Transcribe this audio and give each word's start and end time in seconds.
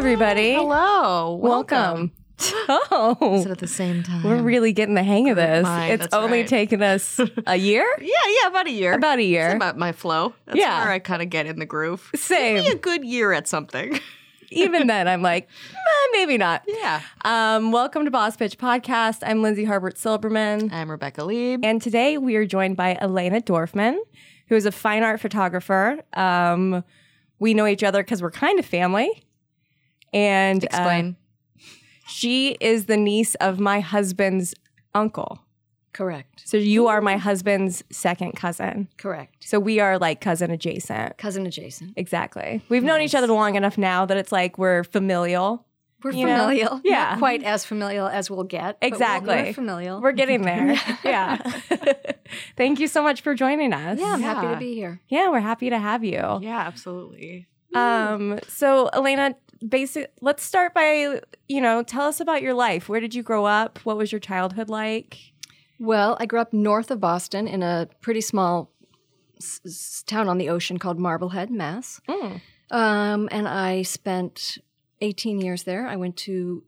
Everybody. 0.00 0.54
Hello. 0.54 1.34
Welcome. 1.34 2.12
Oh, 2.70 3.34
Is 3.38 3.44
it 3.44 3.50
at 3.50 3.58
the 3.58 3.66
same 3.66 4.02
time? 4.02 4.22
we're 4.22 4.40
really 4.40 4.72
getting 4.72 4.94
the 4.94 5.02
hang 5.02 5.28
of 5.28 5.36
this. 5.36 5.66
it's 5.68 6.00
that's 6.04 6.14
only 6.14 6.38
right. 6.40 6.48
taken 6.48 6.80
us 6.82 7.20
a 7.46 7.56
year? 7.58 7.86
yeah, 8.00 8.08
yeah, 8.42 8.48
about 8.48 8.66
a 8.66 8.70
year. 8.70 8.94
About 8.94 9.18
a 9.18 9.20
It's 9.20 9.28
year. 9.28 9.54
about 9.54 9.76
my 9.76 9.92
flow. 9.92 10.32
That's 10.46 10.58
Yeah. 10.58 10.82
where 10.84 10.90
I 10.90 11.00
kind 11.00 11.20
of 11.20 11.28
get 11.28 11.44
in 11.44 11.58
the 11.58 11.66
groove. 11.66 12.10
Same. 12.16 12.64
Be 12.64 12.70
a 12.70 12.76
good 12.76 13.04
year 13.04 13.32
at 13.34 13.46
something. 13.46 14.00
Even 14.50 14.86
then, 14.86 15.06
I'm 15.06 15.20
like, 15.20 15.48
eh, 15.74 16.08
maybe 16.12 16.38
not. 16.38 16.62
yeah. 16.66 17.02
Um, 17.26 17.70
welcome 17.70 18.06
to 18.06 18.10
Boss 18.10 18.38
Pitch 18.38 18.56
Podcast. 18.56 19.18
I'm 19.22 19.42
Lindsay 19.42 19.66
Harbert 19.66 19.96
Silberman. 19.98 20.72
I'm 20.72 20.90
Rebecca 20.90 21.24
Lieb. 21.24 21.62
And 21.62 21.82
today 21.82 22.16
we 22.16 22.36
are 22.36 22.46
joined 22.46 22.78
by 22.78 22.96
Elena 22.98 23.42
Dorfman, 23.42 23.98
who 24.48 24.54
is 24.56 24.64
a 24.64 24.72
fine 24.72 25.02
art 25.02 25.20
photographer. 25.20 25.98
Um, 26.14 26.84
we 27.38 27.52
know 27.52 27.66
each 27.66 27.84
other 27.84 28.02
because 28.02 28.22
we're 28.22 28.30
kind 28.30 28.58
of 28.58 28.64
family. 28.64 29.24
And 30.12 30.66
uh, 30.72 31.02
she 32.06 32.56
is 32.60 32.86
the 32.86 32.96
niece 32.96 33.34
of 33.36 33.60
my 33.60 33.80
husband's 33.80 34.54
uncle. 34.94 35.40
Correct. 35.92 36.42
So 36.44 36.56
you 36.56 36.86
are 36.86 37.00
my 37.00 37.16
husband's 37.16 37.82
second 37.90 38.32
cousin. 38.36 38.88
Correct. 38.96 39.36
So 39.48 39.58
we 39.58 39.80
are 39.80 39.98
like 39.98 40.20
cousin 40.20 40.50
adjacent. 40.50 41.18
Cousin 41.18 41.46
adjacent. 41.46 41.94
Exactly. 41.96 42.62
We've 42.68 42.84
known 42.84 43.00
each 43.02 43.14
other 43.14 43.26
long 43.26 43.56
enough 43.56 43.76
now 43.76 44.06
that 44.06 44.16
it's 44.16 44.30
like 44.30 44.56
we're 44.56 44.84
familial. 44.84 45.66
We're 46.02 46.12
You 46.12 46.26
know? 46.26 46.46
familial. 46.46 46.80
Yeah. 46.84 47.10
Not 47.10 47.18
quite 47.18 47.42
as 47.42 47.64
familial 47.64 48.06
as 48.06 48.30
we'll 48.30 48.44
get. 48.44 48.78
but 48.80 48.86
we're- 48.86 48.88
Exactly. 48.94 49.34
We're 49.34 49.52
familial. 49.52 50.00
We're 50.00 50.12
getting 50.12 50.42
there. 50.42 50.74
yeah. 51.04 51.36
Thank 52.56 52.78
you 52.78 52.86
so 52.86 53.02
much 53.02 53.20
for 53.22 53.34
joining 53.34 53.72
us. 53.72 53.98
yeah, 53.98 54.12
I'm 54.12 54.22
happy 54.22 54.46
to 54.46 54.56
be 54.58 54.74
here. 54.74 55.00
Yeah, 55.08 55.28
we're 55.30 55.40
happy 55.40 55.70
to 55.70 55.78
have 55.78 56.04
you. 56.04 56.38
Yeah, 56.40 56.58
absolutely. 56.60 57.48
Um, 57.74 58.38
so 58.48 58.88
Elena, 58.92 59.34
basic 59.66 60.12
let's 60.20 60.42
start 60.42 60.74
by, 60.74 61.20
you 61.48 61.60
know, 61.60 61.82
tell 61.82 62.06
us 62.06 62.20
about 62.20 62.42
your 62.42 62.54
life. 62.54 62.88
Where 62.88 63.00
did 63.00 63.14
you 63.14 63.22
grow 63.22 63.44
up? 63.44 63.78
What 63.84 63.96
was 63.96 64.12
your 64.12 64.20
childhood 64.20 64.68
like? 64.68 65.18
Well, 65.78 66.16
I 66.20 66.26
grew 66.26 66.40
up 66.40 66.52
north 66.52 66.90
of 66.90 67.00
Boston 67.00 67.48
in 67.48 67.62
a 67.62 67.88
pretty 68.00 68.20
small 68.20 68.70
s- 69.38 69.60
s- 69.64 70.04
town 70.06 70.28
on 70.28 70.38
the 70.38 70.48
ocean 70.50 70.78
called 70.78 70.98
Marblehead, 70.98 71.50
Mass. 71.50 72.00
Mm. 72.08 72.40
Um, 72.70 73.28
and 73.32 73.48
I 73.48 73.82
spent 73.82 74.58
18 75.00 75.40
years 75.40 75.62
there. 75.64 75.86
I 75.86 75.96
went 75.96 76.16
to 76.18 76.62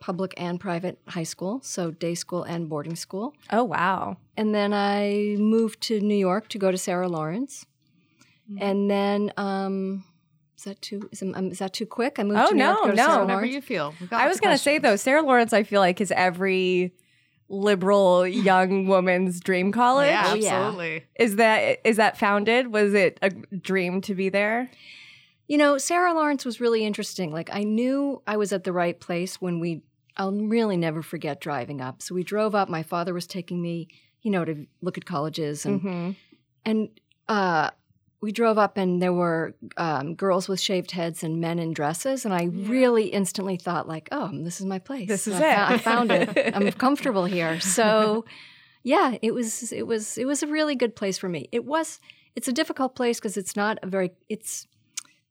public 0.00 0.34
and 0.36 0.60
private 0.60 0.98
high 1.08 1.22
school, 1.24 1.60
so 1.62 1.90
day 1.90 2.14
school 2.14 2.42
and 2.44 2.68
boarding 2.68 2.96
school. 2.96 3.34
Oh 3.50 3.64
wow. 3.64 4.16
And 4.36 4.54
then 4.54 4.72
I 4.72 5.36
moved 5.38 5.80
to 5.82 6.00
New 6.00 6.16
York 6.16 6.48
to 6.48 6.58
go 6.58 6.70
to 6.70 6.78
Sarah 6.78 7.08
Lawrence. 7.08 7.64
Mm-hmm. 8.50 8.62
And 8.62 8.90
then, 8.90 9.32
um, 9.36 10.04
is 10.58 10.64
that 10.64 10.82
too 10.82 11.08
is, 11.12 11.22
um, 11.22 11.34
is 11.50 11.60
that 11.60 11.72
too 11.72 11.86
quick? 11.86 12.18
I 12.18 12.24
moved 12.24 12.40
Oh, 12.40 12.48
to 12.48 12.54
New 12.54 12.62
York 12.64 12.76
no, 12.76 12.82
to 12.82 12.88
go 12.88 12.90
to 12.90 12.96
no. 12.96 13.06
Sarah 13.06 13.20
Whenever 13.24 13.46
you 13.46 13.60
feel. 13.62 13.94
I 14.10 14.28
was 14.28 14.40
gonna 14.40 14.58
say 14.58 14.78
though, 14.78 14.96
Sarah 14.96 15.22
Lawrence, 15.22 15.52
I 15.52 15.62
feel 15.62 15.80
like 15.80 16.00
is 16.00 16.12
every 16.12 16.92
liberal 17.48 18.26
young 18.26 18.86
woman's 18.86 19.40
dream 19.40 19.72
college. 19.72 20.08
Yeah, 20.10 20.34
yeah. 20.34 20.54
absolutely. 20.66 21.04
Is 21.18 21.36
that 21.36 21.78
is 21.84 21.96
that 21.96 22.18
founded? 22.18 22.72
Was 22.72 22.92
it 22.94 23.18
a 23.22 23.30
dream 23.30 24.00
to 24.02 24.14
be 24.14 24.28
there? 24.28 24.70
You 25.46 25.56
know, 25.56 25.78
Sarah 25.78 26.12
Lawrence 26.12 26.44
was 26.44 26.60
really 26.60 26.84
interesting. 26.84 27.32
Like 27.32 27.48
I 27.52 27.62
knew 27.64 28.20
I 28.26 28.36
was 28.36 28.52
at 28.52 28.64
the 28.64 28.72
right 28.72 28.98
place 28.98 29.40
when 29.40 29.60
we. 29.60 29.82
I'll 30.20 30.32
really 30.32 30.76
never 30.76 31.00
forget 31.00 31.40
driving 31.40 31.80
up. 31.80 32.02
So 32.02 32.12
we 32.12 32.24
drove 32.24 32.52
up. 32.52 32.68
My 32.68 32.82
father 32.82 33.14
was 33.14 33.24
taking 33.28 33.62
me, 33.62 33.86
you 34.20 34.32
know, 34.32 34.44
to 34.44 34.66
look 34.82 34.98
at 34.98 35.04
colleges, 35.04 35.64
and 35.64 35.80
Mm-hmm. 35.80 36.10
and 36.64 36.88
uh, 37.28 37.70
we 38.20 38.32
drove 38.32 38.58
up, 38.58 38.76
and 38.76 39.00
there 39.00 39.12
were 39.12 39.54
um, 39.76 40.14
girls 40.14 40.48
with 40.48 40.60
shaved 40.60 40.90
heads 40.90 41.22
and 41.22 41.40
men 41.40 41.58
in 41.58 41.72
dresses, 41.72 42.24
and 42.24 42.34
I 42.34 42.44
really 42.46 43.04
instantly 43.08 43.56
thought, 43.56 43.86
like, 43.86 44.08
oh, 44.10 44.30
this 44.32 44.60
is 44.60 44.66
my 44.66 44.78
place. 44.80 45.08
This 45.08 45.28
is 45.28 45.34
I, 45.34 45.50
it. 45.52 45.58
I 45.74 45.78
found 45.78 46.10
it. 46.10 46.56
I'm 46.56 46.70
comfortable 46.86 47.26
here. 47.26 47.60
So, 47.60 48.24
yeah, 48.82 49.16
it 49.22 49.32
was 49.34 49.72
it 49.72 49.86
was 49.86 50.18
it 50.18 50.24
was 50.26 50.42
a 50.42 50.46
really 50.48 50.74
good 50.74 50.96
place 50.96 51.18
for 51.18 51.28
me. 51.28 51.48
It 51.52 51.64
was. 51.64 52.00
It's 52.34 52.48
a 52.48 52.52
difficult 52.52 52.94
place 52.94 53.18
because 53.18 53.36
it's 53.36 53.54
not 53.56 53.78
a 53.82 53.86
very. 53.86 54.10
It's 54.28 54.66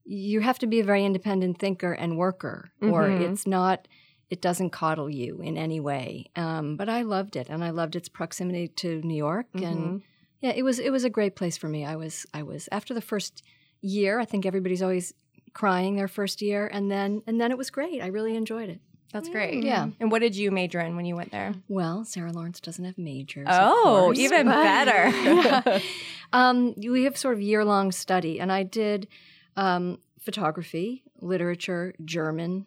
you 0.05 0.39
have 0.39 0.57
to 0.59 0.67
be 0.67 0.79
a 0.79 0.83
very 0.85 1.03
independent 1.03 1.59
thinker 1.59 1.91
and 1.91 2.17
worker, 2.17 2.71
or 2.81 3.03
Mhm. 3.09 3.21
it's 3.21 3.45
not. 3.45 3.87
It 4.29 4.41
doesn't 4.41 4.71
coddle 4.71 5.09
you 5.09 5.41
in 5.41 5.57
any 5.57 5.79
way. 5.79 6.25
Um, 6.35 6.75
but 6.77 6.89
I 6.89 7.01
loved 7.03 7.35
it, 7.37 7.47
and 7.49 7.63
I 7.63 7.69
loved 7.69 7.95
its 7.95 8.09
proximity 8.09 8.67
to 8.69 9.01
New 9.01 9.15
York, 9.15 9.47
and 9.53 10.01
yeah, 10.41 10.51
it 10.55 10.63
was 10.63 10.79
it 10.79 10.91
was 10.91 11.03
a 11.03 11.09
great 11.09 11.35
place 11.35 11.57
for 11.57 11.67
me. 11.67 11.85
I 11.85 11.95
was 11.95 12.25
I 12.33 12.43
was 12.43 12.69
after 12.71 12.93
the 12.93 13.01
first 13.01 13.43
year. 13.81 14.19
I 14.19 14.25
think 14.25 14.45
everybody's 14.45 14.81
always 14.81 15.13
crying 15.53 15.95
their 15.95 16.07
first 16.07 16.41
year, 16.41 16.69
and 16.71 16.91
then 16.91 17.23
and 17.27 17.39
then 17.41 17.51
it 17.51 17.57
was 17.57 17.69
great. 17.69 18.01
I 18.01 18.07
really 18.07 18.35
enjoyed 18.35 18.69
it. 18.69 18.81
That's 19.13 19.29
great. 19.29 19.63
Yeah. 19.63 19.87
And 19.99 20.11
what 20.11 20.19
did 20.19 20.35
you 20.35 20.51
major 20.51 20.79
in 20.81 20.95
when 20.95 21.05
you 21.05 21.15
went 21.15 21.31
there? 21.31 21.53
Well, 21.69 22.03
Sarah 22.03 22.31
Lawrence 22.31 22.59
doesn't 22.59 22.83
have 22.83 22.97
majors. 22.97 23.47
Oh, 23.49 24.03
course, 24.05 24.19
even 24.19 24.47
better. 24.47 25.81
um, 26.33 26.73
we 26.75 27.05
have 27.05 27.17
sort 27.17 27.35
of 27.35 27.41
year 27.41 27.63
long 27.63 27.91
study, 27.91 28.39
and 28.39 28.51
I 28.51 28.63
did 28.63 29.07
um, 29.55 29.99
photography, 30.19 31.03
literature, 31.21 31.93
German, 32.03 32.65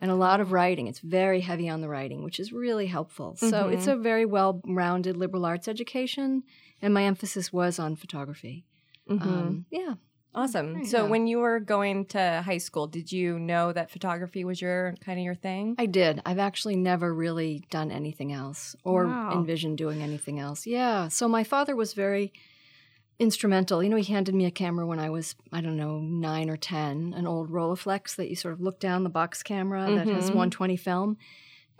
and 0.00 0.10
a 0.10 0.14
lot 0.14 0.40
of 0.40 0.52
writing. 0.52 0.86
It's 0.86 1.00
very 1.00 1.40
heavy 1.40 1.68
on 1.68 1.80
the 1.80 1.88
writing, 1.88 2.22
which 2.22 2.38
is 2.38 2.52
really 2.52 2.86
helpful. 2.86 3.36
So 3.36 3.68
it's 3.68 3.86
a 3.86 3.96
very 3.96 4.26
well 4.26 4.60
rounded 4.66 5.16
liberal 5.16 5.44
arts 5.44 5.68
education, 5.68 6.44
and 6.82 6.92
my 6.94 7.04
emphasis 7.04 7.52
was 7.52 7.78
on 7.78 7.96
photography. 7.96 8.64
Mhm. 9.08 9.22
Um, 9.22 9.66
yeah. 9.70 9.94
awesome. 10.34 10.84
So 10.84 11.06
when 11.06 11.26
you 11.26 11.38
were 11.38 11.58
going 11.58 12.04
to 12.06 12.42
high 12.44 12.58
school, 12.58 12.86
did 12.86 13.10
you 13.10 13.38
know 13.40 13.72
that 13.72 13.90
photography 13.90 14.44
was 14.44 14.60
your 14.60 14.94
kind 15.00 15.18
of 15.18 15.24
your 15.24 15.34
thing? 15.34 15.74
I 15.78 15.86
did. 15.86 16.20
I've 16.24 16.38
actually 16.38 16.76
never 16.76 17.12
really 17.14 17.64
done 17.70 17.90
anything 17.90 18.32
else 18.32 18.76
or 18.84 19.06
Wow. 19.06 19.32
envisioned 19.32 19.78
doing 19.78 20.00
anything 20.02 20.38
else. 20.38 20.66
Yeah. 20.66 21.08
So 21.08 21.26
my 21.28 21.42
father 21.42 21.74
was 21.74 21.94
very 21.94 22.32
instrumental. 23.18 23.82
You 23.82 23.88
know, 23.88 23.96
he 23.96 24.12
handed 24.12 24.34
me 24.34 24.44
a 24.44 24.50
camera 24.50 24.86
when 24.86 25.00
I 25.00 25.10
was, 25.10 25.34
I 25.52 25.60
don't 25.60 25.76
know, 25.76 25.98
nine 25.98 26.48
or 26.48 26.56
10, 26.56 27.14
an 27.16 27.26
old 27.26 27.50
Rolleiflex 27.50 28.14
that 28.16 28.28
you 28.28 28.36
sort 28.36 28.54
of 28.54 28.60
look 28.60 28.78
down 28.78 29.02
the 29.02 29.10
box 29.10 29.42
camera 29.42 29.90
that 29.92 30.06
has 30.06 30.30
Mhm. 30.30 30.34
120 30.34 30.76
film. 30.76 31.16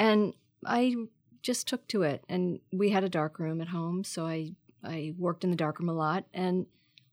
And 0.00 0.34
I 0.66 0.96
just 1.42 1.68
took 1.68 1.86
to 1.88 2.02
it. 2.02 2.24
And 2.28 2.58
we 2.72 2.90
had 2.90 3.04
a 3.04 3.08
dark 3.08 3.38
room 3.38 3.60
at 3.60 3.68
home. 3.68 4.02
So 4.02 4.26
I, 4.26 4.54
I 4.84 5.14
worked 5.18 5.44
in 5.44 5.50
the 5.50 5.56
darkroom 5.56 5.88
a 5.88 5.92
lot. 5.94 6.24
And 6.32 6.66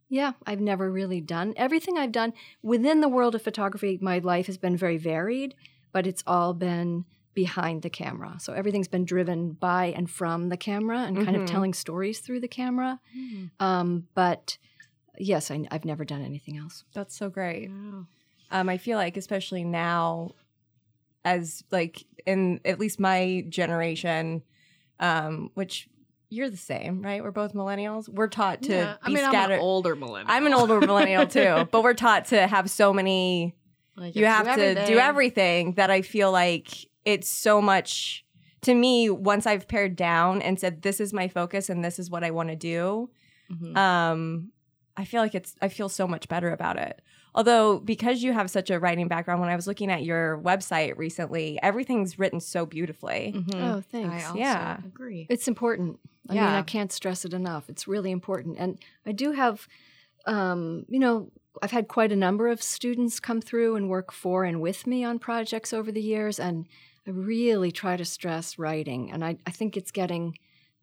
yeah, 0.10 0.34
I've 0.46 0.62
never 0.62 0.92
really 0.92 1.20
done 1.22 1.54
everything 1.58 1.98
I've 1.98 2.12
done 2.12 2.34
within 2.62 3.02
the 3.02 3.10
world 3.10 3.36
of 3.36 3.42
photography. 3.42 3.98
My 4.02 4.20
life 4.20 4.46
has 4.48 4.58
been 4.58 4.78
very 4.78 4.98
varied, 4.98 5.56
but 5.92 6.06
it's 6.06 6.24
all 6.28 6.54
been 6.54 7.06
behind 7.34 7.82
the 7.82 7.90
camera. 7.90 8.38
So 8.40 8.54
everything's 8.54 8.88
been 8.88 9.04
driven 9.04 9.52
by 9.54 9.88
and 9.88 10.10
from 10.10 10.50
the 10.50 10.58
camera 10.58 11.00
and 11.00 11.18
kind 11.18 11.36
Mhm. 11.36 11.42
of 11.44 11.50
telling 11.50 11.74
stories 11.74 12.20
through 12.20 12.40
the 12.40 12.48
camera. 12.48 13.02
Um, 13.60 14.08
but 14.14 14.58
yes, 15.18 15.52
I, 15.52 15.68
have 15.72 15.86
never 15.86 16.06
done 16.06 16.22
anything 16.22 16.56
else. 16.58 16.86
That's 16.94 17.16
so 17.16 17.30
great. 17.30 17.70
Wow. 17.70 18.08
Um, 18.52 18.70
I 18.70 18.78
feel 18.78 18.98
like 18.98 19.18
especially 19.18 19.64
now, 19.64 20.32
as 21.26 21.64
like 21.72 22.06
in 22.26 22.62
at 22.64 22.80
least 22.80 23.00
my 23.00 23.44
generation, 23.50 24.44
um, 25.00 25.50
which 25.56 25.90
you're 26.30 26.50
the 26.50 26.58
same, 26.58 27.02
right? 27.02 27.22
We're 27.24 27.32
both 27.32 27.54
millennials. 27.54 28.10
We're 28.10 28.28
taught 28.28 28.62
to 28.64 28.74
Yeah, 28.74 28.96
I 29.02 29.08
be 29.08 29.16
mean, 29.16 29.24
I'm 29.24 29.32
scattered. 29.32 29.54
an 29.56 29.60
older 29.62 29.96
millennial. 29.96 30.32
I'm 30.32 30.46
an 30.46 30.54
older 30.54 30.80
millennial 30.80 31.28
too, 31.28 31.68
but 31.72 31.84
we're 31.84 31.94
taught 31.94 32.26
to 32.26 32.48
have 32.48 32.70
so 32.70 32.92
many. 32.94 33.56
Like, 33.98 34.16
You 34.16 34.26
have 34.26 34.46
do 34.48 34.56
to 34.56 34.74
do 34.74 34.80
everything. 34.80 35.00
everything 35.00 35.74
that 35.74 35.90
I 35.90 36.02
feel 36.02 36.32
like 36.32 36.70
it's 37.06 37.30
so 37.30 37.62
much 37.62 38.26
to 38.62 38.74
me. 38.74 39.10
Once 39.10 39.46
I've 39.46 39.68
pared 39.68 39.96
down 39.96 40.42
and 40.42 40.60
said, 40.60 40.82
"This 40.82 41.00
is 41.00 41.14
my 41.14 41.28
focus 41.30 41.70
and 41.70 41.84
this 41.86 41.98
is 42.00 42.10
what 42.10 42.24
I 42.24 42.32
want 42.32 42.50
to 42.50 42.56
do," 42.58 43.10
Mhm. 43.52 43.78
um, 43.78 44.52
I 44.98 45.06
feel 45.06 45.22
like 45.22 45.36
it's 45.36 45.56
I 45.62 45.70
feel 45.70 45.88
so 45.88 46.08
much 46.08 46.28
better 46.28 46.50
about 46.52 46.78
it. 46.78 47.02
Although 47.34 47.80
because 47.80 48.24
you 48.24 48.32
have 48.34 48.50
such 48.50 48.70
a 48.70 48.80
writing 48.80 49.08
background, 49.08 49.40
when 49.42 49.50
I 49.50 49.56
was 49.56 49.68
looking 49.68 49.92
at 49.92 50.04
your 50.04 50.42
website 50.42 50.98
recently, 50.98 51.60
everything's 51.62 52.18
written 52.18 52.40
so 52.40 52.66
beautifully. 52.66 53.34
Mhm. 53.36 53.56
Oh, 53.56 53.78
I 53.78 53.82
thanks. 53.82 54.26
also 54.28 54.40
Yeah. 54.40 54.78
agree. 54.86 55.28
It's 55.30 55.48
important. 55.48 56.00
I 56.30 56.36
mean, 56.36 56.54
I 56.56 56.62
can't 56.64 56.92
stress 56.92 57.26
it 57.26 57.34
enough. 57.34 57.70
It's 57.70 57.88
really 57.88 58.12
important. 58.12 58.58
And 58.60 58.80
I 59.06 59.12
do 59.12 59.32
have, 59.34 59.68
um, 60.26 60.86
you 60.90 61.00
know, 61.00 61.32
I've 61.62 61.72
had 61.72 61.88
quite 61.88 62.12
a 62.12 62.16
number 62.16 62.48
of 62.50 62.62
students 62.62 63.20
come 63.20 63.42
through 63.42 63.76
and 63.76 63.90
work 63.90 64.12
for 64.12 64.44
and 64.44 64.60
with 64.62 64.88
me 64.88 65.04
on 65.04 65.20
projects 65.20 65.72
over 65.74 65.92
the 65.92 66.02
years. 66.02 66.40
And 66.40 66.68
I 67.08 67.12
really 67.12 67.72
try 67.72 67.96
to 67.98 68.06
stress 68.06 68.58
writing. 68.60 69.12
And 69.12 69.24
I, 69.24 69.38
I 69.46 69.52
think 69.52 69.78
it's 69.78 69.92
getting, 69.92 70.38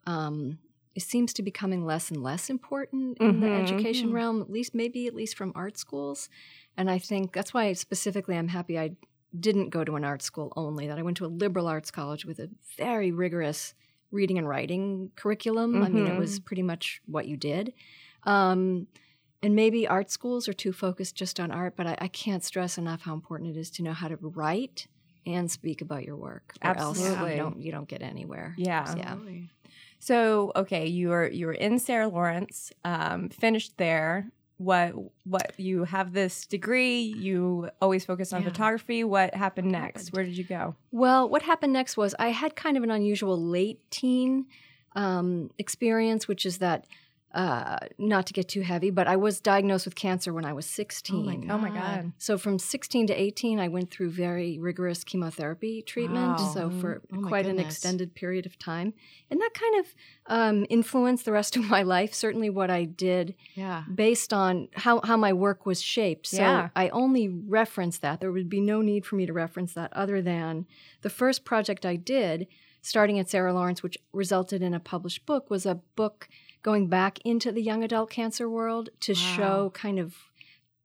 um, 0.07 0.59
it 0.95 1.03
seems 1.03 1.33
to 1.33 1.41
be 1.43 1.51
becoming 1.51 1.85
less 1.85 2.09
and 2.09 2.23
less 2.23 2.49
important 2.49 3.17
in 3.19 3.39
the 3.39 3.47
Mhm. 3.47 3.53
education 3.53 4.09
Mhm. 4.09 4.13
realm, 4.13 4.41
at 4.41 4.49
least 4.49 4.73
maybe 4.73 5.07
at 5.07 5.15
least 5.15 5.35
from 5.37 5.51
art 5.55 5.77
schools. 5.77 6.29
And 6.77 6.89
I 6.89 6.97
think 6.99 7.33
that's 7.33 7.53
why 7.53 7.73
specifically 7.73 8.37
I'm 8.37 8.47
happy 8.49 8.79
I 8.79 8.95
didn't 9.39 9.69
go 9.69 9.83
to 9.83 9.95
an 9.95 10.03
art 10.05 10.21
school 10.21 10.53
only, 10.55 10.87
that 10.87 10.99
I 10.99 11.01
went 11.03 11.17
to 11.17 11.25
a 11.25 11.27
liberal 11.27 11.67
arts 11.67 11.91
college 11.91 12.25
with 12.25 12.39
a 12.39 12.49
very 12.77 13.11
rigorous 13.11 13.73
reading 14.13 14.37
and 14.37 14.47
writing 14.47 15.11
curriculum. 15.15 15.83
I 15.83 15.89
mean, 15.89 16.07
it 16.07 16.17
was 16.17 16.39
pretty 16.39 16.63
much 16.63 17.01
what 17.05 17.27
you 17.27 17.35
did. 17.35 17.73
Um, 18.23 18.87
and 19.41 19.55
maybe 19.55 19.85
art 19.87 20.09
schools 20.09 20.47
are 20.47 20.53
too 20.53 20.71
focused 20.71 21.15
just 21.15 21.39
on 21.39 21.51
art, 21.51 21.73
but 21.75 21.85
I, 21.85 21.97
I 21.99 22.07
can't 22.07 22.43
stress 22.43 22.77
enough 22.77 23.01
how 23.01 23.13
important 23.13 23.57
it 23.57 23.59
is 23.59 23.69
to 23.71 23.83
know 23.83 23.91
how 23.91 24.07
to 24.07 24.17
write 24.21 24.87
and 25.25 25.51
speak 25.51 25.81
about 25.81 26.03
your 26.03 26.15
work. 26.15 26.53
Or 26.63 26.77
else 26.77 26.99
Absolutely. 26.99 27.31
you 27.31 27.37
don't 27.37 27.61
you 27.61 27.71
don't 27.71 27.87
get 27.87 28.01
anywhere. 28.01 28.55
Yeah. 28.57 28.95
Yeah. 28.95 29.17
So 29.99 30.51
okay, 30.55 30.87
you 30.87 31.09
were 31.09 31.27
you 31.27 31.47
were 31.47 31.53
in 31.53 31.79
Sarah 31.79 32.07
Lawrence, 32.07 32.71
um, 32.85 33.29
finished 33.29 33.77
there. 33.77 34.29
What 34.63 34.93
what 35.25 35.59
you 35.59 35.83
have 35.83 36.13
this 36.13 36.45
degree? 36.45 37.01
You 37.01 37.69
always 37.81 38.05
focused 38.05 38.33
on 38.33 38.41
Yeah. 38.41 38.49
photography. 38.49 39.03
What 39.03 39.33
happened 39.35 39.71
next? 39.71 40.13
Where 40.13 40.23
did 40.23 40.37
you 40.37 40.43
go? 40.43 40.75
Well, 40.91 41.27
what 41.29 41.41
happened 41.41 41.73
next 41.73 41.97
was 41.97 42.15
I 42.19 42.29
had 42.29 42.55
kind 42.55 42.77
of 42.77 42.83
an 42.83 42.91
unusual 42.91 43.37
late 43.41 43.79
teen 43.91 44.45
um, 44.95 45.49
experience, 45.57 46.27
which 46.27 46.45
is 46.45 46.59
that, 46.59 46.85
uh, 47.33 47.77
not 47.97 48.27
to 48.27 48.33
get 48.33 48.47
too 48.47 48.61
heavy, 48.61 48.91
but 48.91 49.07
I 49.07 49.15
was 49.15 49.39
diagnosed 49.39 49.85
with 49.85 49.95
cancer 49.95 50.31
when 50.31 50.45
I 50.45 50.53
was 50.53 50.65
16. 50.67 51.49
Oh 51.49 51.57
my 51.57 51.69
God. 51.69 51.73
god! 51.75 52.11
So 52.19 52.37
from 52.37 52.59
16 52.59 53.07
to 53.07 53.13
18, 53.13 53.59
I 53.59 53.67
went 53.69 53.89
through 53.89 54.11
very 54.11 54.59
rigorous 54.59 55.03
chemotherapy 55.03 55.81
treatment. 55.81 56.37
Wow. 56.37 56.51
So 56.53 56.69
for 56.69 57.01
Oh 57.11 57.21
my 57.21 57.29
quite 57.29 57.47
an 57.47 57.57
extended 57.59 58.13
period 58.13 58.45
of 58.45 58.59
time, 58.59 58.93
and 59.31 59.41
that 59.41 59.51
kind 59.53 59.79
of 59.79 59.95
um, 60.27 60.65
influenced 60.69 61.25
the 61.25 61.31
rest 61.31 61.55
of 61.57 61.67
my 61.69 61.81
life. 61.81 62.13
Certainly, 62.13 62.51
what 62.51 62.69
I 62.69 62.85
did 62.85 63.33
Yeah. 63.55 63.83
based 63.93 64.31
on 64.31 64.67
how, 64.73 65.01
how 65.03 65.17
my 65.17 65.33
work 65.33 65.65
was 65.65 65.81
shaped. 65.81 66.27
So 66.27 66.37
Yeah. 66.37 66.69
I 66.75 66.89
only 66.89 67.27
reference 67.29 67.97
that. 67.99 68.19
There 68.21 68.31
would 68.31 68.49
be 68.49 68.61
no 68.61 68.81
need 68.81 69.05
for 69.05 69.15
me 69.15 69.25
to 69.25 69.33
reference 69.33 69.73
that 69.73 69.91
other 69.93 70.21
than 70.21 70.67
the 71.01 71.09
first 71.09 71.45
project 71.45 71.85
I 71.85 71.95
did, 71.95 72.47
starting 72.81 73.17
at 73.17 73.29
Sarah 73.29 73.53
Lawrence, 73.53 73.81
which 73.81 73.97
resulted 74.13 74.61
in 74.61 74.73
a 74.73 74.79
published 74.79 75.25
book, 75.25 75.49
was 75.49 75.65
a 75.65 75.75
book 75.95 76.27
going 76.63 76.87
back 76.87 77.19
into 77.23 77.51
the 77.51 77.61
young 77.61 77.83
adult 77.83 78.09
cancer 78.09 78.49
world 78.49 78.89
to 79.01 79.11
Wow. 79.11 79.15
show 79.15 79.69
kind 79.73 79.99
of 79.99 80.15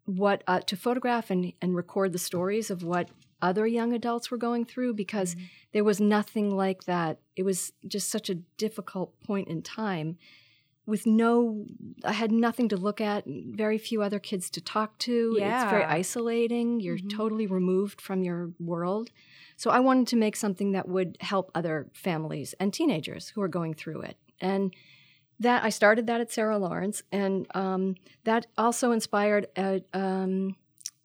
what, 0.05 0.43
uh, 0.47 0.61
to 0.61 0.77
photograph 0.77 1.31
and, 1.31 1.53
and 1.63 1.75
record 1.77 2.13
the 2.13 2.19
stories 2.19 2.71
of 2.71 2.83
what 2.83 3.09
other 3.41 3.67
young 3.67 3.93
adults 3.93 4.31
were 4.31 4.37
going 4.39 4.65
through 4.65 4.93
because 4.95 5.35
Mhm. 5.35 5.41
there 5.73 5.85
was 5.85 6.01
nothing 6.01 6.51
like 6.57 6.85
that. 6.85 7.21
It 7.37 7.45
was 7.45 7.73
just 7.87 8.09
such 8.11 8.29
a 8.29 8.35
difficult 8.35 9.19
point 9.21 9.49
in 9.49 9.63
time 9.63 10.19
with 10.87 11.05
no 11.07 11.67
I 12.05 12.13
had 12.13 12.33
nothing 12.33 12.69
to 12.71 12.77
look 12.77 13.01
at, 13.01 13.25
very 13.27 13.77
few 13.79 14.01
other 14.03 14.19
kids 14.19 14.49
to 14.51 14.61
talk 14.63 14.99
to. 15.01 15.37
Yeah. 15.39 15.63
It's 15.63 15.71
very 15.71 15.85
isolating. 15.85 16.81
You're 16.81 16.97
Mhm. 16.99 17.11
totally 17.11 17.47
removed 17.47 18.01
from 18.01 18.23
your 18.25 18.53
world. 18.59 19.11
So 19.57 19.71
I 19.71 19.81
wanted 19.81 20.07
to 20.09 20.17
make 20.17 20.35
something 20.35 20.73
that 20.73 20.89
would 20.89 21.19
help 21.21 21.51
other 21.55 21.91
families 21.93 22.55
and 22.59 22.73
teenagers 22.73 23.29
who 23.31 23.43
are 23.43 23.49
going 23.49 23.75
through 23.75 24.01
it. 24.03 24.17
And 24.41 24.75
that 25.41 25.65
I 25.65 25.71
started 25.71 26.07
that 26.07 26.21
at 26.21 26.33
Sarah 26.33 26.59
Lawrence, 26.59 27.03
and 27.13 27.47
um, 27.55 27.95
that 28.25 28.47
also 28.57 28.91
inspired 28.93 29.47
a, 29.57 29.83
um, 29.95 30.57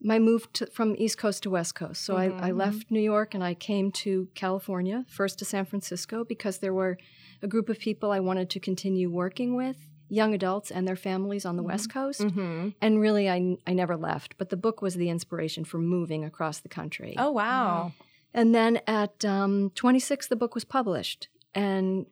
my 0.02 0.20
move 0.20 0.52
to, 0.54 0.66
from 0.68 0.96
East 0.98 1.18
Coast 1.18 1.44
to 1.44 1.50
West 1.50 1.76
Coast. 1.76 2.04
So 2.04 2.18
I, 2.18 2.26
I 2.26 2.52
Mhm. 2.52 2.58
left 2.58 2.92
New 2.92 3.00
York 3.02 3.34
and 3.34 3.44
I 3.44 3.54
came 3.54 3.92
to 4.04 4.28
California, 4.36 5.06
first 5.08 5.40
to 5.40 5.46
San 5.46 5.66
Francisco, 5.66 6.24
because 6.24 6.58
there 6.58 6.74
were 6.74 6.98
a 7.42 7.48
group 7.48 7.70
of 7.70 7.80
people 7.80 8.12
I 8.12 8.20
wanted 8.20 8.50
to 8.52 8.60
continue 8.60 9.10
working 9.10 9.56
with, 9.56 9.78
young 10.10 10.34
adults 10.34 10.70
and 10.72 10.88
their 10.88 10.96
families 10.98 11.46
on 11.46 11.56
the 11.56 11.64
West 11.64 11.92
Coast. 11.92 12.22
Mm-hmm. 12.22 12.70
And 12.82 13.00
really, 13.00 13.30
I, 13.30 13.58
I 13.66 13.74
never 13.74 13.96
left. 13.96 14.36
But 14.38 14.50
the 14.50 14.58
book 14.58 14.82
was 14.82 14.96
the 14.96 15.10
inspiration 15.10 15.64
for 15.64 15.78
moving 15.78 16.24
across 16.26 16.60
the 16.60 16.70
country. 16.70 17.16
Oh 17.18 17.32
wow! 17.32 17.94
And 18.34 18.54
then 18.54 18.82
at 18.88 19.24
um, 19.24 19.72
26, 19.76 20.28
the 20.28 20.36
book 20.36 20.54
was 20.56 20.66
published. 20.66 21.28
And 21.56 22.08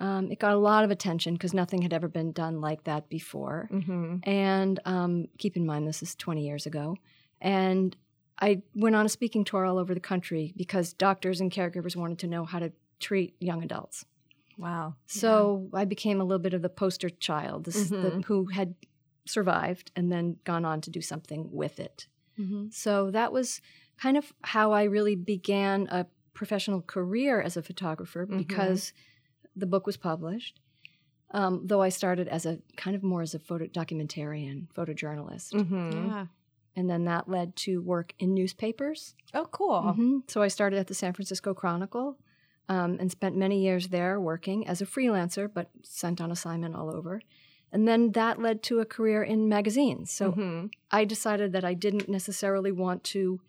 um, 0.00 0.30
it 0.30 0.38
got 0.38 0.52
a 0.52 0.58
lot 0.58 0.84
of 0.84 0.90
attention 0.90 1.34
because 1.34 1.54
nothing 1.54 1.82
had 1.82 1.92
ever 1.92 2.08
been 2.08 2.32
done 2.32 2.60
like 2.60 2.84
that 2.84 3.08
before. 3.08 3.68
Mm-hmm. 3.72 4.16
And 4.28 4.80
um, 4.84 5.28
keep 5.38 5.56
in 5.56 5.64
mind, 5.66 5.86
this 5.86 6.02
is 6.02 6.14
20 6.14 6.44
years 6.44 6.66
ago. 6.66 6.96
And 7.40 7.96
I 8.40 8.62
went 8.74 8.96
on 8.96 9.06
a 9.06 9.08
speaking 9.08 9.44
tour 9.44 9.64
all 9.64 9.78
over 9.78 9.94
the 9.94 10.00
country 10.00 10.52
because 10.56 10.92
doctors 10.92 11.40
and 11.40 11.52
caregivers 11.52 11.94
wanted 11.94 12.18
to 12.20 12.26
know 12.26 12.44
how 12.44 12.58
to 12.58 12.72
treat 12.98 13.36
young 13.40 13.62
adults. 13.62 14.04
Wow. 14.58 14.94
So 15.06 15.68
I 15.72 15.84
became 15.84 16.20
a 16.20 16.24
little 16.24 16.42
bit 16.42 16.54
of 16.54 16.62
the 16.62 16.68
poster 16.68 17.10
child, 17.10 17.64
this, 17.64 17.88
the, 17.88 17.96
Mhm. 17.96 18.24
who 18.24 18.46
had 18.46 18.74
survived 19.26 19.90
and 19.96 20.10
then 20.12 20.36
gone 20.44 20.64
on 20.64 20.80
to 20.82 20.90
do 20.90 21.00
something 21.00 21.50
with 21.52 21.80
it. 21.80 22.06
Mhm. 22.38 22.72
So 22.72 23.10
that 23.10 23.32
was 23.32 23.60
kind 23.96 24.16
of 24.16 24.32
how 24.42 24.72
I 24.72 24.84
really 24.84 25.14
began 25.16 25.86
a 25.90 26.06
professional 26.34 26.82
career 26.82 27.40
as 27.40 27.56
a 27.56 27.62
photographer 27.62 28.26
Mhm. 28.26 28.38
because 28.38 28.92
the 29.56 29.66
book 29.66 29.86
was 29.86 29.96
published. 29.96 30.60
Um, 31.30 31.62
though 31.66 31.82
I 31.82 31.88
started 31.88 32.28
as 32.28 32.46
a 32.46 32.58
kind 32.76 32.94
of 32.94 33.02
more 33.02 33.22
as 33.22 33.34
a 33.34 33.38
photo 33.40 33.66
documentarian, 33.66 34.68
photojournalist, 34.76 35.52
Mm-hmm. 35.52 36.08
Yeah. 36.08 36.26
and 36.76 36.88
then 36.88 37.04
that 37.04 37.28
led 37.28 37.56
to 37.56 37.82
work 37.82 38.14
in 38.18 38.34
newspapers. 38.34 39.14
Oh, 39.32 39.46
cool. 39.50 39.82
Mhm. 39.82 40.30
So 40.30 40.42
I 40.42 40.48
started 40.48 40.78
at 40.78 40.86
the 40.86 40.94
San 40.94 41.12
Francisco 41.12 41.52
Chronicle 41.54 42.18
um, 42.68 42.98
and 43.00 43.10
spent 43.10 43.36
many 43.36 43.62
years 43.62 43.88
there 43.88 44.20
working 44.20 44.66
as 44.66 44.80
a 44.80 44.86
freelancer, 44.86 45.50
but 45.52 45.70
sent 45.82 46.20
on 46.20 46.30
assignment 46.30 46.74
all 46.76 46.94
over. 46.94 47.20
And 47.72 47.88
then 47.88 48.12
that 48.12 48.40
led 48.40 48.62
to 48.64 48.78
a 48.78 48.84
career 48.84 49.22
in 49.24 49.48
magazines. 49.48 50.12
So 50.12 50.32
Mhm. 50.32 50.70
I 50.92 51.04
decided 51.04 51.50
that 51.52 51.64
I 51.64 51.74
didn't 51.74 52.08
necessarily 52.08 52.70
want 52.70 53.02
to 53.14 53.40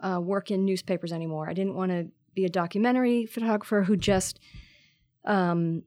uh, 0.00 0.20
work 0.20 0.50
in 0.50 0.64
newspapers 0.64 1.12
anymore. 1.12 1.48
I 1.48 1.54
didn't 1.54 1.74
want 1.76 1.92
to 1.92 2.10
be 2.34 2.44
a 2.44 2.48
documentary 2.50 3.24
photographer 3.24 3.84
who 3.84 3.96
just 3.96 4.40
um, 5.24 5.82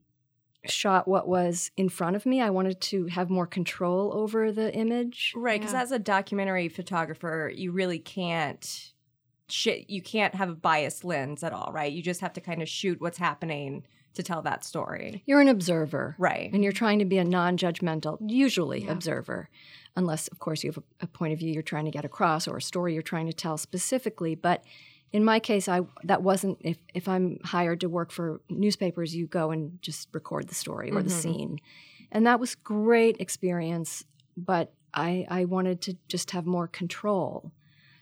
shot 0.65 1.07
what 1.07 1.27
was 1.27 1.71
in 1.77 1.89
front 1.89 2.15
of 2.15 2.25
me. 2.25 2.41
I 2.41 2.49
wanted 2.49 2.81
to 2.81 3.05
have 3.07 3.29
more 3.29 3.45
control 3.45 4.11
over 4.13 4.51
the 4.51 4.73
image. 4.73 5.33
Right, 5.35 5.59
because 5.59 5.73
Yeah. 5.73 5.81
as 5.83 5.91
a 5.91 5.99
documentary 5.99 6.69
photographer, 6.69 7.51
you 7.53 7.71
really 7.71 7.99
can't 7.99 8.91
shit. 9.47 9.87
You 9.91 10.01
can't 10.01 10.33
have 10.33 10.49
a 10.49 10.55
biased 10.55 11.03
lens 11.05 11.43
at 11.43 11.53
all, 11.53 11.71
right? 11.71 11.91
You 11.93 12.01
just 12.01 12.21
have 12.21 12.33
to 12.33 12.41
kind 12.41 12.63
of 12.63 12.67
shoot 12.69 12.99
what's 12.99 13.19
happening 13.19 13.85
to 14.15 14.23
tell 14.23 14.41
that 14.41 14.63
story. 14.63 15.21
You're 15.27 15.41
an 15.41 15.49
observer. 15.49 16.15
Right. 16.17 16.51
And 16.51 16.63
you're 16.63 16.71
trying 16.71 16.97
to 16.99 17.05
be 17.05 17.19
a 17.19 17.23
non 17.23 17.57
judgmental, 17.57 18.17
usually 18.27 18.85
Yeah. 18.85 18.91
observer, 18.93 19.49
unless, 19.95 20.27
of 20.29 20.39
course, 20.39 20.63
you 20.63 20.71
have 20.71 20.77
a, 20.79 20.83
a 21.03 21.07
point 21.07 21.33
of 21.33 21.37
view 21.39 21.53
you're 21.53 21.61
trying 21.61 21.85
to 21.85 21.91
get 21.91 22.05
across 22.05 22.47
or 22.47 22.57
a 22.57 22.61
story 22.61 22.93
you're 22.93 23.03
trying 23.03 23.27
to 23.27 23.33
tell 23.33 23.57
specifically. 23.57 24.33
But 24.33 24.63
in 25.11 25.23
my 25.23 25.39
case, 25.39 25.67
I 25.67 25.81
that 26.03 26.21
wasn't 26.23 26.57
if 26.61 26.77
if 26.93 27.07
I'm 27.07 27.39
hired 27.43 27.79
to 27.81 27.89
work 27.89 28.11
for 28.11 28.41
newspapers, 28.49 29.15
you 29.15 29.27
go 29.27 29.51
and 29.51 29.81
just 29.81 30.09
record 30.13 30.47
the 30.47 30.55
story 30.55 30.91
or 30.91 31.01
the 31.01 31.09
Mhm. 31.09 31.21
scene, 31.21 31.59
and 32.11 32.25
that 32.27 32.39
was 32.39 32.55
great 32.55 33.17
experience. 33.19 34.03
But 34.37 34.73
I 34.93 35.25
I 35.29 35.45
wanted 35.45 35.81
to 35.81 35.97
just 36.07 36.31
have 36.31 36.45
more 36.45 36.67
control. 36.67 37.51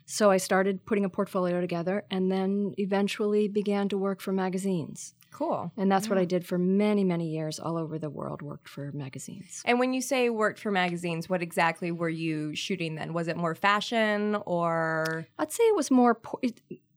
So 0.06 0.30
I 0.32 0.38
started 0.38 0.84
putting 0.86 1.06
a 1.06 1.10
portfolio 1.10 1.62
together 1.62 2.04
and 2.12 2.30
then 2.30 2.74
eventually 2.78 3.48
began 3.48 3.88
to 3.90 3.98
work 3.98 4.20
for 4.20 4.34
magazines. 4.34 5.14
Cool. 5.32 5.72
And 5.78 5.90
that's 5.92 6.10
what 6.10 6.18
I 6.20 6.26
did 6.26 6.46
for 6.46 6.58
many, 6.60 7.04
many 7.06 7.30
years 7.30 7.58
all 7.58 7.78
over 7.78 7.98
the 7.98 8.10
world, 8.10 8.42
worked 8.42 8.68
for 8.68 8.92
magazines. 8.92 9.64
And 9.66 9.80
when 9.80 9.94
you 9.94 10.02
say 10.02 10.30
worked 10.30 10.60
for 10.60 10.72
magazines, 10.72 11.30
what 11.30 11.42
exactly 11.42 11.90
were 11.92 12.10
you 12.10 12.54
shooting 12.54 12.96
then? 12.96 13.14
Was 13.14 13.28
it 13.30 13.38
more 13.38 13.56
fashion 13.56 14.36
or? 14.46 15.26
I'd 15.40 15.52
say 15.54 15.64
it 15.64 15.76
was 15.76 15.90
more, 15.90 16.16
po- 16.16 16.42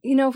you 0.07 0.15
know, 0.15 0.35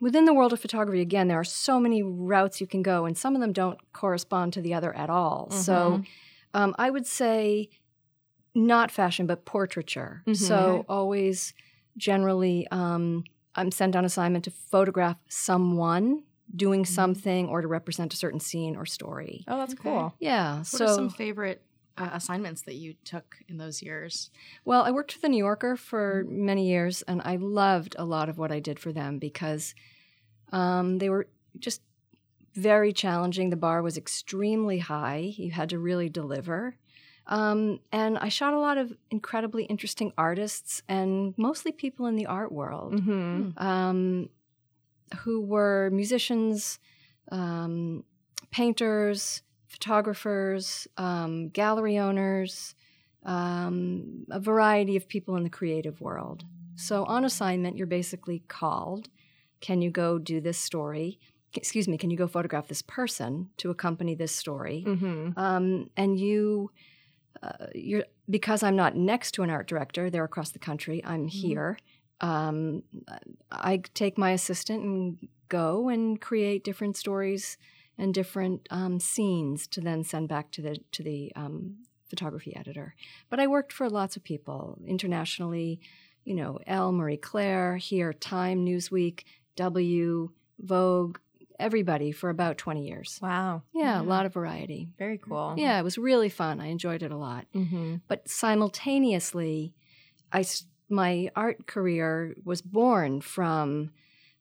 within 0.00 0.24
the 0.24 0.34
world 0.34 0.52
of 0.52 0.60
photography, 0.60 1.00
again, 1.00 1.28
there 1.28 1.38
are 1.40 1.44
so 1.44 1.80
many 1.80 2.02
routes 2.02 2.60
you 2.60 2.66
can 2.66 2.82
go, 2.82 3.04
and 3.06 3.16
some 3.16 3.34
of 3.34 3.40
them 3.40 3.52
don't 3.52 3.78
correspond 3.92 4.52
to 4.54 4.60
the 4.60 4.74
other 4.74 4.94
at 4.94 5.10
all. 5.10 5.50
So 5.50 6.02
um, 6.54 6.74
I 6.78 6.90
would 6.90 7.06
say 7.06 7.68
not 8.54 8.90
fashion, 8.90 9.26
but 9.26 9.44
portraiture. 9.44 10.22
Mhm. 10.26 10.36
So 10.36 10.84
always 10.88 11.54
generally, 11.96 12.66
um, 12.70 13.24
I'm 13.54 13.70
sent 13.70 13.96
on 13.96 14.04
assignment 14.04 14.44
to 14.44 14.50
photograph 14.50 15.18
someone 15.28 16.24
doing 16.54 16.84
Mhm. 16.84 16.88
something 16.88 17.48
or 17.48 17.60
to 17.60 17.68
represent 17.68 18.14
a 18.14 18.16
certain 18.16 18.40
scene 18.40 18.76
or 18.76 18.86
story. 18.86 19.44
Oh, 19.48 19.58
that's 19.58 19.74
Okay. 19.74 19.82
cool. 19.82 20.14
Yeah. 20.18 20.58
What 20.58 20.66
so 20.66 20.84
are 20.84 20.94
some 20.94 21.10
favorite 21.10 21.62
uh, 21.98 22.10
assignments 22.12 22.62
that 22.62 22.74
you 22.74 22.94
took 23.04 23.36
in 23.48 23.56
those 23.58 23.82
years? 23.82 24.30
Well, 24.64 24.82
I 24.82 24.90
worked 24.90 25.12
for 25.12 25.20
the 25.20 25.28
New 25.28 25.38
Yorker 25.44 25.76
for 25.76 26.24
many 26.28 26.68
years, 26.68 27.02
and 27.02 27.22
I 27.24 27.36
loved 27.36 27.96
a 27.98 28.04
lot 28.04 28.28
of 28.28 28.38
what 28.38 28.52
I 28.52 28.60
did 28.60 28.78
for 28.78 28.92
them 28.92 29.18
because 29.18 29.74
um, 30.52 30.98
they 30.98 31.08
were 31.08 31.26
just 31.58 31.82
very 32.54 32.92
challenging. 32.92 33.50
The 33.50 33.56
bar 33.56 33.82
was 33.82 33.96
extremely 33.96 34.78
high. 34.78 35.34
You 35.36 35.50
had 35.50 35.70
to 35.70 35.78
really 35.78 36.08
deliver. 36.08 36.76
Um, 37.26 37.80
and 37.90 38.16
I 38.18 38.28
shot 38.28 38.54
a 38.54 38.58
lot 38.60 38.78
of 38.78 38.92
incredibly 39.10 39.64
interesting 39.64 40.12
artists 40.16 40.82
and 40.88 41.34
mostly 41.36 41.72
people 41.72 42.06
in 42.06 42.14
the 42.16 42.26
art 42.26 42.52
world 42.52 42.94
Mm-hmm. 42.94 43.58
um, 43.58 44.28
who 45.18 45.40
were 45.40 45.90
musicians, 45.92 46.78
um, 47.32 48.04
painters, 48.52 49.42
photographers, 49.68 50.86
um, 50.96 51.48
gallery 51.48 51.98
owners, 51.98 52.74
um, 53.24 54.24
a 54.30 54.40
variety 54.40 54.96
of 54.96 55.08
people 55.08 55.36
in 55.36 55.42
the 55.42 55.50
creative 55.50 56.00
world. 56.00 56.44
So 56.76 57.04
on 57.04 57.24
assignment, 57.24 57.76
you're 57.76 57.86
basically 57.86 58.42
called. 58.48 59.08
Can 59.60 59.82
you 59.82 59.90
go 59.90 60.18
do 60.18 60.40
this 60.40 60.58
story? 60.58 61.18
Excuse 61.54 61.88
me, 61.88 61.96
can 61.96 62.10
you 62.10 62.16
go 62.16 62.26
photograph 62.26 62.68
this 62.68 62.82
person 62.82 63.48
to 63.56 63.70
accompany 63.70 64.14
this 64.14 64.34
story? 64.34 64.84
Mm-hmm. 64.86 65.38
Um, 65.38 65.90
and 65.96 66.20
you 66.20 66.70
uh, 67.42 67.66
you're 67.74 68.04
because 68.28 68.62
I'm 68.62 68.76
not 68.76 68.96
next 68.96 69.32
to 69.32 69.42
an 69.42 69.50
art 69.50 69.66
director, 69.66 70.10
they're 70.10 70.24
across 70.24 70.50
the 70.50 70.58
country. 70.58 71.02
I'm 71.04 71.26
Mm-hmm. 71.26 71.48
here. 71.48 71.78
Um, 72.20 72.82
I 73.50 73.78
take 73.94 74.16
my 74.18 74.30
assistant 74.30 74.82
and 74.82 75.28
go 75.48 75.88
and 75.88 76.20
create 76.20 76.64
different 76.64 76.96
stories 76.96 77.56
and 77.98 78.12
different 78.12 78.66
um, 78.70 79.00
scenes 79.00 79.66
to 79.68 79.80
then 79.80 80.04
send 80.04 80.28
back 80.28 80.50
to 80.52 80.62
the 80.62 80.76
to 80.92 81.02
the 81.02 81.32
um, 81.36 81.76
photography 82.08 82.54
editor. 82.56 82.94
But 83.30 83.40
I 83.40 83.46
worked 83.46 83.72
for 83.72 83.88
lots 83.88 84.16
of 84.16 84.24
people 84.24 84.78
internationally. 84.86 85.80
You 86.24 86.34
know, 86.34 86.58
Elle, 86.66 86.92
Marie 86.92 87.16
Claire, 87.16 87.76
here, 87.76 88.12
Time, 88.12 88.66
Newsweek, 88.66 89.22
W, 89.54 90.30
Vogue, 90.58 91.18
everybody 91.58 92.12
for 92.12 92.30
about 92.30 92.58
20 92.58 92.86
years. 92.86 93.18
Wow. 93.22 93.62
Yeah, 93.72 94.00
a 94.00 94.02
lot 94.02 94.26
of 94.26 94.34
variety. 94.34 94.88
Very 94.98 95.18
cool. 95.18 95.54
Yeah, 95.56 95.78
it 95.78 95.82
was 95.82 95.98
really 95.98 96.28
fun. 96.28 96.60
I 96.60 96.66
enjoyed 96.66 97.02
it 97.02 97.12
a 97.12 97.16
lot. 97.16 97.46
Mm-hmm. 97.54 97.96
But 98.08 98.28
simultaneously, 98.28 99.72
I 100.32 100.44
my 100.88 101.30
art 101.34 101.66
career 101.66 102.36
was 102.44 102.62
born 102.62 103.20
from 103.20 103.90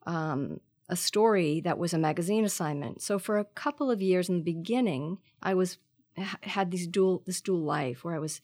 um, 0.06 0.60
a 0.88 0.96
story 0.96 1.60
that 1.62 1.78
was 1.78 1.94
a 1.94 1.98
magazine 1.98 2.46
assignment. 2.46 3.02
So 3.02 3.18
for 3.18 3.38
a 3.38 3.46
couple 3.46 3.90
of 3.90 4.02
years 4.02 4.30
in 4.30 4.38
the 4.38 4.44
beginning, 4.44 5.18
I 5.42 5.54
was 5.54 5.78
had 6.16 6.72
these 6.72 6.88
dual 6.88 7.24
this 7.26 7.42
dual 7.42 7.62
life 7.62 8.04
where 8.04 8.16
I 8.16 8.20
was 8.20 8.42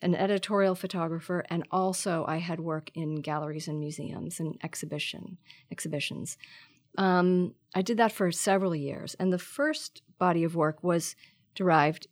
an 0.00 0.14
editorial 0.14 0.76
photographer 0.76 1.44
and 1.50 1.66
also 1.72 2.24
I 2.28 2.36
had 2.36 2.60
work 2.60 2.90
in 2.94 3.16
galleries 3.16 3.66
and 3.66 3.80
museums 3.80 4.38
and 4.38 4.56
exhibition 4.62 5.38
exhibitions. 5.72 6.38
Um, 6.96 7.54
I 7.74 7.82
did 7.82 7.96
that 7.98 8.12
for 8.12 8.30
several 8.32 8.74
years, 8.74 9.14
and 9.18 9.32
the 9.32 9.38
first 9.38 10.02
body 10.18 10.44
of 10.44 10.56
work 10.56 10.82
was 10.82 11.16
derived 11.54 12.06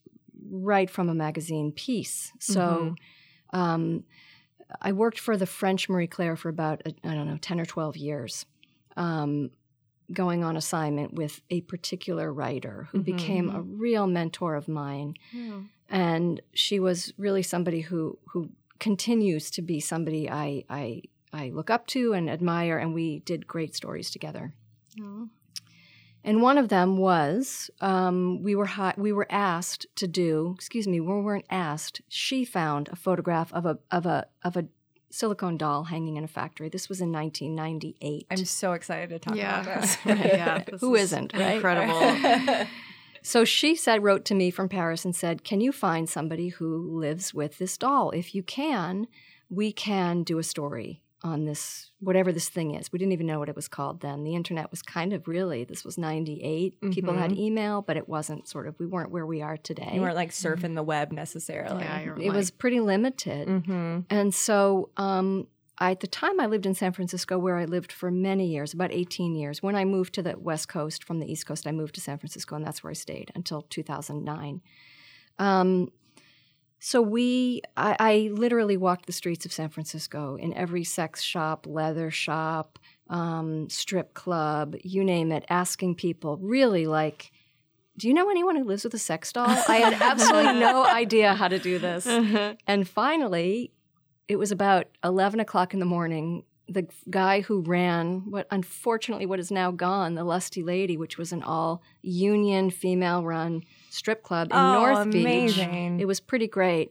right 0.50 0.90
from 0.90 1.08
a 1.08 1.14
magazine 1.14 1.72
piece. 1.72 2.32
So 2.40 2.94
um, 3.52 4.04
I 4.80 4.92
worked 4.92 5.18
for 5.18 5.36
the 5.36 5.46
French 5.46 5.88
Marie 5.88 6.06
Claire 6.06 6.36
for 6.36 6.48
about, 6.48 6.82
I 6.86 7.14
don't 7.14 7.26
know, 7.26 7.38
10 7.40 7.60
or 7.60 7.64
12 7.64 7.96
years, 7.96 8.46
um, 8.96 9.50
going 10.12 10.44
on 10.44 10.56
assignment 10.56 11.12
with 11.14 11.42
a 11.50 11.60
particular 11.62 12.32
writer 12.32 12.88
who 12.92 13.00
Mhm. 13.00 13.04
became 13.04 13.50
a 13.50 13.60
real 13.62 14.06
mentor 14.06 14.54
of 14.54 14.68
mine. 14.68 15.14
Yeah. 15.32 15.60
And 15.88 16.40
she 16.52 16.78
was 16.80 17.12
really 17.18 17.42
somebody 17.42 17.80
who, 17.82 18.18
who 18.32 18.50
continues 18.78 19.50
to 19.52 19.62
be 19.62 19.80
somebody 19.80 20.28
I, 20.30 20.64
I, 20.68 21.02
I 21.32 21.50
look 21.50 21.70
up 21.70 21.86
to 21.88 22.12
and 22.12 22.28
admire, 22.30 22.78
and 22.78 22.94
we 22.94 23.20
did 23.20 23.46
great 23.46 23.74
stories 23.74 24.10
together. 24.10 24.54
Oh. 25.00 25.28
And 26.24 26.42
one 26.42 26.58
of 26.58 26.68
them 26.70 26.96
was 26.98 27.70
um, 27.80 28.42
we 28.42 28.56
were 28.56 28.66
hi- 28.66 28.94
we 28.96 29.12
were 29.12 29.28
asked 29.30 29.86
to 29.94 30.08
do. 30.08 30.54
Excuse 30.56 30.88
me, 30.88 30.98
we 31.00 31.06
weren't 31.20 31.44
asked. 31.50 32.00
She 32.08 32.44
found 32.44 32.88
a 32.88 32.96
photograph 32.96 33.52
of 33.52 33.64
a 33.64 33.78
of 33.92 34.06
a 34.06 34.26
of 34.42 34.56
a 34.56 34.66
silicone 35.16 35.56
doll 35.56 35.84
hanging 35.84 36.16
in 36.16 36.24
a 36.24 36.28
factory. 36.28 36.68
This 36.68 36.88
was 36.88 37.00
in 37.00 37.10
1998. 37.12 38.26
I'm 38.30 38.44
so 38.44 38.72
excited 38.72 39.08
to 39.10 39.18
talk 39.18 39.34
Yeah. 39.36 39.62
about 39.62 39.80
this. 39.82 39.96
Right, 40.04 40.24
yeah. 40.26 40.62
This 40.70 40.80
Who 40.80 40.94
is 40.94 41.04
isn't, 41.12 41.32
right? 41.34 41.54
Incredible. 41.56 42.66
So 43.22 43.44
she 43.44 43.74
said, 43.74 44.04
wrote 44.04 44.24
to 44.26 44.34
me 44.36 44.52
from 44.52 44.68
Paris 44.68 45.04
and 45.04 45.14
said, 45.16 45.42
"Can 45.42 45.60
you 45.60 45.72
find 45.72 46.08
somebody 46.08 46.50
who 46.50 47.00
lives 47.00 47.34
with 47.34 47.58
this 47.58 47.76
doll? 47.76 48.10
If 48.12 48.36
you 48.36 48.44
can, 48.44 49.08
we 49.50 49.72
can 49.72 50.22
do 50.22 50.38
a 50.38 50.44
story 50.44 51.02
on 51.22 51.44
this, 51.44 51.90
whatever 52.00 52.32
this 52.32 52.48
thing 52.48 52.74
is. 52.74 52.92
We 52.92 52.98
didn't 52.98 53.12
even 53.12 53.26
know 53.26 53.38
what 53.38 53.48
it 53.48 53.56
was 53.56 53.68
called 53.68 54.00
then. 54.00 54.24
The 54.24 54.34
internet 54.34 54.70
was 54.70 54.82
kind 54.82 55.12
of 55.12 55.26
really. 55.26 55.64
This 55.64 55.84
was 55.84 55.98
'98. 55.98 56.80
People 56.92 57.14
had 57.14 57.32
email, 57.32 57.82
but 57.82 57.96
it 57.96 58.08
wasn't 58.08 58.48
sort 58.48 58.66
of. 58.66 58.78
We 58.78 58.86
weren't 58.86 59.10
where 59.10 59.26
we 59.26 59.42
are 59.42 59.56
today. 59.56 59.92
you 59.94 60.00
weren't 60.00 60.16
like 60.16 60.30
surfing 60.30 60.74
the 60.74 60.82
web 60.82 61.12
necessarily. 61.12 61.84
Yeah, 61.84 62.00
you're 62.02 62.20
it 62.20 62.32
was 62.32 62.50
pretty 62.50 62.80
limited. 62.80 63.48
Mm-hmm. 63.48 64.00
And 64.10 64.34
so 64.34 64.90
um, 64.96 65.46
I, 65.78 65.90
at 65.90 66.00
the 66.00 66.06
time, 66.06 66.40
I 66.40 66.46
lived 66.46 66.66
in 66.66 66.74
San 66.74 66.92
Francisco, 66.92 67.38
where 67.38 67.56
I 67.56 67.66
lived 67.66 67.92
for 67.92 68.10
many 68.10 68.46
years, 68.46 68.72
about 68.72 68.92
18 68.92 69.34
years. 69.34 69.62
When 69.62 69.76
I 69.76 69.84
moved 69.84 70.14
to 70.14 70.22
the 70.22 70.36
West 70.38 70.68
Coast 70.68 71.04
from 71.04 71.18
the 71.18 71.30
East 71.30 71.46
Coast, 71.46 71.66
I 71.66 71.72
moved 71.72 71.94
to 71.96 72.00
San 72.00 72.18
Francisco, 72.18 72.56
and 72.56 72.64
that's 72.64 72.82
where 72.82 72.90
I 72.90 72.94
stayed 72.94 73.30
until 73.34 73.62
2009. 73.62 74.62
Um, 75.38 75.88
so 76.78 77.00
we, 77.00 77.62
I, 77.76 77.96
I 77.98 78.30
literally 78.32 78.76
walked 78.76 79.06
the 79.06 79.12
streets 79.12 79.46
of 79.46 79.52
San 79.52 79.68
Francisco 79.68 80.36
in 80.36 80.52
every 80.54 80.84
sex 80.84 81.22
shop, 81.22 81.66
leather 81.66 82.10
shop, 82.10 82.78
um, 83.08 83.68
strip 83.70 84.14
club, 84.14 84.76
you 84.82 85.04
name 85.04 85.32
it, 85.32 85.44
asking 85.48 85.94
people 85.94 86.36
really 86.38 86.86
like, 86.86 87.32
do 87.96 88.08
you 88.08 88.14
know 88.14 88.28
anyone 88.28 88.56
who 88.56 88.64
lives 88.64 88.84
with 88.84 88.94
a 88.94 88.98
sex 88.98 89.32
doll? 89.32 89.48
I 89.48 89.76
had 89.76 89.94
absolutely 90.02 90.60
no 90.60 90.84
idea 90.84 91.34
how 91.34 91.48
to 91.48 91.58
do 91.58 91.78
this. 91.78 92.06
And 92.66 92.86
finally, 92.86 93.72
it 94.28 94.36
was 94.36 94.52
about 94.52 94.86
11 95.02 95.40
o'clock 95.40 95.72
in 95.72 95.80
the 95.80 95.86
morning. 95.86 96.44
The 96.68 96.86
guy 97.08 97.42
who 97.42 97.60
ran 97.60 98.30
what 98.30 98.46
unfortunately 98.50 99.26
what 99.26 99.38
is 99.38 99.50
now 99.50 99.70
gone, 99.70 100.14
the 100.14 100.24
Lusty 100.24 100.62
Lady, 100.62 100.96
which 100.96 101.16
was 101.16 101.32
an 101.32 101.42
all 101.42 101.82
union 102.02 102.70
female 102.70 103.22
run 103.22 103.62
strip 103.90 104.22
club 104.22 104.48
in 104.50 104.56
oh, 104.56 104.72
North 104.72 105.10
Beach. 105.10 105.24
amazing. 105.24 106.00
It 106.00 106.06
was 106.06 106.20
pretty 106.20 106.48
great. 106.48 106.90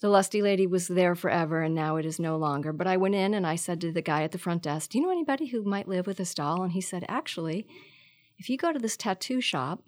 The 0.00 0.10
Lusty 0.10 0.42
Lady 0.42 0.66
was 0.66 0.88
there 0.88 1.14
forever 1.14 1.62
and 1.62 1.74
now 1.74 1.96
it 1.96 2.04
is 2.04 2.20
no 2.20 2.36
longer. 2.36 2.72
But 2.72 2.86
I 2.86 2.98
went 2.98 3.14
in 3.14 3.32
and 3.32 3.46
I 3.46 3.56
said 3.56 3.80
to 3.80 3.92
the 3.92 4.02
guy 4.02 4.22
at 4.22 4.32
the 4.32 4.38
front 4.38 4.62
desk, 4.62 4.90
Do 4.90 4.98
you 4.98 5.04
know 5.04 5.10
anybody 5.10 5.46
who 5.46 5.62
might 5.62 5.88
live 5.88 6.06
with 6.06 6.18
this 6.18 6.34
doll? 6.34 6.62
And 6.62 6.72
he 6.72 6.82
said, 6.82 7.06
Actually, 7.08 7.66
if 8.38 8.50
you 8.50 8.58
go 8.58 8.72
to 8.72 8.78
this 8.78 8.96
tattoo 8.96 9.40
shop 9.40 9.82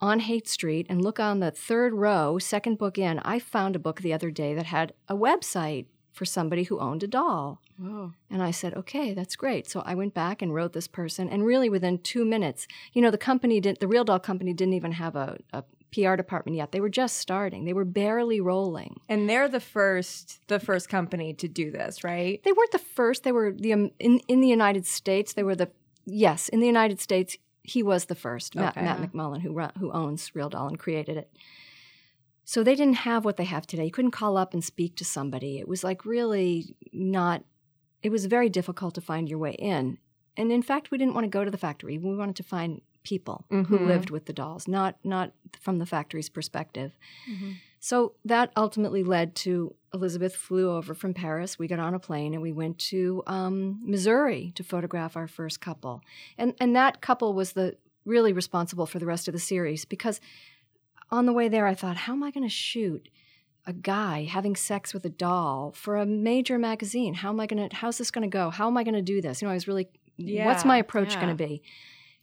on 0.00 0.20
Haight 0.20 0.48
Street 0.48 0.86
and 0.88 1.02
look 1.02 1.18
on 1.18 1.40
the 1.40 1.50
third 1.50 1.92
row, 1.92 2.38
second 2.38 2.78
book 2.78 2.96
in, 2.96 3.18
I 3.20 3.38
found 3.38 3.76
a 3.76 3.80
book 3.80 4.00
the 4.00 4.12
other 4.12 4.30
day 4.30 4.54
that 4.54 4.66
had 4.66 4.92
a 5.08 5.16
website 5.16 5.86
for 6.12 6.24
somebody 6.24 6.64
who 6.64 6.78
owned 6.80 7.02
a 7.02 7.06
doll. 7.06 7.60
And 8.30 8.42
I 8.42 8.50
said, 8.50 8.74
okay, 8.74 9.14
that's 9.14 9.36
great. 9.36 9.68
So 9.70 9.82
I 9.86 9.94
went 9.94 10.12
back 10.12 10.42
and 10.42 10.52
wrote 10.52 10.72
this 10.72 10.88
person. 10.88 11.28
And 11.28 11.46
really 11.46 11.68
within 11.68 11.98
two 11.98 12.24
minutes, 12.24 12.66
you 12.92 13.00
know, 13.00 13.10
the 13.12 13.18
company 13.18 13.60
didn't, 13.60 13.78
the 13.78 13.86
RealDoll 13.86 14.20
Company 14.20 14.52
didn't 14.52 14.74
even 14.74 14.92
have 14.92 15.14
a, 15.14 15.38
a 15.52 15.62
PR 15.94 16.16
department 16.16 16.56
yet. 16.56 16.72
They 16.72 16.80
were 16.80 16.88
just 16.88 17.18
starting. 17.18 17.64
They 17.66 17.72
were 17.72 17.84
barely 17.84 18.40
rolling. 18.40 18.98
and 19.08 19.30
they're 19.30 19.48
the 19.48 19.60
first, 19.60 20.40
the 20.48 20.58
first 20.58 20.88
company 20.88 21.32
to 21.34 21.46
do 21.46 21.70
this, 21.70 22.02
right? 22.02 22.42
They 22.42 22.50
weren't 22.52 22.72
the 22.72 22.78
first. 22.80 23.22
They 23.22 23.32
were 23.32 23.52
the 23.52 23.72
um, 23.74 23.90
in 24.00 24.18
in 24.26 24.40
the 24.40 24.48
United 24.48 24.84
States. 24.84 25.32
They 25.34 25.44
were 25.44 25.54
the 25.56 25.70
yes 26.04 26.48
in 26.48 26.58
the 26.60 26.66
United 26.66 27.00
States. 27.00 27.36
He 27.62 27.82
was 27.82 28.06
the 28.06 28.14
first, 28.16 28.54
Matt, 28.56 28.76
Okay. 28.76 28.84
Matt 28.84 29.00
McMullen, 29.00 29.40
who 29.42 29.56
who 29.78 29.92
owns 29.92 30.30
RealDoll 30.34 30.68
and 30.68 30.78
created 30.78 31.16
it. 31.16 31.30
So 32.50 32.64
they 32.64 32.74
didn't 32.74 32.94
have 33.10 33.26
what 33.26 33.36
they 33.36 33.44
have 33.44 33.66
today. 33.66 33.84
You 33.84 33.90
couldn't 33.90 34.12
call 34.12 34.38
up 34.38 34.54
and 34.54 34.64
speak 34.64 34.96
to 34.96 35.04
somebody. 35.04 35.58
It 35.58 35.68
was 35.68 35.84
like 35.84 36.06
really 36.06 36.74
not. 36.94 37.44
It 38.02 38.08
was 38.08 38.24
very 38.24 38.48
difficult 38.48 38.94
to 38.94 39.02
find 39.02 39.28
your 39.28 39.38
way 39.38 39.52
in. 39.52 39.98
And 40.34 40.50
in 40.50 40.62
fact, 40.62 40.90
we 40.90 40.96
didn't 40.96 41.12
want 41.12 41.24
to 41.26 41.28
go 41.28 41.44
to 41.44 41.50
the 41.50 41.58
factory. 41.58 41.98
We 41.98 42.16
wanted 42.16 42.36
to 42.36 42.42
find 42.42 42.80
people 43.02 43.44
who 43.50 43.64
Mhm. 43.78 43.86
lived 43.86 44.08
with 44.08 44.24
the 44.24 44.32
dolls, 44.32 44.66
not 44.66 44.96
not 45.04 45.34
from 45.60 45.76
the 45.78 45.84
factory's 45.84 46.30
perspective. 46.30 46.96
Mhm. 47.30 47.56
So 47.80 48.14
that 48.24 48.50
ultimately 48.56 49.02
led 49.02 49.34
to 49.44 49.74
Elizabeth 49.92 50.34
flew 50.34 50.70
over 50.70 50.94
from 50.94 51.12
Paris. 51.12 51.58
We 51.58 51.68
got 51.68 51.80
on 51.80 51.92
a 51.92 51.98
plane 51.98 52.32
and 52.32 52.42
we 52.42 52.52
went 52.52 52.78
to 52.92 53.22
um, 53.26 53.82
Missouri 53.84 54.52
to 54.54 54.64
photograph 54.64 55.18
our 55.18 55.28
first 55.28 55.60
couple. 55.60 56.00
And 56.38 56.54
and 56.58 56.74
that 56.74 57.02
couple 57.02 57.34
was 57.34 57.52
the 57.52 57.76
really 58.06 58.32
responsible 58.32 58.86
for 58.86 58.98
the 58.98 59.04
rest 59.14 59.28
of 59.28 59.32
the 59.34 59.38
series 59.54 59.84
because 59.84 60.18
on 61.10 61.26
the 61.26 61.32
way 61.32 61.48
there 61.48 61.66
I 61.66 61.74
thought, 61.74 61.96
how 61.96 62.12
am 62.12 62.22
I 62.22 62.30
going 62.30 62.46
to 62.46 62.52
shoot 62.52 63.08
a 63.66 63.72
guy 63.72 64.24
having 64.24 64.56
sex 64.56 64.94
with 64.94 65.04
a 65.04 65.10
doll 65.10 65.72
for 65.74 65.96
a 65.96 66.06
major 66.06 66.58
magazine? 66.58 67.14
How 67.14 67.30
am 67.30 67.40
I 67.40 67.46
going 67.46 67.68
to 67.68 67.76
how's 67.76 67.98
this 67.98 68.10
going 68.10 68.28
to 68.28 68.34
go? 68.34 68.50
How 68.50 68.66
am 68.66 68.76
I 68.76 68.84
going 68.84 68.94
to 68.94 69.02
do 69.02 69.20
this? 69.20 69.40
You 69.40 69.46
know, 69.46 69.52
I 69.52 69.54
was 69.54 69.68
really 69.68 69.88
yeah, 70.16 70.46
what's 70.46 70.64
my 70.64 70.76
approach 70.76 71.14
yeah. 71.14 71.20
going 71.20 71.36
to 71.36 71.46
be? 71.46 71.62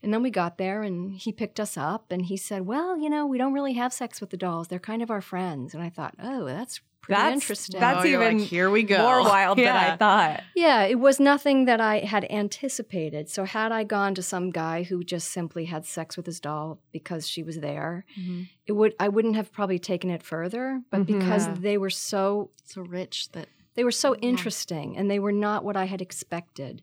And 0.02 0.12
then 0.12 0.22
we 0.22 0.30
got 0.30 0.58
there 0.58 0.82
and 0.82 1.16
he 1.16 1.32
picked 1.32 1.58
us 1.58 1.76
up 1.76 2.12
and 2.12 2.26
he 2.26 2.36
said, 2.36 2.66
Well, 2.66 2.98
you 2.98 3.08
know, 3.08 3.26
we 3.26 3.38
don't 3.38 3.54
really 3.54 3.72
have 3.74 3.92
sex 3.92 4.20
with 4.20 4.30
the 4.30 4.36
dolls. 4.36 4.68
They're 4.68 4.78
kind 4.78 5.02
of 5.02 5.10
our 5.10 5.22
friends. 5.22 5.74
And 5.74 5.82
I 5.82 5.88
thought, 5.88 6.14
Oh, 6.22 6.44
that's 6.44 6.80
pretty 7.06 7.20
That's- 7.20 7.34
interesting. 7.42 7.80
that's 7.80 8.04
Oh, 8.04 8.08
even 8.08 8.38
like, 8.38 8.46
here 8.48 8.70
we 8.70 8.82
go. 8.82 8.98
More 8.98 9.22
wild 9.22 9.58
than 9.58 9.68
I 9.68 9.96
thought. 9.96 10.42
yeah, 10.54 10.82
it 10.82 10.98
was 10.98 11.18
nothing 11.20 11.64
that 11.64 11.80
I 11.80 12.00
had 12.00 12.24
anticipated. 12.30 13.28
So, 13.30 13.44
had 13.44 13.72
I 13.72 13.84
gone 13.84 14.14
to 14.16 14.22
some 14.22 14.50
guy 14.50 14.82
who 14.82 15.02
just 15.04 15.30
simply 15.30 15.66
had 15.66 15.84
sex 15.86 16.16
with 16.16 16.26
his 16.26 16.40
doll 16.40 16.80
because 16.92 17.28
she 17.28 17.42
was 17.42 17.60
there, 17.60 18.04
Mhm. 18.20 18.48
it 18.66 18.72
would 18.72 18.94
I 19.00 19.08
wouldn't 19.08 19.36
have 19.36 19.52
probably 19.52 19.78
taken 19.78 20.10
it 20.10 20.22
further. 20.22 20.82
But 20.90 21.02
Mhm. 21.02 21.06
because 21.06 21.46
Yeah. 21.46 21.54
they 21.58 21.78
were 21.78 21.90
so 21.90 22.50
So 22.64 22.82
rich 22.82 23.30
that 23.32 23.48
they 23.74 23.84
were 23.84 23.90
so 23.92 24.14
Yeah. 24.14 24.20
interesting 24.30 24.96
and 24.96 25.10
they 25.10 25.18
were 25.18 25.32
not 25.32 25.64
what 25.64 25.76
I 25.76 25.84
had 25.84 26.00
expected. 26.02 26.82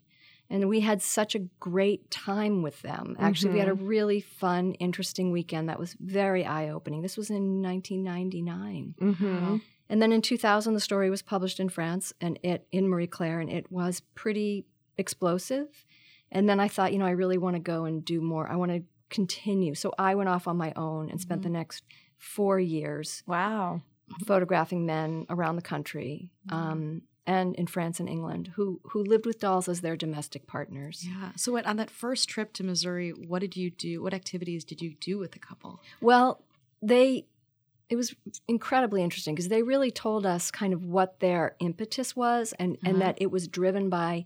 And 0.49 0.69
we 0.69 0.81
had 0.81 1.01
such 1.01 1.33
a 1.35 1.39
great 1.59 2.11
time 2.11 2.61
with 2.61 2.81
them. 2.83 3.15
Actually, 3.17 3.53
we 3.53 3.59
had 3.59 3.69
a 3.69 3.73
really 3.73 4.19
fun, 4.21 4.73
interesting 4.75 5.31
weekend 5.31 5.67
that 5.69 5.79
was 5.79 5.95
very 5.99 6.45
eye 6.45 6.69
opening. 6.69 7.01
This 7.01 7.17
was 7.17 7.31
in 7.31 7.61
1999. 7.61 8.93
Mm-hmm. 9.85 9.93
And 9.93 10.01
then 10.01 10.11
in 10.11 10.21
2000, 10.21 10.73
the 10.73 10.79
story 10.79 11.09
was 11.09 11.21
published 11.21 11.59
in 11.59 11.69
France 11.69 12.13
and 12.21 12.39
it 12.43 12.67
in 12.71 12.87
Marie 12.87 13.07
Claire, 13.07 13.39
and 13.39 13.49
it 13.49 13.71
was 13.71 14.01
pretty 14.15 14.65
explosive. 14.97 15.85
And 16.31 16.49
then 16.49 16.59
I 16.59 16.67
thought, 16.67 16.93
you 16.93 16.99
know, 16.99 17.05
I 17.05 17.11
really 17.11 17.37
want 17.37 17.55
to 17.55 17.59
go 17.61 17.85
and 17.85 18.03
do 18.03 18.19
more. 18.21 18.47
I 18.49 18.55
want 18.55 18.71
to 18.71 18.83
continue. 19.09 19.75
So 19.75 19.93
I 19.99 20.15
went 20.15 20.29
off 20.29 20.47
on 20.47 20.57
my 20.57 20.73
own 20.75 21.09
and 21.11 21.21
spent 21.21 21.43
the 21.43 21.49
next 21.49 21.83
four 22.17 22.59
years 22.59 23.21
Wow. 23.27 23.81
photographing 24.25 24.85
men 24.85 25.25
around 25.29 25.55
the 25.57 25.61
country 25.61 26.31
um, 26.49 27.01
and 27.27 27.53
in 27.55 27.67
France 27.67 27.99
and 27.99 28.09
England 28.09 28.51
who 28.55 28.79
who 28.85 29.03
lived 29.03 29.25
with 29.25 29.39
dolls 29.39 29.67
as 29.69 29.81
their 29.81 29.95
domestic 29.95 30.47
partners. 30.47 31.05
Yeah. 31.07 31.31
So 31.35 31.51
what, 31.51 31.65
on 31.67 31.77
that 31.77 31.91
first 31.91 32.27
trip 32.29 32.53
to 32.53 32.63
Missouri, 32.63 33.11
what 33.11 33.39
did 33.39 33.55
you 33.55 33.69
do? 33.69 34.01
What 34.01 34.13
activities 34.13 34.63
did 34.63 34.81
you 34.81 34.95
do 34.99 35.19
with 35.19 35.31
the 35.33 35.39
couple? 35.39 35.79
Well, 36.01 36.41
they 36.81 37.25
it 37.93 37.97
was 37.97 38.13
incredibly 38.47 39.01
interesting 39.03 39.33
because 39.35 39.47
they 39.50 39.63
really 39.63 39.91
told 39.91 40.25
us 40.25 40.51
kind 40.51 40.73
of 40.73 40.83
what 40.85 41.19
their 41.19 41.55
impetus 41.59 42.15
was 42.15 42.53
and 42.59 42.77
and 42.83 42.95
Uh-huh. 42.97 43.05
that 43.05 43.15
it 43.21 43.31
was 43.31 43.47
driven 43.47 43.89
by 43.89 44.25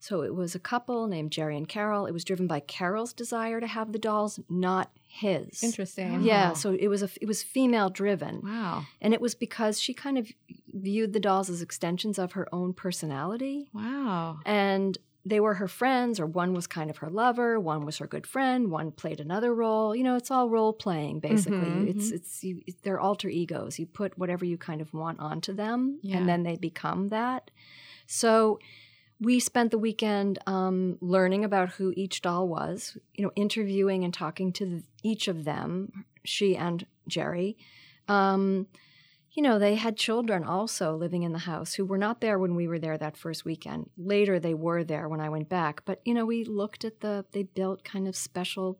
so 0.00 0.22
it 0.22 0.32
was 0.34 0.54
a 0.54 0.60
couple 0.60 1.08
named 1.08 1.32
Jerry 1.32 1.56
and 1.56 1.68
Carol. 1.68 2.06
It 2.06 2.12
was 2.12 2.22
driven 2.24 2.46
by 2.46 2.60
Carol's 2.60 3.12
desire 3.12 3.58
to 3.60 3.66
have 3.66 3.90
the 3.90 3.98
dolls, 3.98 4.38
not 4.48 4.92
his. 5.08 5.60
Interesting. 5.64 6.22
Yeah, 6.22 6.50
Oh. 6.52 6.54
so 6.54 6.72
it 6.72 6.86
was 6.86 7.02
a 7.02 7.10
it 7.20 7.26
was 7.26 7.42
female 7.42 7.90
driven. 7.90 8.40
Wow. 8.44 8.86
And 9.00 9.12
it 9.12 9.20
was 9.20 9.34
because 9.34 9.80
she 9.80 9.92
kind 9.94 10.16
of 10.16 10.30
viewed 10.72 11.12
the 11.14 11.18
dolls 11.28 11.50
as 11.50 11.60
extensions 11.62 12.16
of 12.16 12.32
her 12.32 12.46
own 12.54 12.74
personality. 12.74 13.70
Wow. 13.72 14.38
And 14.46 14.96
they 15.26 15.40
were 15.40 15.54
her 15.54 15.68
friends, 15.68 16.18
or 16.20 16.26
one 16.26 16.54
was 16.54 16.66
kind 16.66 16.88
of 16.90 16.98
her 16.98 17.10
lover, 17.10 17.58
one 17.60 17.84
was 17.84 17.98
her 17.98 18.06
good 18.06 18.26
friend, 18.26 18.70
one 18.70 18.90
played 18.92 19.20
another 19.20 19.54
role. 19.54 19.94
You 19.94 20.02
know, 20.04 20.16
it's 20.16 20.30
all 20.30 20.48
role 20.48 20.72
playing 20.72 21.20
basically. 21.20 21.58
Mhm. 21.58 21.88
It's 21.88 22.10
it's 22.10 22.42
you, 22.44 22.62
they're 22.82 23.00
alter 23.00 23.28
egos. 23.28 23.78
You 23.78 23.86
put 23.86 24.16
whatever 24.16 24.44
you 24.44 24.56
kind 24.56 24.80
of 24.80 24.94
want 24.94 25.20
onto 25.20 25.52
them, 25.52 25.98
Yeah. 26.02 26.16
and 26.18 26.28
then 26.28 26.42
they 26.44 26.56
become 26.56 27.08
that. 27.08 27.50
So 28.06 28.58
we 29.20 29.40
spent 29.40 29.70
the 29.72 29.78
weekend 29.78 30.38
um, 30.46 30.96
learning 31.00 31.44
about 31.44 31.70
who 31.70 31.92
each 31.96 32.22
doll 32.22 32.46
was. 32.48 32.96
You 33.14 33.24
know, 33.24 33.32
interviewing 33.34 34.04
and 34.04 34.14
talking 34.14 34.52
to 34.54 34.64
the, 34.66 34.82
each 35.02 35.26
of 35.28 35.44
them, 35.44 36.04
she 36.24 36.56
and 36.56 36.86
Jerry. 37.08 37.58
Um, 38.06 38.68
you 39.32 39.42
know, 39.42 39.58
they 39.58 39.74
had 39.76 39.96
children 39.96 40.42
also 40.44 40.96
living 40.96 41.22
in 41.22 41.32
the 41.32 41.38
house 41.40 41.74
who 41.74 41.84
were 41.84 41.98
not 41.98 42.20
there 42.20 42.38
when 42.38 42.54
we 42.54 42.66
were 42.66 42.78
there 42.78 42.98
that 42.98 43.16
first 43.16 43.44
weekend. 43.44 43.90
Later, 43.96 44.40
they 44.40 44.54
were 44.54 44.82
there 44.84 45.08
when 45.08 45.20
I 45.20 45.28
went 45.28 45.48
back. 45.48 45.82
But, 45.84 46.00
you 46.04 46.14
know, 46.14 46.26
we 46.26 46.44
looked 46.44 46.84
at 46.84 47.00
the, 47.00 47.24
they 47.32 47.42
built 47.44 47.84
kind 47.84 48.08
of 48.08 48.16
special, 48.16 48.78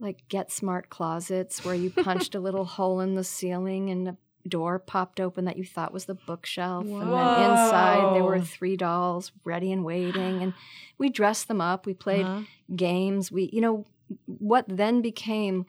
like, 0.00 0.26
get 0.28 0.50
smart 0.50 0.88
closets 0.90 1.64
where 1.64 1.74
you 1.74 1.90
punched 1.90 2.34
a 2.34 2.40
little 2.40 2.64
hole 2.76 3.00
in 3.00 3.14
the 3.14 3.24
ceiling 3.24 3.90
and 3.90 4.08
a 4.08 4.16
door 4.48 4.78
popped 4.78 5.20
open 5.20 5.44
that 5.44 5.56
you 5.56 5.64
thought 5.64 5.92
was 5.92 6.06
the 6.06 6.14
bookshelf. 6.14 6.86
And 6.86 7.12
then 7.12 7.44
inside, 7.52 8.14
there 8.14 8.24
were 8.24 8.40
three 8.40 8.76
dolls 8.76 9.32
ready 9.44 9.70
and 9.70 9.84
waiting. 9.84 10.42
And 10.42 10.54
we 10.98 11.08
dressed 11.10 11.48
them 11.48 11.60
up. 11.60 11.86
We 11.86 11.94
played 11.94 12.26
Uh-huh. 12.26 12.42
games. 12.74 13.30
We, 13.30 13.50
you 13.52 13.60
know, 13.60 13.86
what 14.26 14.64
then 14.68 15.02
became 15.02 15.66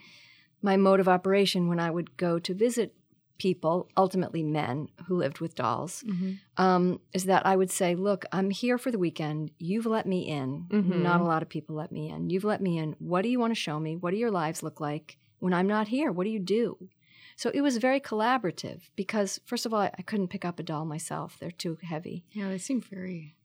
my 0.62 0.78
mode 0.78 1.00
of 1.00 1.08
operation 1.08 1.68
when 1.70 1.80
I 1.80 1.92
would 1.92 2.18
go 2.18 2.40
to 2.40 2.54
visit 2.54 2.94
people, 3.38 3.90
ultimately 3.98 4.44
men 4.44 4.88
who 5.08 5.16
lived 5.18 5.40
with 5.40 5.56
dolls, 5.56 6.04
Mhm. 6.08 6.40
um, 6.58 7.00
is 7.14 7.26
that 7.26 7.46
I 7.46 7.56
would 7.56 7.72
say, 7.72 7.96
Look, 7.96 8.26
I'm 8.32 8.50
here 8.50 8.78
for 8.78 8.92
the 8.92 8.98
weekend. 9.00 9.52
You've 9.58 9.86
let 9.86 10.06
me 10.06 10.22
in. 10.28 10.66
Mhm. 10.70 11.02
Not 11.02 11.22
a 11.22 11.26
lot 11.26 11.42
of 11.42 11.50
people 11.50 11.76
let 11.76 11.92
me 11.92 12.10
in. 12.10 12.30
You've 12.30 12.44
let 12.46 12.62
me 12.62 12.78
in. 12.78 12.96
What 13.00 13.22
do 13.24 13.30
you 13.30 13.40
want 13.40 13.52
to 13.52 13.60
show 13.60 13.80
me? 13.80 13.96
What 13.98 14.12
do 14.12 14.18
your 14.18 14.32
lives 14.32 14.64
look 14.64 14.80
like 14.80 15.18
when 15.40 15.54
I'm 15.54 15.68
not 15.68 15.88
here? 15.90 16.12
What 16.12 16.24
do 16.24 16.30
you 16.30 16.40
do? 16.40 16.90
So 17.38 17.52
it 17.54 17.62
was 17.62 17.78
very 17.78 18.00
collaborative 18.00 18.90
because, 18.96 19.42
first 19.46 19.66
of 19.66 19.74
all, 19.74 19.82
I, 19.82 19.92
I 19.98 20.02
couldn't 20.04 20.30
pick 20.30 20.46
up 20.46 20.58
a 20.60 20.64
doll 20.64 20.86
myself. 20.86 21.38
They're 21.40 21.52
too 21.52 21.78
heavy 21.84 22.24
Yeah, 22.32 22.48
they 22.50 22.58
seem 22.58 22.80
very 22.80 23.36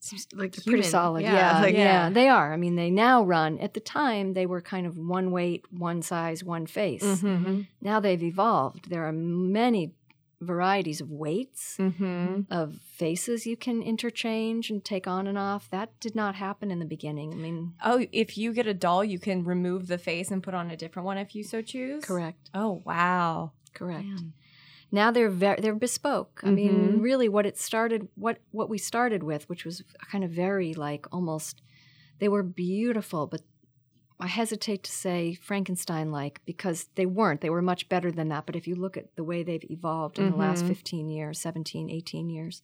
seems 0.00 0.26
like 0.34 0.52
pretty 0.52 0.70
human. 0.70 0.82
solid. 0.84 1.22
Yeah, 1.22 1.60
like, 1.62 1.74
yeah, 1.74 1.80
yeah. 2.06 2.10
they 2.10 2.28
are. 2.28 2.52
I 2.52 2.56
mean, 2.56 2.74
they 2.76 2.90
now 2.90 3.22
run. 3.22 3.58
At 3.58 3.74
the 3.74 3.80
time, 3.80 4.32
they 4.34 4.46
were 4.46 4.60
kind 4.60 4.86
of 4.86 4.96
one 4.96 5.30
weight, 5.30 5.64
one 5.70 6.02
size, 6.02 6.42
one 6.42 6.66
face. 6.66 7.02
Mm-hmm. 7.04 7.62
Now 7.80 8.00
they've 8.00 8.22
evolved. 8.22 8.90
There 8.90 9.06
are 9.06 9.12
many 9.12 9.92
varieties 10.42 11.02
of 11.02 11.10
weights, 11.10 11.76
Mm-hmm. 11.78 12.50
of 12.50 12.78
faces 12.82 13.46
you 13.46 13.58
can 13.58 13.82
interchange 13.82 14.70
and 14.70 14.82
take 14.82 15.06
on 15.06 15.26
and 15.26 15.36
off. 15.36 15.68
That 15.70 15.90
did 16.00 16.14
not 16.14 16.34
happen 16.36 16.70
in 16.70 16.78
the 16.78 16.86
beginning. 16.86 17.32
I 17.34 17.36
mean, 17.36 17.74
Oh, 17.84 18.06
if 18.10 18.38
you 18.38 18.54
get 18.54 18.66
a 18.66 18.72
doll, 18.72 19.04
you 19.04 19.18
can 19.18 19.44
remove 19.44 19.86
the 19.86 19.98
face 19.98 20.30
and 20.30 20.42
put 20.42 20.54
on 20.54 20.70
a 20.70 20.76
different 20.78 21.04
one 21.04 21.18
if 21.18 21.34
you 21.34 21.44
so 21.44 21.60
choose. 21.60 22.04
correct, 22.06 22.48
Oh 22.54 22.80
wow. 22.86 23.52
correct. 23.74 24.06
Man. 24.06 24.32
Now 24.92 25.10
they're 25.10 25.30
very 25.30 25.60
they're 25.60 25.74
bespoke. 25.74 26.40
I 26.42 26.50
mean, 26.50 26.98
Mhm. 26.98 27.02
really, 27.02 27.28
what 27.28 27.46
it 27.46 27.56
started, 27.58 28.08
what 28.16 28.38
what 28.50 28.68
we 28.68 28.78
started 28.78 29.22
with, 29.22 29.48
which 29.48 29.64
was 29.64 29.82
kind 30.10 30.24
of 30.24 30.30
very 30.30 30.74
like 30.74 31.06
almost, 31.12 31.62
they 32.18 32.28
were 32.28 32.42
beautiful, 32.42 33.26
but 33.26 33.42
I 34.18 34.26
hesitate 34.26 34.82
to 34.84 34.90
say 34.92 35.34
Frankenstein 35.34 36.10
like 36.10 36.42
because 36.44 36.88
they 36.94 37.06
weren't. 37.06 37.40
They 37.40 37.48
were 37.50 37.62
much 37.62 37.88
better 37.88 38.12
than 38.12 38.28
that. 38.28 38.44
But 38.46 38.56
if 38.56 38.66
you 38.66 38.74
look 38.74 38.96
at 38.96 39.14
the 39.16 39.24
way 39.24 39.42
they've 39.42 39.64
evolved 39.70 40.18
in 40.18 40.30
the 40.30 40.36
last 40.36 40.64
Mhm. 40.64 40.68
15 40.68 41.08
years, 41.08 41.40
17, 41.40 41.88
18 41.88 42.28
years, 42.28 42.60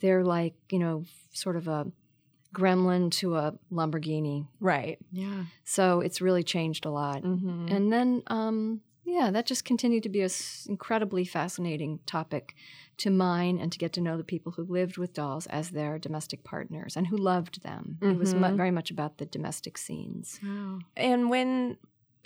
they're 0.00 0.24
like, 0.24 0.54
you 0.70 0.78
know, 0.78 1.04
sort 1.32 1.56
of 1.56 1.68
a 1.68 1.90
gremlin 2.54 3.10
to 3.10 3.36
a 3.36 3.54
Lamborghini. 3.72 4.46
Right. 4.60 4.98
Yeah. 5.10 5.46
So 5.64 6.00
it's 6.00 6.20
really 6.20 6.42
changed 6.42 6.84
a 6.84 6.90
lot. 6.90 7.22
Mm-hmm. 7.22 7.68
And 7.68 7.92
then, 7.92 8.22
um, 8.26 8.82
yeah, 9.04 9.30
that 9.30 9.46
just 9.46 9.64
continued 9.64 10.02
to 10.04 10.08
be 10.08 10.22
an 10.22 10.30
incredibly 10.68 11.24
fascinating 11.24 12.00
topic 12.06 12.54
to 12.98 13.10
mine 13.10 13.58
and 13.58 13.70
to 13.72 13.78
get 13.78 13.92
to 13.94 14.00
know 14.00 14.16
the 14.16 14.24
people 14.24 14.52
who 14.52 14.64
lived 14.64 14.96
with 14.98 15.12
dolls 15.12 15.46
as 15.46 15.70
their 15.70 15.98
domestic 15.98 16.44
partners 16.44 16.96
and 16.96 17.06
who 17.08 17.16
loved 17.16 17.62
them. 17.62 17.98
It 18.00 18.16
was 18.18 18.34
mu- 18.34 18.40
Mhm. 18.48 18.56
very 18.56 18.70
much 18.70 18.90
about 18.90 19.18
the 19.18 19.26
domestic 19.26 19.76
scenes. 19.78 20.40
Wow. 20.42 20.78
And 20.96 21.28
when 21.30 21.76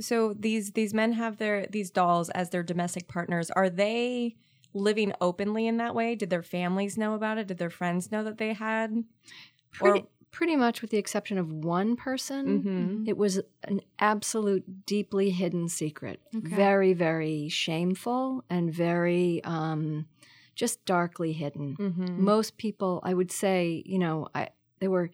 so 0.01 0.33
these 0.35 0.73
these 0.73 0.95
men 0.95 1.13
have 1.15 1.39
their 1.39 1.67
these 1.67 1.91
dolls 1.91 2.31
as 2.31 2.51
their 2.51 2.63
domestic 2.63 3.09
partners, 3.09 3.51
are 3.51 3.69
they 3.71 4.37
living 4.75 5.13
openly 5.21 5.67
in 5.67 5.79
that 5.79 5.95
way? 5.95 6.15
Did 6.15 6.31
their 6.31 6.43
families 6.43 6.97
know 6.99 7.15
about 7.15 7.39
it? 7.39 7.47
Did 7.49 7.59
their 7.59 7.71
friends 7.71 8.13
know 8.13 8.23
that 8.23 8.39
they 8.39 8.53
had? 8.53 9.03
Pretty, 9.73 10.01
Or- 10.01 10.09
pretty 10.31 10.57
much 10.57 10.83
with 10.83 10.91
the 10.91 10.99
exception 10.99 11.39
of 11.39 11.53
one 11.53 11.97
person. 11.97 12.63
Mm-hmm. 12.63 13.05
It 13.09 13.17
was 13.17 13.41
an 13.65 13.81
absolute, 13.99 14.87
deeply 14.87 15.31
hidden 15.31 15.69
secret. 15.69 16.21
Okay. 16.35 16.55
Very, 16.55 16.93
very 16.93 17.49
shameful 17.49 18.45
and 18.51 18.73
very 18.73 19.43
um, 19.45 20.07
just 20.59 20.85
darkly 20.85 21.33
hidden. 21.33 21.77
Mm-hmm. 21.79 22.25
most 22.25 22.59
people 22.59 23.01
i 23.05 23.15
would 23.15 23.31
say 23.31 23.83
you 23.87 23.99
know 23.99 24.27
i 24.35 24.49
there 24.81 24.91
were 24.91 25.11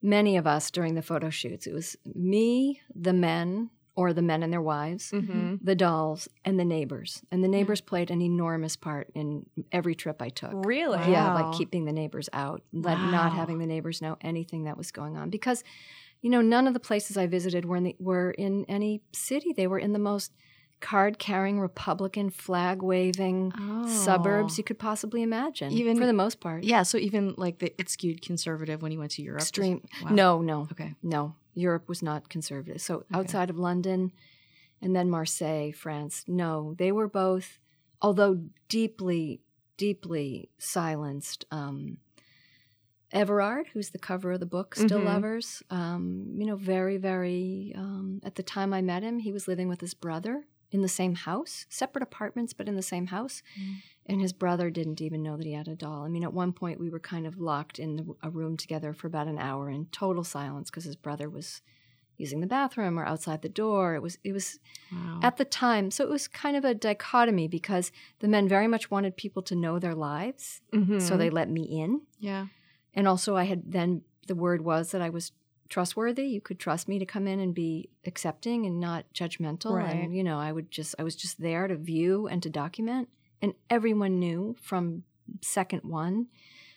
many 0.00 0.36
of 0.36 0.46
us 0.46 0.70
during 0.70 0.94
the 0.94 1.02
photo 1.02 1.28
shoots 1.28 1.66
it 1.66 1.74
was 1.74 1.96
me 2.14 2.80
the 2.94 3.12
men 3.12 3.70
or 3.96 4.12
the 4.12 4.22
men 4.22 4.42
and 4.42 4.52
their 4.52 4.62
wives 4.62 5.10
Mm-hmm. 5.12 5.56
the 5.62 5.74
dolls 5.74 6.28
and 6.44 6.58
the 6.60 6.64
neighbors 6.64 7.22
and 7.32 7.42
the 7.42 7.48
neighbors 7.48 7.80
played 7.80 8.10
an 8.10 8.20
enormous 8.22 8.76
part 8.76 9.10
in 9.14 9.46
every 9.72 9.94
trip 9.94 10.20
i 10.22 10.28
took 10.28 10.52
Really? 10.54 10.98
yeah 11.10 11.34
like 11.34 11.56
keeping 11.58 11.84
the 11.86 11.92
neighbors 11.92 12.28
out 12.32 12.62
let, 12.72 12.96
Wow. 12.98 13.10
not 13.10 13.32
having 13.32 13.58
the 13.58 13.66
neighbors 13.66 14.00
know 14.02 14.16
anything 14.20 14.64
that 14.64 14.76
was 14.76 14.90
going 14.92 15.16
on 15.16 15.30
because 15.30 15.64
you 16.22 16.30
know 16.30 16.40
none 16.42 16.66
of 16.66 16.74
the 16.74 16.80
places 16.80 17.16
i 17.16 17.26
visited 17.26 17.64
were 17.64 17.76
in 17.76 17.84
the, 17.84 17.96
were 17.98 18.30
in 18.32 18.64
any 18.68 19.02
city 19.12 19.52
they 19.52 19.66
were 19.66 19.78
in 19.78 19.92
the 19.92 19.98
most 19.98 20.32
card 20.80 21.18
carrying 21.18 21.58
republican 21.58 22.28
flag 22.28 22.82
waving 22.82 23.50
Oh. 23.58 23.88
suburbs 23.88 24.58
you 24.58 24.64
could 24.64 24.78
possibly 24.78 25.22
imagine 25.22 25.72
Even- 25.72 25.96
for 25.96 26.04
the 26.06 26.12
most 26.12 26.38
part 26.40 26.64
Yeah. 26.64 26.82
So 26.82 26.98
even 26.98 27.34
like 27.38 27.58
the, 27.60 27.72
it 27.80 27.88
skewed 27.88 28.20
conservative 28.20 28.82
when 28.82 28.92
you 28.92 28.98
went 28.98 29.12
to 29.12 29.22
Europe. 29.22 29.40
extreme 29.40 29.80
Wow. 30.02 30.10
no 30.10 30.42
no 30.42 30.68
Okay. 30.72 30.94
no 31.02 31.34
europe 31.56 31.88
was 31.88 32.02
not 32.02 32.28
conservative. 32.28 32.80
So 32.80 33.04
outside 33.12 33.50
of 33.50 33.58
london 33.58 34.12
and 34.82 34.94
then 34.94 35.08
marseille 35.10 35.72
france 35.72 36.24
no 36.28 36.74
they 36.78 36.92
were 36.92 37.08
both 37.08 37.58
although 38.02 38.34
deeply 38.68 39.40
deeply 39.78 40.50
silenced 40.58 41.44
um 41.50 41.98
everard 43.12 43.68
who's 43.72 43.90
the 43.90 43.98
cover 43.98 44.32
of 44.32 44.40
the 44.40 44.46
book 44.46 44.74
still 44.74 45.00
Mhm. 45.00 45.04
lovers 45.04 45.62
um, 45.70 46.34
you 46.38 46.44
know 46.44 46.56
very 46.56 46.96
very 46.96 47.72
um, 47.76 48.20
at 48.24 48.34
the 48.34 48.42
time 48.42 48.72
i 48.74 48.82
met 48.82 49.02
him 49.02 49.18
he 49.20 49.32
was 49.32 49.46
living 49.48 49.68
with 49.68 49.80
his 49.80 49.94
brother 49.94 50.44
in 50.76 50.82
the 50.82 50.88
same 51.00 51.14
house 51.28 51.66
separate 51.68 52.02
apartments 52.10 52.52
but 52.52 52.68
in 52.68 52.76
the 52.76 52.82
same 52.94 53.06
house 53.16 53.42
Mm. 53.60 53.74
and 54.10 54.20
his 54.20 54.32
brother 54.42 54.66
didn't 54.78 55.00
even 55.00 55.22
know 55.26 55.36
that 55.36 55.46
he 55.50 55.52
had 55.60 55.68
a 55.68 55.74
doll. 55.84 56.02
I 56.04 56.08
mean, 56.14 56.22
at 56.28 56.32
one 56.42 56.52
point 56.52 56.78
we 56.84 56.90
were 56.94 57.00
kind 57.12 57.26
of 57.26 57.34
locked 57.50 57.78
in 57.84 57.90
the, 57.98 58.04
a 58.22 58.30
room 58.30 58.56
together 58.56 58.92
for 58.92 59.06
about 59.08 59.26
an 59.32 59.38
hour 59.48 59.64
in 59.76 59.86
total 60.02 60.22
silence 60.24 60.70
because 60.70 60.84
his 60.84 60.96
brother 61.06 61.28
was 61.38 61.48
using 62.24 62.40
the 62.40 62.46
bathroom 62.58 62.98
or 62.98 63.04
outside 63.04 63.40
the 63.42 63.48
door. 63.64 63.94
It 63.94 64.02
was 64.06 64.18
it 64.28 64.32
was 64.38 64.58
Wow. 64.92 65.20
at 65.28 65.36
the 65.36 65.44
time, 65.44 65.90
so 65.90 66.04
it 66.04 66.10
was 66.16 66.28
kind 66.28 66.56
of 66.56 66.64
a 66.64 66.74
dichotomy 66.88 67.46
because 67.58 67.90
the 68.22 68.28
men 68.34 68.46
very 68.56 68.68
much 68.74 68.90
wanted 68.90 69.16
people 69.16 69.42
to 69.48 69.54
know 69.64 69.78
their 69.78 69.94
lives, 70.10 70.60
Mm-hmm. 70.72 70.98
so 71.06 71.16
they 71.16 71.30
let 71.30 71.48
me 71.50 71.62
in, 71.82 71.90
yeah. 72.30 72.46
and 72.94 73.04
also 73.08 73.30
I 73.36 73.44
had 73.44 73.60
then 73.78 74.02
the 74.28 74.34
word 74.46 74.60
was 74.62 74.90
that 74.92 75.02
I 75.02 75.10
was 75.10 75.32
trustworthy. 75.68 76.26
You 76.26 76.40
could 76.40 76.58
trust 76.58 76.88
me 76.88 76.98
to 76.98 77.06
come 77.06 77.26
in 77.26 77.40
and 77.40 77.54
be 77.54 77.90
accepting 78.04 78.66
and 78.66 78.80
not 78.80 79.06
judgmental. 79.14 79.74
Right. 79.76 79.92
And 79.92 80.14
you 80.16 80.22
know, 80.24 80.38
I 80.38 80.52
would 80.52 80.70
just 80.70 80.94
I 80.98 81.02
was 81.02 81.16
just 81.16 81.40
there 81.40 81.66
to 81.68 81.76
view 81.76 82.26
and 82.26 82.42
to 82.42 82.50
document. 82.50 83.08
And 83.42 83.54
everyone 83.70 84.18
knew 84.18 84.56
from 84.60 85.04
second 85.42 85.82
one 85.84 86.26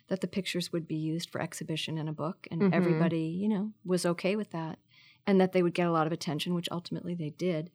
that 0.07 0.21
the 0.21 0.27
pictures 0.27 0.71
would 0.73 0.87
be 0.87 0.95
used 0.95 1.29
for 1.29 1.39
exhibition 1.39 1.97
in 1.97 2.07
a 2.07 2.13
book, 2.13 2.47
and 2.49 2.61
Mhm. 2.63 2.73
everybody, 2.73 3.27
you 3.27 3.47
know, 3.47 3.73
was 3.85 4.05
okay 4.05 4.35
with 4.35 4.49
that, 4.51 4.79
and 5.27 5.39
that 5.39 5.51
they 5.51 5.61
would 5.61 5.75
get 5.75 5.87
a 5.87 5.91
lot 5.91 6.07
of 6.07 6.13
attention, 6.13 6.55
which 6.55 6.67
ultimately 6.71 7.13
they 7.13 7.29
did. 7.29 7.69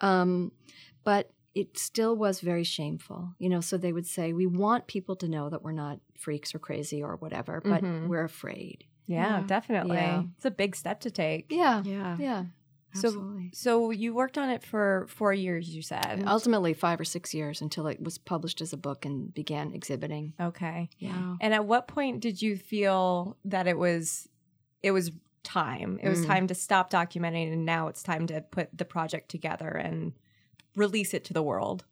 Um, 0.00 0.52
but 1.04 1.30
it 1.54 1.78
still 1.78 2.16
was 2.16 2.40
very 2.40 2.64
shameful. 2.64 3.34
You 3.38 3.48
know, 3.50 3.60
so 3.60 3.76
they 3.76 3.92
would 3.92 4.06
say, 4.06 4.32
"We 4.32 4.46
want 4.46 4.86
people 4.88 5.14
to 5.16 5.28
know 5.28 5.48
that 5.50 5.62
we're 5.62 5.72
not 5.72 6.00
freaks 6.18 6.54
or 6.54 6.58
crazy 6.58 7.02
or 7.02 7.16
whatever, 7.16 7.60
but 7.60 7.82
Mhm. 7.84 8.08
we're 8.08 8.24
afraid." 8.24 8.84
Yeah, 9.06 9.40
Yeah. 9.40 9.46
definitely. 9.46 9.96
Yeah. 9.96 10.22
It's 10.36 10.44
a 10.44 10.50
big 10.50 10.74
step 10.76 11.00
to 11.00 11.10
take. 11.10 11.46
Yeah, 11.50 11.82
Yeah. 11.84 12.16
yeah. 12.18 12.44
So- 12.94 13.08
Absolutely. 13.08 13.50
So 13.52 13.90
you 13.90 14.14
worked 14.14 14.38
on 14.38 14.50
it 14.50 14.62
for 14.62 15.06
four 15.08 15.32
years, 15.32 15.74
you 15.74 15.82
said. 15.82 16.22
Ultimately, 16.26 16.74
five 16.74 17.00
or 17.00 17.04
six 17.04 17.34
years 17.34 17.60
until 17.60 17.88
it 17.88 18.00
was 18.00 18.18
published 18.18 18.60
as 18.60 18.72
a 18.72 18.76
book 18.76 19.04
and 19.04 19.34
began 19.34 19.74
exhibiting. 19.74 20.32
Okay. 20.40 20.88
Wow. 21.02 21.36
And 21.40 21.52
at 21.52 21.64
what 21.66 21.88
point 21.88 22.20
did 22.20 22.40
you 22.40 22.56
feel 22.56 23.36
that 23.44 23.66
it 23.66 23.76
was 23.78 24.28
it 24.82 24.92
was 24.92 25.10
time? 25.42 25.98
It 26.02 26.08
was 26.08 26.20
Mm. 26.22 26.26
time 26.26 26.46
to 26.48 26.54
stop 26.54 26.90
documenting 26.90 27.52
and 27.52 27.64
now 27.66 27.88
it's 27.88 28.02
time 28.02 28.26
to 28.28 28.40
put 28.42 28.68
the 28.76 28.84
project 28.84 29.28
together 29.30 29.68
and 29.70 30.12
release 30.76 31.14
it 31.14 31.24
to 31.24 31.32
the 31.32 31.42
world. 31.42 31.84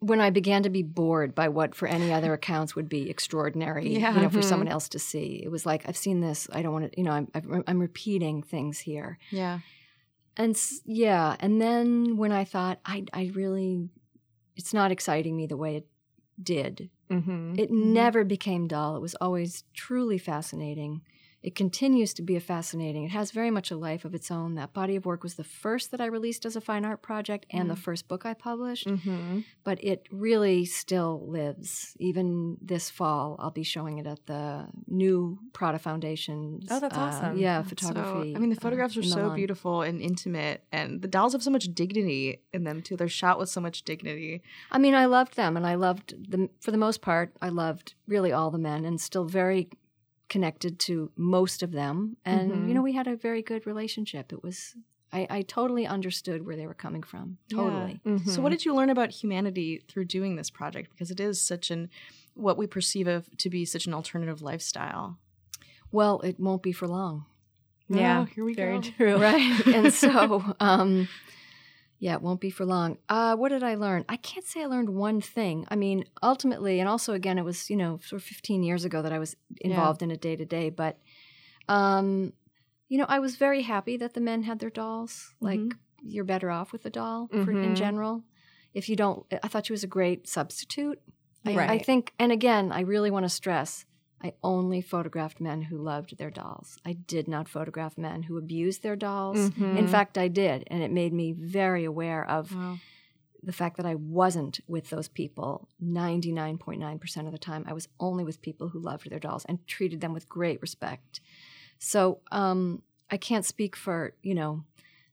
When 0.00 0.20
I 0.20 0.30
began 0.30 0.62
to 0.62 0.70
be 0.70 0.82
bored 0.82 1.34
by 1.34 1.48
what 1.48 1.74
for 1.74 1.88
any 1.88 2.12
other 2.12 2.32
accounts 2.32 2.76
would 2.76 2.88
be 2.88 3.10
extraordinary, 3.10 3.94
Yeah. 3.98 4.14
you 4.14 4.22
know, 4.22 4.28
for 4.30 4.38
Mhm. 4.38 4.44
someone 4.44 4.68
else 4.68 4.88
to 4.90 4.98
see, 4.98 5.40
it 5.42 5.50
was 5.50 5.66
like 5.66 5.88
I've 5.88 5.96
seen 5.96 6.20
this. 6.20 6.48
I 6.52 6.62
don't 6.62 6.72
want 6.72 6.92
to, 6.92 6.98
you 6.98 7.04
know, 7.04 7.10
I'm 7.12 7.28
I'm, 7.34 7.64
I'm 7.66 7.78
repeating 7.80 8.42
things 8.42 8.78
here, 8.80 9.18
Yeah. 9.30 9.60
and 10.36 10.56
yeah, 10.84 11.36
and 11.40 11.60
then 11.60 12.16
when 12.16 12.32
I 12.32 12.44
thought 12.44 12.78
I 12.84 13.04
I 13.12 13.30
really, 13.34 13.88
it's 14.56 14.72
not 14.72 14.90
exciting 14.92 15.36
me 15.36 15.46
the 15.46 15.56
way 15.56 15.76
it 15.76 15.86
did. 16.42 16.90
Mm-hmm. 17.10 17.54
It 17.58 17.70
Mhm. 17.70 17.86
never 17.86 18.22
became 18.24 18.68
dull. 18.68 18.94
It 18.96 19.00
was 19.00 19.14
always 19.16 19.64
truly 19.74 20.18
fascinating. 20.18 21.02
It 21.40 21.54
continues 21.54 22.12
to 22.14 22.22
be 22.22 22.34
a 22.34 22.40
fascinating. 22.40 23.04
It 23.04 23.12
has 23.12 23.30
very 23.30 23.50
much 23.50 23.70
a 23.70 23.76
life 23.76 24.04
of 24.04 24.12
its 24.14 24.28
own. 24.30 24.56
That 24.56 24.72
body 24.72 24.96
of 24.96 25.06
work 25.06 25.22
was 25.22 25.34
the 25.36 25.44
first 25.44 25.92
that 25.92 26.00
I 26.00 26.06
released 26.06 26.44
as 26.44 26.56
a 26.56 26.60
fine 26.60 26.84
art 26.84 27.00
project 27.00 27.46
and 27.50 27.70
the 27.70 27.74
Mm. 27.74 27.78
first 27.78 28.08
book 28.08 28.26
I 28.26 28.34
published 28.34 28.88
Mm-hmm. 28.88 29.40
but 29.62 29.82
it 29.84 30.06
really 30.10 30.64
still 30.64 31.24
lives. 31.28 31.94
Even 32.00 32.56
this 32.60 32.90
fall, 32.90 33.36
I'll 33.38 33.52
be 33.52 33.62
showing 33.62 33.98
it 33.98 34.06
at 34.06 34.26
the 34.26 34.66
new 34.88 35.38
Prada 35.52 35.78
Foundation. 35.78 36.60
Oh, 36.70 36.80
that's 36.80 36.96
awesome. 36.96 37.38
Yeah, 37.38 37.62
So, 37.62 37.68
photography. 37.68 38.34
I 38.34 38.38
mean, 38.40 38.50
the 38.50 38.56
uh, 38.56 38.60
photographs 38.60 38.96
are 38.96 39.02
so 39.02 39.30
beautiful 39.30 39.82
and 39.82 40.00
intimate, 40.00 40.64
and 40.72 41.02
the 41.02 41.08
dolls 41.08 41.34
have 41.34 41.42
so 41.42 41.50
much 41.50 41.66
dignity 41.72 42.40
in 42.52 42.64
them 42.64 42.82
too. 42.82 42.96
They're 42.96 43.08
shot 43.08 43.38
with 43.38 43.48
so 43.48 43.60
much 43.60 43.82
dignity. 43.84 44.42
I 44.72 44.78
mean, 44.78 44.94
I 44.94 45.04
loved 45.06 45.36
them, 45.36 45.56
and 45.56 45.66
I 45.66 45.76
loved 45.76 46.30
them 46.30 46.50
for 46.60 46.72
the 46.72 46.78
most 46.78 47.00
part. 47.00 47.32
I 47.40 47.50
loved 47.50 47.94
really 48.08 48.32
all 48.32 48.50
the 48.50 48.58
men, 48.58 48.84
and 48.84 49.00
still 49.00 49.24
very 49.24 49.68
connected 50.28 50.78
to 50.80 51.10
most 51.16 51.62
of 51.62 51.72
them. 51.72 52.16
And 52.24 52.50
Mhm. 52.52 52.68
you 52.68 52.74
know, 52.74 52.82
we 52.82 52.92
had 52.92 53.06
a 53.06 53.16
very 53.16 53.42
good 53.42 53.66
relationship. 53.66 54.32
It 54.32 54.42
was. 54.42 54.74
I, 55.10 55.26
I 55.30 55.42
totally 55.42 55.86
understood 55.86 56.44
where 56.44 56.54
they 56.54 56.66
were 56.66 56.74
coming 56.74 57.02
from. 57.02 57.38
Yeah. 57.48 57.56
Totally. 57.56 58.00
Mm-hmm. 58.04 58.28
So, 58.30 58.42
what 58.42 58.50
did 58.50 58.66
you 58.66 58.74
learn 58.74 58.90
about 58.90 59.10
humanity 59.10 59.82
through 59.88 60.04
doing 60.04 60.36
this 60.36 60.50
project? 60.50 60.90
Because 60.90 61.10
it 61.10 61.18
is 61.18 61.40
such 61.40 61.70
an 61.70 61.88
what 62.34 62.58
we 62.58 62.66
perceive 62.66 63.06
of 63.08 63.28
to 63.38 63.48
be 63.48 63.64
such 63.64 63.86
an 63.86 63.94
alternative 63.94 64.42
lifestyle. 64.42 65.18
Well, 65.90 66.20
it 66.20 66.38
won't 66.38 66.62
be 66.62 66.72
for 66.72 66.86
long. 66.86 67.24
Yeah, 67.88 68.20
Oh, 68.20 68.24
here 68.24 68.44
we 68.44 68.54
very 68.54 68.80
go. 68.80 68.90
true. 68.90 69.16
right 69.16 69.66
and 69.74 69.92
so 69.94 70.44
um 70.60 71.08
yeah 72.00 72.14
it 72.14 72.22
won't 72.22 72.40
be 72.40 72.50
for 72.50 72.64
long. 72.64 72.98
Uh 73.08 73.34
what 73.36 73.48
did 73.50 73.62
i 73.62 73.74
learn? 73.74 74.04
I 74.08 74.16
can't 74.16 74.44
say 74.46 74.62
i 74.62 74.66
learned 74.66 74.90
one 74.90 75.20
thing. 75.20 75.66
I 75.68 75.76
mean 75.76 76.04
ultimately 76.22 76.80
and 76.80 76.88
also 76.88 77.12
again 77.14 77.38
it 77.38 77.44
was 77.44 77.68
you 77.70 77.76
know 77.76 77.98
sort 78.02 78.20
of 78.22 78.26
15 78.26 78.62
years 78.62 78.84
ago 78.84 79.02
that 79.02 79.12
i 79.12 79.18
was 79.18 79.36
involved 79.60 80.02
in 80.02 80.10
it 80.10 80.20
day 80.20 80.36
to 80.36 80.44
day 80.44 80.70
but 80.70 80.98
um 81.68 82.32
you 82.88 82.98
know 82.98 83.06
i 83.08 83.18
was 83.18 83.36
very 83.36 83.62
happy 83.62 83.96
that 83.96 84.14
the 84.14 84.20
men 84.20 84.42
had 84.44 84.58
their 84.58 84.70
dolls. 84.70 85.34
Like 85.40 85.60
Mhm. 85.60 85.72
you're 86.02 86.24
better 86.24 86.50
off 86.50 86.72
with 86.72 86.86
a 86.86 86.90
doll 86.90 87.28
for, 87.28 87.52
Mhm. 87.52 87.64
in 87.64 87.74
general. 87.74 88.24
If 88.74 88.88
you 88.88 88.96
don't 88.96 89.26
i 89.42 89.48
thought 89.48 89.66
she 89.66 89.72
was 89.72 89.84
a 89.84 89.88
great 89.98 90.28
substitute. 90.28 91.00
I, 91.46 91.50
I 91.74 91.78
think 91.78 92.12
and 92.18 92.30
again 92.32 92.72
i 92.72 92.80
really 92.80 93.10
want 93.10 93.24
to 93.24 93.28
stress 93.30 93.84
I 94.22 94.34
only 94.42 94.80
photographed 94.80 95.40
men 95.40 95.62
who 95.62 95.78
loved 95.78 96.18
their 96.18 96.30
dolls. 96.30 96.78
I 96.84 96.92
did 96.94 97.28
not 97.28 97.48
photograph 97.48 97.96
men 97.96 98.24
who 98.24 98.36
abused 98.36 98.82
their 98.82 98.96
dolls. 98.96 99.50
Mhm. 99.50 99.76
In 99.78 99.86
fact, 99.88 100.18
I 100.18 100.28
did, 100.28 100.64
and 100.68 100.82
it 100.82 100.90
made 100.90 101.12
me 101.12 101.32
very 101.32 101.84
aware 101.84 102.28
of 102.28 102.54
Wow. 102.54 102.78
the 103.42 103.52
fact 103.52 103.76
that 103.76 103.86
I 103.86 103.94
wasn't 103.94 104.60
with 104.66 104.90
those 104.90 105.06
people 105.08 105.68
99.9% 105.80 107.26
of 107.26 107.32
the 107.32 107.38
time. 107.38 107.64
I 107.66 107.72
was 107.72 107.88
only 108.00 108.24
with 108.24 108.42
people 108.42 108.68
who 108.70 108.78
loved 108.80 109.08
their 109.10 109.20
dolls 109.20 109.44
and 109.44 109.64
treated 109.66 110.00
them 110.00 110.12
with 110.12 110.28
great 110.28 110.60
respect. 110.60 111.20
So 111.78 112.20
um, 112.32 112.82
I 113.10 113.16
can't 113.16 113.44
speak 113.44 113.76
for, 113.76 114.14
you 114.22 114.34
know, 114.34 114.64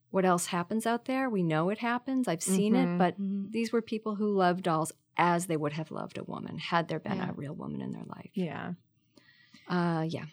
what 0.10 0.26
else 0.26 0.48
happens 0.48 0.86
out 0.86 1.06
there. 1.06 1.30
We 1.30 1.44
know 1.44 1.70
it 1.70 1.80
happens. 1.80 2.28
I've 2.28 2.42
seen 2.44 2.74
Mhm. 2.74 2.96
it, 2.96 2.98
but 2.98 3.20
Mhm. 3.22 3.52
these 3.52 3.72
were 3.72 3.82
people 3.82 4.16
who 4.16 4.30
loved 4.34 4.64
dolls 4.64 4.92
as 5.18 5.46
they 5.48 5.58
would 5.58 5.74
have 5.74 5.92
loved 5.92 6.18
a 6.18 6.24
woman 6.24 6.58
had 6.58 6.88
there 6.88 7.00
been 7.00 7.18
Yeah. 7.18 7.30
a 7.30 7.34
real 7.34 7.54
woman 7.54 7.82
in 7.82 7.92
their 7.92 8.04
life. 8.06 8.32
yeah. 8.34 8.74
Uh, 9.68 10.06
yeah. 10.08 10.26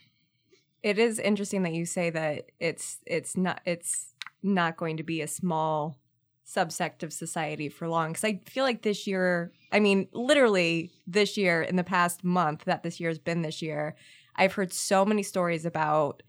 It 0.83 0.99
is 0.99 1.19
interesting 1.19 1.63
that 1.63 1.73
you 1.73 1.87
say 1.87 2.11
that 2.11 2.51
it's 2.59 2.99
it's 3.07 3.37
not 3.37 3.61
it's 3.65 4.15
not 4.43 4.77
going 4.77 4.97
to 4.97 5.03
be 5.03 5.21
a 5.21 5.29
small 5.29 5.99
subsect 6.45 7.03
of 7.03 7.13
society 7.13 7.69
for 7.69 7.89
long 7.89 8.11
because 8.11 8.25
I 8.25 8.41
feel 8.47 8.65
like 8.65 8.83
this 8.83 9.07
year, 9.07 9.53
I 9.71 9.81
mean, 9.81 10.09
literally 10.13 10.91
this 11.07 11.37
year 11.37 11.63
in 11.63 11.77
the 11.77 11.85
past 11.85 12.25
month 12.25 12.65
that 12.65 12.83
this 12.83 12.99
year 12.99 13.11
has 13.11 13.19
been 13.19 13.43
this 13.43 13.63
year, 13.63 13.95
I've 14.37 14.55
heard 14.55 14.73
so 14.73 15.05
many 15.05 15.23
stories 15.23 15.65
about 15.65 16.23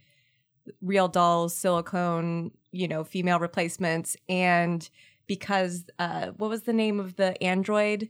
real 0.81 1.07
dolls, 1.07 1.55
silicone, 1.55 2.51
you 2.71 2.87
know, 2.87 3.03
female 3.03 3.39
replacements, 3.39 4.15
and 4.29 4.87
because 5.27 5.85
uh, 5.99 6.27
what 6.37 6.49
was 6.49 6.63
the 6.63 6.73
name 6.73 6.99
of 6.99 7.15
the 7.15 7.41
android 7.43 8.09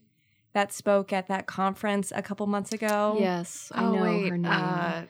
that 0.54 0.72
spoke 0.72 1.12
at 1.13 1.28
that 1.28 1.46
conference 1.48 2.12
a 2.16 2.22
couple 2.22 2.46
months 2.48 2.72
ago? 2.72 3.18
Yes, 3.20 3.72
I 3.74 3.84
oh 3.84 3.96
know 3.96 4.02
wait, 4.04 4.30
her 4.30 4.38
name. 4.38 4.52
Uh, 4.52 5.02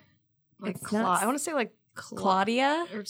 like 0.59 0.81
Cla- 0.81 1.01
not 1.01 1.21
I 1.21 1.25
want 1.25 1.37
to 1.37 1.43
say 1.43 1.53
like 1.53 1.73
Cla- 1.95 2.17
Claudia. 2.17 2.85
or 2.93 3.03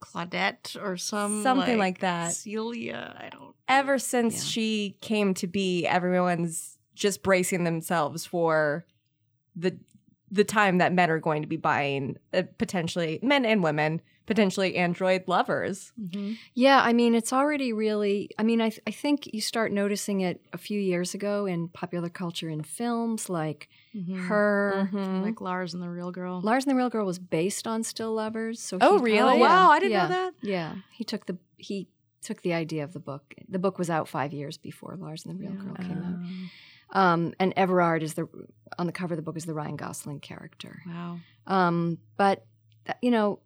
Claudette 0.00 0.76
or 0.82 0.96
some 0.96 1.42
Something 1.42 1.78
like 1.78 2.00
that. 2.00 2.32
Celia. 2.32 3.16
I 3.18 3.28
don't. 3.30 3.54
ever 3.68 3.98
since 3.98 4.34
Yeah. 4.44 4.50
she 4.50 4.96
came 5.00 5.34
to 5.34 5.46
be, 5.46 5.86
everyone's 5.86 6.76
just 6.94 7.22
bracing 7.22 7.64
themselves 7.64 8.26
for 8.26 8.84
the 9.56 9.76
the 10.32 10.44
time 10.44 10.78
that 10.78 10.92
men 10.92 11.10
are 11.10 11.20
going 11.20 11.42
to 11.42 11.48
be 11.48 11.56
buying 11.58 12.16
uh, 12.34 12.42
potentially 12.58 13.20
men 13.22 13.44
and 13.44 13.62
women 13.62 14.00
potentially 14.24 14.76
android 14.76 15.24
lovers. 15.26 15.92
Mhm. 16.00 16.38
Yeah, 16.54 16.80
I 16.80 16.92
mean, 16.92 17.14
it's 17.16 17.32
already 17.32 17.72
really. 17.72 18.30
I 18.38 18.44
mean, 18.44 18.60
I, 18.60 18.68
th- 18.70 18.80
I 18.86 18.92
think 18.92 19.28
you 19.34 19.40
start 19.40 19.72
noticing 19.72 20.20
it 20.20 20.40
a 20.52 20.58
few 20.58 20.80
years 20.80 21.12
ago 21.12 21.44
in 21.44 21.66
popular 21.68 22.08
culture 22.08 22.48
in 22.48 22.62
films 22.62 23.28
like 23.28 23.68
Mhm. 23.94 24.16
Her. 24.28 24.88
Mhm. 24.92 25.22
like 25.22 25.40
Lars 25.40 25.74
and 25.74 25.82
the 25.82 25.88
Real 25.90 26.12
Girl. 26.12 26.40
Lars 26.40 26.64
and 26.64 26.70
the 26.70 26.76
Real 26.76 26.88
Girl 26.88 27.04
was 27.04 27.18
based 27.18 27.66
on 27.66 27.82
Still 27.82 28.14
Lovers. 28.14 28.60
So 28.60 28.78
Oh, 28.80 28.98
he- 28.98 29.04
really? 29.04 29.18
Oh 29.32 29.34
Yeah, 29.34 29.40
wow, 29.40 29.70
I 29.70 29.80
didn't 29.80 29.92
yeah, 29.92 30.02
know 30.04 30.08
that. 30.08 30.34
Yeah, 30.40 30.74
he 30.92 31.04
took 31.04 31.26
the 31.26 31.36
he 31.58 31.88
took 32.22 32.42
the 32.42 32.54
idea 32.54 32.84
of 32.84 32.92
the 32.92 33.00
book. 33.00 33.34
The 33.48 33.58
book 33.58 33.76
was 33.78 33.90
out 33.90 34.06
five 34.08 34.32
years 34.32 34.56
before 34.56 34.94
Lars 34.96 35.26
and 35.26 35.34
the 35.34 35.42
Real 35.42 35.52
Yeah. 35.56 35.62
Girl 35.64 35.74
came 35.74 35.98
out. 36.02 36.20
Um, 36.92 37.32
and 37.40 37.52
Everard 37.56 38.02
is 38.02 38.14
the 38.14 38.28
on 38.78 38.86
the 38.86 38.92
cover 38.92 39.14
of 39.14 39.16
the 39.16 39.22
book 39.22 39.36
is 39.36 39.44
the 39.44 39.54
Ryan 39.54 39.76
Gosling 39.76 40.20
character. 40.20 40.82
Wow. 40.86 41.18
Um, 41.46 41.98
but 42.16 42.44
you 43.00 43.10
know, 43.10 43.40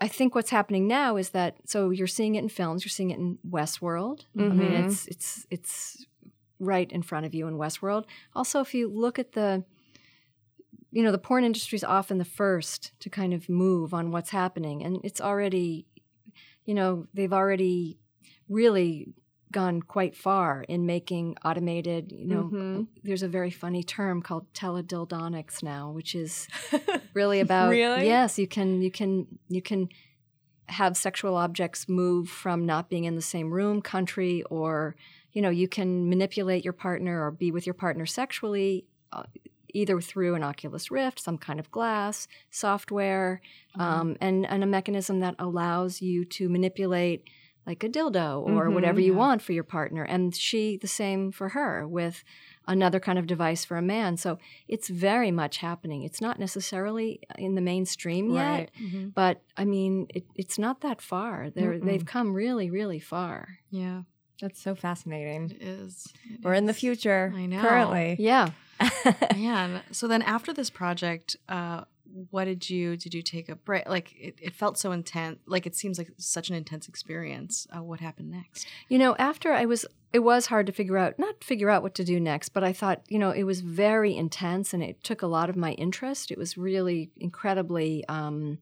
I 0.00 0.08
think 0.08 0.34
what's 0.34 0.50
happening 0.50 0.86
now 0.86 1.16
is 1.16 1.30
that 1.30 1.56
so 1.66 1.90
you're 1.90 2.06
seeing 2.06 2.34
it 2.34 2.40
in 2.42 2.48
films, 2.48 2.84
you're 2.84 2.90
seeing 2.90 3.10
it 3.10 3.18
in 3.18 3.38
Westworld. 3.48 4.24
I 4.36 4.40
mean, 4.40 4.72
Mhm. 4.72 4.84
it's 4.86 5.06
it's 5.06 5.46
it's 5.50 6.06
right 6.58 6.90
in 6.92 7.02
front 7.02 7.26
of 7.26 7.34
you 7.34 7.46
in 7.46 7.54
Westworld. 7.54 8.04
Also, 8.34 8.60
if 8.60 8.74
you 8.74 8.88
look 8.88 9.18
at 9.18 9.32
the 9.32 9.64
you 10.90 11.02
know, 11.02 11.10
the 11.10 11.18
porn 11.18 11.42
industry 11.42 11.74
is 11.76 11.82
often 11.84 12.18
the 12.18 12.24
first 12.24 12.92
to 13.00 13.10
kind 13.10 13.34
of 13.34 13.48
move 13.48 13.92
on 13.92 14.12
what's 14.12 14.30
happening, 14.30 14.84
and 14.84 15.00
it's 15.02 15.20
already, 15.20 15.86
you 16.66 16.72
know, 16.74 17.08
they've 17.12 17.32
already 17.32 17.98
really 18.48 19.12
gone 19.60 19.80
quite 19.96 20.14
far 20.16 20.64
in 20.68 20.84
making 20.84 21.36
automated. 21.44 22.12
You 22.12 22.26
know, 22.32 22.44
Mhm. 22.52 22.86
there's 23.04 23.22
a 23.22 23.28
very 23.38 23.50
funny 23.50 23.82
term 23.82 24.20
called 24.20 24.46
teledildonics 24.52 25.62
now, 25.62 25.90
which 25.98 26.14
is 26.14 26.48
really 27.14 27.40
about 27.40 27.70
Really? 27.70 28.06
yes 28.06 28.38
you 28.42 28.48
can 28.56 28.82
you 28.82 28.90
can 28.90 29.26
you 29.48 29.62
can 29.62 29.88
have 30.80 30.96
sexual 30.96 31.36
objects 31.36 31.88
move 31.88 32.28
from 32.28 32.66
not 32.66 32.88
being 32.88 33.04
in 33.04 33.14
the 33.16 33.28
same 33.34 33.48
room 33.58 33.80
country 33.82 34.42
or 34.56 34.96
you 35.34 35.40
know 35.42 35.50
you 35.50 35.68
can 35.68 36.08
manipulate 36.08 36.64
your 36.64 36.72
partner 36.72 37.14
or 37.24 37.30
be 37.30 37.50
with 37.52 37.66
your 37.66 37.74
partner 37.84 38.06
sexually 38.06 38.86
uh, 39.12 39.24
either 39.74 40.00
through 40.00 40.34
an 40.34 40.42
oculus 40.42 40.90
rift 40.90 41.18
some 41.20 41.36
kind 41.38 41.60
of 41.60 41.70
glass 41.70 42.26
software 42.50 43.40
um, 43.76 44.16
and, 44.20 44.46
and 44.46 44.62
a 44.62 44.66
mechanism 44.66 45.20
that 45.20 45.34
allows 45.38 46.00
you 46.00 46.24
to 46.24 46.48
manipulate 46.48 47.20
like 47.66 47.82
a 47.84 47.88
dildo 47.88 48.42
or 48.46 48.66
Mhm, 48.68 48.74
whatever 48.74 49.00
you 49.00 49.12
yeah. 49.12 49.18
want 49.18 49.42
for 49.42 49.52
your 49.52 49.64
partner 49.64 50.02
and 50.04 50.34
she 50.34 50.76
the 50.76 50.88
same 50.88 51.32
for 51.32 51.50
her 51.50 51.86
with 51.88 52.22
another 52.66 52.98
kind 53.00 53.18
of 53.18 53.26
device 53.26 53.64
for 53.64 53.76
a 53.76 53.82
man 53.82 54.16
so 54.16 54.38
it's 54.68 54.88
very 54.88 55.30
much 55.30 55.58
happening 55.58 56.02
it's 56.02 56.20
not 56.20 56.38
necessarily 56.38 57.20
in 57.38 57.54
the 57.54 57.60
mainstream 57.60 58.30
yet 58.30 58.44
Right. 58.58 58.70
Mhm. 58.82 59.14
but 59.14 59.42
i 59.56 59.64
mean 59.64 60.06
it, 60.14 60.24
it's 60.34 60.58
not 60.58 60.80
that 60.80 61.00
far 61.02 61.50
They're, 61.50 61.72
Mm-mm. 61.74 61.84
they've 61.84 62.04
come 62.06 62.32
really 62.32 62.70
really 62.70 63.00
far 63.00 63.58
Yeah. 63.70 64.02
That's 64.40 64.60
so 64.60 64.74
fascinating. 64.74 65.50
It 65.52 65.62
is. 65.62 66.12
It 66.28 66.40
We're 66.42 66.54
in 66.54 66.66
the 66.66 66.74
future. 66.74 67.32
I 67.36 67.46
know. 67.46 67.60
Currently. 67.60 68.16
Yeah. 68.18 68.50
Man. 69.36 69.80
So 69.92 70.08
then 70.08 70.22
after 70.22 70.52
this 70.52 70.70
project, 70.70 71.36
uh, 71.48 71.84
what 72.30 72.44
did 72.44 72.70
you 72.70 72.96
did 72.96 73.12
you 73.12 73.22
take 73.22 73.48
a 73.48 73.56
break? 73.56 73.88
Like 73.88 74.14
it, 74.16 74.38
it 74.40 74.54
felt 74.54 74.78
so 74.78 74.92
intense. 74.92 75.38
Like 75.46 75.66
it 75.66 75.74
seems 75.74 75.98
like 75.98 76.10
such 76.16 76.48
an 76.48 76.54
intense 76.54 76.88
experience. 76.88 77.66
Uh, 77.76 77.82
what 77.82 78.00
happened 78.00 78.30
next? 78.30 78.66
You 78.88 78.98
know, 78.98 79.16
after 79.18 79.52
I 79.52 79.64
was, 79.64 79.84
it 80.12 80.20
was 80.20 80.46
hard 80.46 80.66
to 80.66 80.72
figure 80.72 80.96
out, 80.96 81.18
not 81.18 81.42
figure 81.42 81.70
out 81.70 81.82
what 81.82 81.94
to 81.96 82.04
do 82.04 82.20
next, 82.20 82.50
but 82.50 82.62
I 82.62 82.72
thought, 82.72 83.02
you 83.08 83.18
know, 83.18 83.30
it 83.30 83.42
was 83.42 83.60
very 83.60 84.16
intense 84.16 84.72
and 84.72 84.82
it 84.82 85.02
took 85.02 85.22
a 85.22 85.26
lot 85.26 85.50
of 85.50 85.56
my 85.56 85.72
interest. 85.72 86.30
It 86.30 86.38
was 86.38 86.56
really 86.56 87.10
incredibly 87.16 88.04
um, 88.08 88.58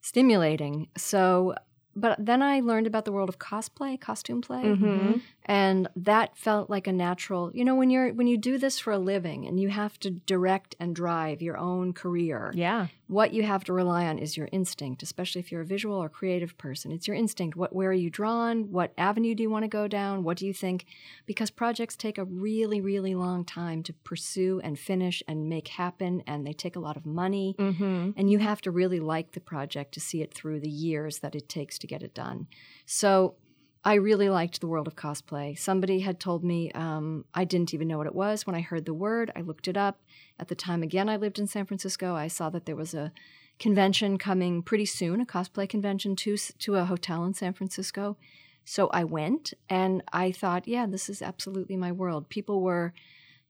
stimulating. 0.00 0.88
So, 0.96 1.54
but 1.94 2.16
then 2.18 2.42
I 2.42 2.60
learned 2.60 2.86
about 2.86 3.04
the 3.04 3.12
world 3.12 3.28
of 3.28 3.38
cosplay, 3.38 4.00
costume 4.00 4.40
play, 4.42 4.62
Mhm. 4.64 5.20
And 5.48 5.88
that 5.94 6.36
felt 6.36 6.68
like 6.68 6.86
a 6.88 6.92
natural. 6.92 7.52
You 7.54 7.64
know, 7.64 7.76
when 7.76 7.88
you're 7.88 8.12
when 8.12 8.26
you 8.26 8.36
do 8.36 8.58
this 8.58 8.78
for 8.80 8.92
a 8.92 8.98
living 8.98 9.46
and 9.46 9.58
you 9.60 9.68
have 9.68 9.98
to 10.00 10.10
direct 10.10 10.74
and 10.80 10.94
drive 10.94 11.40
your 11.40 11.56
own 11.56 11.92
career, 11.92 12.52
Yeah. 12.54 12.88
what 13.06 13.32
you 13.32 13.44
have 13.44 13.62
to 13.64 13.72
rely 13.72 14.06
on 14.06 14.18
is 14.18 14.36
your 14.36 14.48
instinct, 14.50 15.04
especially 15.04 15.38
if 15.40 15.52
you're 15.52 15.60
a 15.60 15.64
visual 15.66 15.96
or 16.02 16.08
creative 16.08 16.58
person. 16.58 16.90
It's 16.90 17.06
your 17.06 17.16
instinct. 17.16 17.56
What 17.56 17.72
where 17.72 17.90
are 17.90 17.92
you 17.92 18.10
drawn? 18.10 18.72
What 18.72 18.92
avenue 18.98 19.36
do 19.36 19.42
you 19.44 19.50
want 19.50 19.62
to 19.62 19.68
go 19.68 19.86
down? 19.86 20.24
What 20.24 20.36
do 20.36 20.46
you 20.46 20.52
think? 20.52 20.84
Because 21.26 21.50
projects 21.50 21.94
take 21.96 22.18
a 22.18 22.24
really, 22.24 22.80
really 22.80 23.14
long 23.14 23.44
time 23.44 23.84
to 23.84 23.92
pursue 23.92 24.60
and 24.64 24.76
finish 24.76 25.22
and 25.28 25.48
make 25.48 25.68
happen, 25.68 26.24
and 26.26 26.44
they 26.44 26.52
take 26.52 26.74
a 26.74 26.80
lot 26.80 26.96
of 26.96 27.06
money. 27.06 27.54
Mm-hmm. 27.56 28.10
And 28.16 28.30
you 28.30 28.38
have 28.40 28.60
to 28.62 28.72
really 28.72 28.98
like 28.98 29.32
the 29.32 29.40
project 29.40 29.94
to 29.94 30.00
see 30.00 30.22
it 30.22 30.34
through 30.34 30.58
the 30.60 30.68
years 30.68 31.20
that 31.20 31.36
it 31.36 31.48
takes 31.48 31.78
to 31.78 31.86
get 31.86 32.02
it 32.02 32.14
done. 32.14 32.48
So 32.84 33.36
I 33.86 33.94
really 33.94 34.28
liked 34.28 34.60
the 34.60 34.66
world 34.66 34.88
of 34.88 34.96
cosplay. 34.96 35.56
Somebody 35.56 36.00
had 36.00 36.18
told 36.18 36.42
me 36.42 36.72
um, 36.72 37.24
I 37.32 37.44
didn't 37.44 37.72
even 37.72 37.86
know 37.86 37.98
what 37.98 38.08
it 38.08 38.16
was. 38.16 38.44
When 38.44 38.56
I 38.56 38.60
heard 38.60 38.84
the 38.84 38.92
word, 38.92 39.30
I 39.36 39.42
looked 39.42 39.68
it 39.68 39.76
up. 39.76 40.00
At 40.40 40.48
the 40.48 40.56
time, 40.56 40.82
again, 40.82 41.08
I 41.08 41.14
lived 41.14 41.38
in 41.38 41.46
San 41.46 41.66
Francisco. 41.66 42.16
I 42.16 42.26
saw 42.26 42.50
that 42.50 42.66
there 42.66 42.74
was 42.74 42.94
a 42.94 43.12
convention 43.60 44.18
coming 44.18 44.60
pretty 44.60 44.86
soon, 44.86 45.20
a 45.20 45.24
cosplay 45.24 45.68
convention 45.68 46.16
to 46.16 46.36
to 46.36 46.74
a 46.74 46.84
hotel 46.84 47.22
in 47.22 47.32
San 47.32 47.52
Francisco. 47.52 48.16
So 48.64 48.88
I 48.88 49.04
went, 49.04 49.54
and 49.70 50.02
I 50.12 50.32
thought, 50.32 50.66
yeah, 50.66 50.86
this 50.86 51.08
is 51.08 51.22
absolutely 51.22 51.76
my 51.76 51.92
world. 51.92 52.28
People 52.28 52.62
were, 52.62 52.92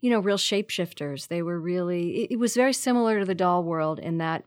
you 0.02 0.10
know, 0.10 0.20
real 0.20 0.36
shapeshifters. 0.36 1.28
They 1.28 1.40
were 1.40 1.58
really. 1.58 2.24
It, 2.24 2.32
it 2.32 2.38
was 2.38 2.54
very 2.54 2.74
similar 2.74 3.20
to 3.20 3.24
the 3.24 3.34
doll 3.34 3.64
world 3.64 3.98
in 3.98 4.18
that. 4.18 4.44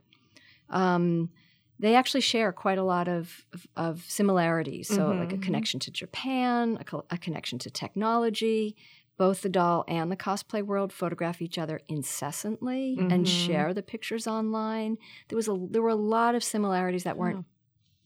Um, 0.70 1.32
they 1.80 1.96
actually 1.96 2.22
share 2.22 2.52
quite 2.52 2.78
a 2.78 2.84
lot 2.84 3.08
of, 3.08 3.46
of, 3.54 3.68
of 3.78 4.06
similarities. 4.08 4.88
So, 4.88 5.08
like 5.10 5.32
a 5.34 5.38
Mhm. 5.38 5.42
connection 5.42 5.80
to 5.82 5.92
Japan, 5.92 6.78
a, 6.80 6.84
co- 6.84 7.06
a 7.10 7.18
connection 7.18 7.58
to 7.60 7.70
technology. 7.70 8.76
Both 9.18 9.42
the 9.42 9.50
doll 9.50 9.84
and 9.88 10.10
the 10.10 10.16
cosplay 10.16 10.62
world 10.64 10.94
photograph 10.94 11.42
each 11.42 11.58
other 11.58 11.82
incessantly 11.90 12.98
and 13.00 13.26
Mhm. 13.26 13.28
share 13.28 13.74
the 13.74 13.84
pictures 13.84 14.28
online. 14.28 14.98
There 15.28 15.36
was 15.36 15.48
a 15.48 15.58
there 15.70 15.82
were 15.82 15.90
a 15.90 15.96
lot 15.96 16.36
of 16.36 16.44
similarities 16.44 17.04
that 17.04 17.18
weren't, 17.18 17.46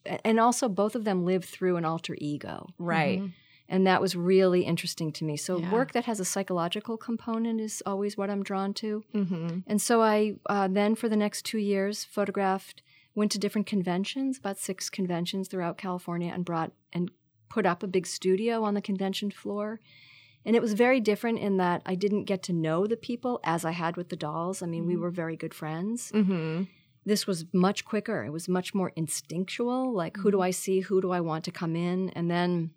a- 0.06 0.26
and 0.26 0.40
also 0.40 0.68
both 0.70 0.96
of 0.96 1.04
them 1.04 1.24
lived 1.26 1.46
through 1.46 1.76
an 1.78 1.86
alter 1.86 2.16
ego, 2.18 2.70
Right. 2.80 3.22
Mhm. 3.22 3.32
and 3.70 3.86
that 3.88 4.02
was 4.02 4.16
really 4.16 4.62
interesting 4.66 5.12
to 5.14 5.24
me. 5.26 5.38
So, 5.38 5.60
Yeah. 5.60 5.72
work 5.72 5.92
that 5.94 6.06
has 6.06 6.20
a 6.20 6.26
psychological 6.26 6.98
component 6.98 7.62
is 7.62 7.82
always 7.86 8.18
what 8.18 8.30
I'm 8.32 8.44
drawn 8.44 8.74
to. 8.76 9.04
Mm-hmm. 9.14 9.60
And 9.68 9.82
so 9.82 10.02
I 10.02 10.36
uh, 10.48 10.68
then, 10.68 10.96
for 10.96 11.08
the 11.10 11.16
next 11.16 11.44
two 11.46 11.60
years, 11.60 12.04
photographed, 12.04 12.82
went 13.16 13.32
to 13.32 13.40
different 13.40 13.68
conventions, 13.68 14.38
about 14.38 14.58
six 14.58 14.90
conventions 14.90 15.48
throughout 15.48 15.78
California, 15.78 16.32
and 16.34 16.44
brought 16.46 16.72
and 16.92 17.12
put 17.50 17.66
up 17.66 17.84
a 17.84 17.88
big 17.88 18.08
studio 18.08 18.64
on 18.64 18.74
the 18.74 18.82
convention 18.82 19.30
floor. 19.30 19.80
And 20.46 20.56
it 20.56 20.62
was 20.62 20.74
very 20.74 21.00
different 21.00 21.40
in 21.40 21.58
that 21.58 21.82
I 21.86 21.96
didn't 21.96 22.26
get 22.26 22.44
to 22.44 22.54
know 22.54 22.86
the 22.88 22.98
people 22.98 23.40
as 23.44 23.64
I 23.64 23.72
had 23.72 23.96
with 23.96 24.10
the 24.10 24.16
dolls. 24.16 24.62
I 24.62 24.66
mean, 24.66 24.86
we 24.88 24.96
Mhm. 24.96 25.00
were 25.02 25.12
very 25.12 25.38
good 25.38 25.54
friends. 25.54 26.12
Mm-hmm. 26.14 26.64
This 27.06 27.28
was 27.28 27.46
much 27.54 27.86
quicker. 27.86 28.24
It 28.26 28.32
was 28.32 28.50
much 28.50 28.74
more 28.74 28.92
instinctual. 28.96 29.94
Like, 29.94 30.18
who 30.18 30.32
do 30.32 30.42
I 30.42 30.52
see? 30.52 30.80
Who 30.82 31.02
do 31.02 31.12
I 31.12 31.22
want 31.22 31.44
to 31.46 31.52
come 31.52 31.76
in? 31.76 32.10
And 32.12 32.30
then 32.32 32.72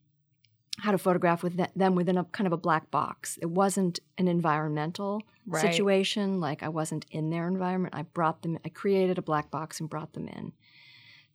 how 0.81 0.93
to 0.93 0.99
photograph 0.99 1.43
with 1.43 1.57
them 1.75 1.95
within 1.95 2.19
a 2.19 2.25
kind 2.25 2.47
of 2.47 2.53
a 2.53 2.57
black 2.59 2.91
box. 2.91 3.39
It 3.41 3.51
wasn't 3.51 4.01
an 4.19 4.29
environmental 4.29 5.23
Right. 5.49 5.61
situation. 5.63 6.41
Like 6.41 6.63
I 6.63 6.69
wasn't 6.69 7.07
in 7.11 7.31
their 7.31 7.47
environment. 7.47 7.95
I 7.95 8.03
brought 8.03 8.43
them. 8.43 8.59
I 8.65 8.69
created 8.69 9.17
a 9.17 9.23
black 9.23 9.51
box 9.51 9.79
and 9.81 9.89
brought 9.89 10.13
them 10.13 10.27
in 10.29 10.53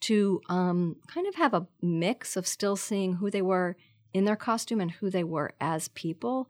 to 0.01 0.41
um, 0.49 0.97
kind 1.07 1.27
of 1.27 1.35
have 1.35 1.53
a 1.53 1.67
mix 1.81 2.35
of 2.35 2.45
still 2.47 2.75
seeing 2.75 3.13
who 3.15 3.29
they 3.29 3.41
were 3.41 3.77
in 4.13 4.25
their 4.25 4.35
costume 4.35 4.81
and 4.81 4.91
who 4.91 5.09
they 5.09 5.23
were 5.23 5.53
as 5.61 5.87
people. 5.89 6.49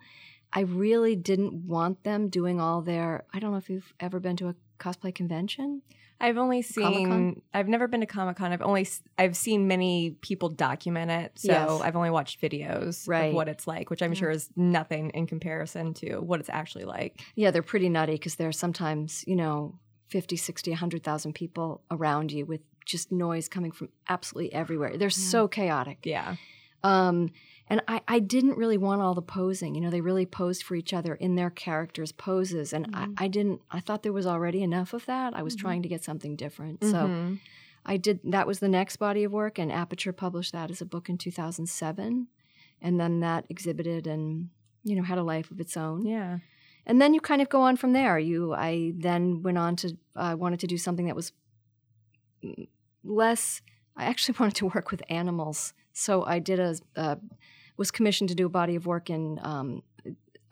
I 0.53 0.61
really 0.61 1.15
didn't 1.15 1.53
want 1.67 2.03
them 2.03 2.29
doing 2.29 2.59
all 2.59 2.81
their. 2.81 3.23
I 3.33 3.39
don't 3.39 3.51
know 3.51 3.57
if 3.57 3.69
you've 3.69 3.93
ever 3.99 4.19
been 4.19 4.35
to 4.37 4.49
a 4.49 4.55
cosplay 4.79 5.13
convention. 5.13 5.81
I've 6.21 6.37
only 6.37 6.61
seen. 6.61 6.83
Comic-Con? 6.83 7.41
I've 7.53 7.67
never 7.67 7.87
been 7.87 8.01
to 8.01 8.05
Comic 8.05 8.37
Con. 8.37 8.51
I've 8.53 8.61
only. 8.61 8.87
I've 9.17 9.35
seen 9.35 9.67
many 9.67 10.11
people 10.21 10.49
document 10.49 11.09
it, 11.11 11.31
so 11.39 11.47
Yes. 11.51 11.81
I've 11.81 11.95
only 11.95 12.11
watched 12.11 12.39
videos 12.41 13.07
Right. 13.07 13.25
of 13.25 13.33
what 13.33 13.49
it's 13.49 13.67
like, 13.67 13.89
which 13.89 14.01
I'm 14.01 14.13
Yeah. 14.13 14.19
sure 14.19 14.29
is 14.29 14.49
nothing 14.55 15.09
in 15.11 15.27
comparison 15.27 15.93
to 15.95 16.17
what 16.19 16.39
it's 16.39 16.49
actually 16.49 16.85
like. 16.85 17.21
Yeah, 17.35 17.51
they're 17.51 17.63
pretty 17.63 17.89
nutty 17.89 18.13
because 18.13 18.35
there 18.35 18.47
are 18.47 18.53
sometimes, 18.53 19.23
you 19.27 19.35
know, 19.35 19.79
50, 20.07 20.35
60, 20.37 20.71
100,000 20.71 21.33
people 21.33 21.81
around 21.89 22.31
you 22.31 22.45
with 22.45 22.61
just 22.85 23.11
noise 23.11 23.47
coming 23.47 23.71
from 23.71 23.89
absolutely 24.09 24.53
everywhere. 24.53 24.97
They're 24.97 25.09
so 25.09 25.47
chaotic. 25.47 25.99
Yeah. 26.03 26.35
Um, 26.83 27.29
and 27.71 27.81
I, 27.87 28.01
I 28.15 28.19
didn't 28.19 28.57
really 28.57 28.77
want 28.77 29.01
all 29.01 29.13
the 29.15 29.21
posing. 29.21 29.75
You 29.75 29.81
know, 29.81 29.89
they 29.89 30.01
really 30.01 30.25
posed 30.25 30.61
for 30.63 30.75
each 30.75 30.93
other 30.93 31.15
in 31.15 31.35
their 31.35 31.49
characters' 31.49 32.11
poses. 32.11 32.73
And 32.73 32.91
Mhm. 32.91 33.13
I, 33.17 33.25
I 33.25 33.27
didn't, 33.29 33.61
I 33.71 33.79
thought 33.79 34.03
there 34.03 34.11
was 34.11 34.27
already 34.27 34.61
enough 34.61 34.93
of 34.93 35.05
that. 35.05 35.33
I 35.33 35.41
was 35.41 35.55
Mhm. 35.55 35.59
trying 35.59 35.81
to 35.83 35.87
get 35.87 36.03
something 36.03 36.35
different. 36.35 36.83
So 36.83 37.07
Mhm. 37.07 37.39
I 37.85 37.95
did, 37.95 38.19
that 38.25 38.45
was 38.45 38.59
the 38.59 38.67
next 38.67 38.97
body 38.97 39.23
of 39.23 39.31
work. 39.31 39.57
And 39.57 39.71
Aperture 39.71 40.11
published 40.11 40.51
that 40.51 40.69
as 40.69 40.81
a 40.81 40.85
book 40.85 41.07
in 41.09 41.17
2007. 41.17 42.27
And 42.81 42.99
then 42.99 43.21
that 43.21 43.45
exhibited 43.47 44.05
and, 44.05 44.49
you 44.83 44.95
know, 44.97 45.03
had 45.03 45.17
a 45.17 45.23
life 45.23 45.49
of 45.51 45.59
its 45.61 45.77
own 45.77 46.05
yeah. 46.05 46.39
and 46.85 46.99
then 47.01 47.13
you 47.13 47.21
kind 47.21 47.41
of 47.41 47.47
go 47.47 47.61
on 47.61 47.77
from 47.77 47.93
there 47.93 48.17
you 48.17 48.53
i 48.55 48.91
then 48.97 49.43
went 49.43 49.59
on 49.65 49.75
to 49.75 49.95
i 50.15 50.33
wanted 50.33 50.59
to 50.59 50.65
do 50.65 50.77
something 50.79 51.05
that 51.05 51.15
was 51.15 51.31
less 53.03 53.61
i 53.95 54.05
actually 54.05 54.35
wanted 54.39 54.55
to 54.55 54.65
work 54.65 54.89
with 54.91 55.03
animals 55.09 55.73
so 55.93 56.23
i 56.25 56.39
did 56.39 56.59
a 56.59 56.75
uh, 56.95 57.15
was 57.83 57.91
commissioned 57.97 58.29
to 58.33 58.35
do 58.41 58.45
a 58.51 58.53
body 58.61 58.75
of 58.79 58.83
work 58.93 59.05
in 59.17 59.23
um, 59.51 59.67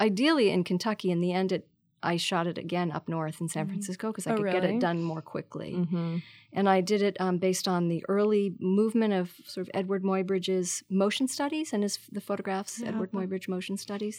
ideally 0.08 0.48
in 0.56 0.62
kentucky 0.70 1.10
in 1.16 1.20
the 1.26 1.32
end 1.40 1.50
it 1.58 1.64
i 2.12 2.16
shot 2.30 2.46
it 2.52 2.58
again 2.66 2.90
up 2.98 3.06
north 3.16 3.38
in 3.42 3.48
san 3.54 3.66
Mhm. 3.66 3.70
francisco 3.72 4.06
because 4.12 4.28
i 4.28 4.32
Oh, 4.32 4.38
could 4.38 4.52
get 4.58 4.64
it 4.72 4.80
done 4.88 5.00
more 5.12 5.22
quickly 5.34 5.72
Mm-hmm. 5.82 6.18
and 6.58 6.66
I 6.78 6.80
did 6.92 7.02
it 7.10 7.16
um, 7.26 7.36
based 7.48 7.68
on 7.76 7.82
the 7.94 8.02
early 8.16 8.46
movement 8.80 9.14
of 9.22 9.26
sort 9.54 9.64
of 9.68 9.70
Eadweard 9.78 10.04
Muybridge's 10.12 10.70
motion 11.04 11.26
studies 11.28 11.68
and 11.74 11.82
his 11.84 11.96
the 12.18 12.24
photographs, 12.30 12.74
Yeah. 12.80 12.88
Edward 12.90 13.12
Muybridge 13.18 13.48
motion 13.56 13.76
studies, 13.86 14.16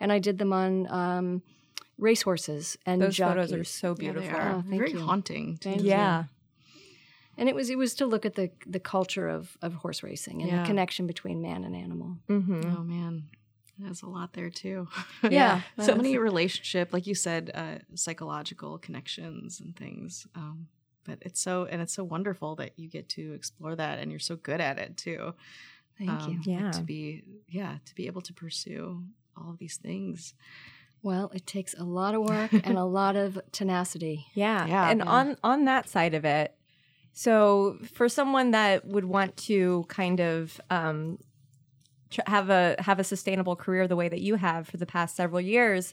and 0.00 0.08
I 0.16 0.18
did 0.26 0.36
them 0.42 0.52
on 0.52 0.70
um, 1.02 1.26
racehorses 2.06 2.76
and 2.86 3.00
Those 3.00 3.16
photos 3.16 3.52
are 3.52 3.56
jockeys. 3.64 3.68
so 3.82 3.88
Yeah, 3.88 3.94
they 3.94 4.02
beautiful. 4.04 4.38
are 4.38 4.50
Oh, 4.56 4.62
thank 4.68 4.80
very 4.82 4.92
you. 4.92 5.00
haunting. 5.08 5.46
too. 5.56 5.68
Thank 5.70 5.82
you. 5.82 5.88
yeah. 5.88 6.24
And 7.40 7.48
it 7.48 7.54
was 7.54 7.70
it 7.70 7.78
was 7.78 7.94
to 7.94 8.06
look 8.06 8.24
at 8.26 8.34
the 8.34 8.50
the 8.66 8.78
culture 8.78 9.26
of 9.28 9.56
of 9.62 9.72
horse 9.74 10.02
racing 10.04 10.42
and 10.42 10.50
Yeah. 10.50 10.60
the 10.62 10.66
connection 10.66 11.06
between 11.06 11.40
man 11.42 11.64
and 11.64 11.74
animal. 11.74 12.18
Mm-hmm. 12.28 12.60
Oh 12.76 12.82
man, 12.84 13.24
there's 13.78 14.02
a 14.02 14.08
lot 14.08 14.34
there 14.34 14.50
too. 14.50 14.86
Yeah, 15.30 15.62
so 15.82 15.94
many 15.96 16.18
relationship, 16.18 16.92
like 16.92 17.06
you 17.06 17.14
said, 17.14 17.50
uh, 17.54 17.78
psychological 17.94 18.78
connections 18.78 19.58
and 19.60 19.74
things. 19.74 20.26
Um, 20.34 20.68
but 21.04 21.18
it's 21.22 21.40
so 21.40 21.64
and 21.70 21.80
it's 21.82 21.94
so 21.94 22.04
wonderful 22.04 22.56
that 22.56 22.78
you 22.78 22.88
get 22.88 23.08
to 23.16 23.32
explore 23.32 23.74
that, 23.74 23.98
and 23.98 24.10
you're 24.12 24.20
so 24.20 24.36
good 24.36 24.60
at 24.60 24.78
it 24.78 24.96
too. 24.98 25.32
Thank 25.98 26.10
Um, 26.10 26.30
you. 26.30 26.52
Yeah. 26.54 26.70
to 26.72 26.82
be 26.82 27.24
yeah 27.48 27.78
to 27.86 27.94
be 27.94 28.06
able 28.06 28.20
to 28.22 28.32
pursue 28.34 29.02
all 29.36 29.50
of 29.52 29.58
these 29.58 29.78
things. 29.78 30.34
Well, 31.02 31.30
it 31.34 31.46
takes 31.46 31.72
a 31.74 31.84
lot 31.84 32.14
of 32.14 32.20
work 32.20 32.52
and 32.66 32.76
a 32.76 32.84
lot 32.84 33.16
of 33.16 33.38
tenacity. 33.52 34.26
Yeah. 34.34 34.66
Yeah. 34.66 34.90
And 34.90 35.00
Yeah. 35.00 35.10
on 35.10 35.36
on 35.42 35.64
that 35.64 35.88
side 35.88 36.12
of 36.14 36.24
it, 36.26 36.54
so 37.24 37.76
for 37.92 38.08
someone 38.08 38.50
that 38.52 38.86
would 38.86 39.04
want 39.04 39.36
to 39.36 39.84
kind 39.88 40.20
of 40.20 40.58
um, 40.70 41.18
tr- 42.10 42.20
have 42.26 42.48
a 42.50 42.76
have 42.78 42.98
a 42.98 43.04
sustainable 43.04 43.56
career 43.56 43.86
the 43.86 43.96
way 43.96 44.08
that 44.08 44.20
you 44.22 44.36
have 44.36 44.66
for 44.66 44.78
the 44.78 44.86
past 44.86 45.16
several 45.16 45.40
years, 45.40 45.92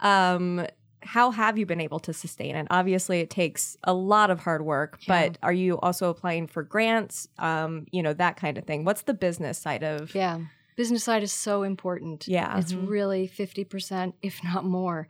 um, 0.00 0.66
how 1.02 1.30
have 1.30 1.58
you 1.58 1.66
been 1.66 1.80
able 1.80 2.00
to 2.00 2.12
sustain 2.14 2.56
it? 2.56 2.66
Obviously, 2.70 3.20
it 3.20 3.28
takes 3.28 3.76
a 3.84 3.92
lot 3.92 4.30
of 4.30 4.38
hard 4.40 4.62
work, 4.64 4.98
Yeah. 5.00 5.08
but 5.28 5.38
are 5.42 5.52
you 5.52 5.78
also 5.80 6.08
applying 6.08 6.46
for 6.46 6.62
grants? 6.62 7.28
Um, 7.38 7.86
you 7.92 8.02
know 8.02 8.14
that 8.14 8.36
kind 8.36 8.56
of 8.56 8.64
thing. 8.64 8.84
What's 8.86 9.02
the 9.02 9.14
business 9.14 9.58
side 9.58 9.82
of? 9.82 10.14
Yeah. 10.14 10.40
Business 10.76 11.04
side 11.04 11.22
is 11.22 11.32
so 11.32 11.64
important. 11.64 12.26
Yeah. 12.26 12.58
It's 12.58 12.72
Mhm. 12.72 12.88
really 12.88 13.28
50%, 13.28 14.14
if 14.22 14.42
not 14.42 14.64
more. 14.64 15.06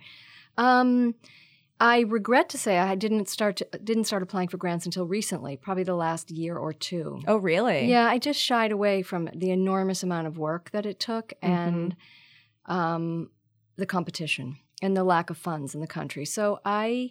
Um, 0.58 1.14
I 1.82 2.00
regret 2.02 2.48
to 2.50 2.58
say 2.58 2.78
I 2.78 2.94
didn't 2.94 3.28
start 3.28 3.56
to, 3.56 3.66
didn't 3.82 4.04
start 4.04 4.22
applying 4.22 4.46
for 4.46 4.56
grants 4.56 4.86
until 4.86 5.04
recently, 5.04 5.56
probably 5.56 5.82
the 5.82 5.96
last 5.96 6.30
year 6.30 6.56
or 6.56 6.72
two. 6.72 7.20
Oh, 7.26 7.38
really? 7.38 7.86
Yeah, 7.90 8.06
I 8.06 8.18
just 8.18 8.38
shied 8.40 8.70
away 8.70 9.02
from 9.02 9.28
the 9.34 9.50
enormous 9.50 10.04
amount 10.04 10.28
of 10.28 10.38
work 10.38 10.70
that 10.70 10.86
it 10.86 11.00
took 11.00 11.32
and 11.42 11.96
um, 12.66 13.30
the 13.74 13.84
competition 13.84 14.58
and 14.80 14.96
the 14.96 15.02
lack 15.02 15.28
of 15.28 15.36
funds 15.36 15.74
in 15.74 15.80
the 15.80 15.88
country. 15.88 16.24
So 16.24 16.60
I 16.64 17.10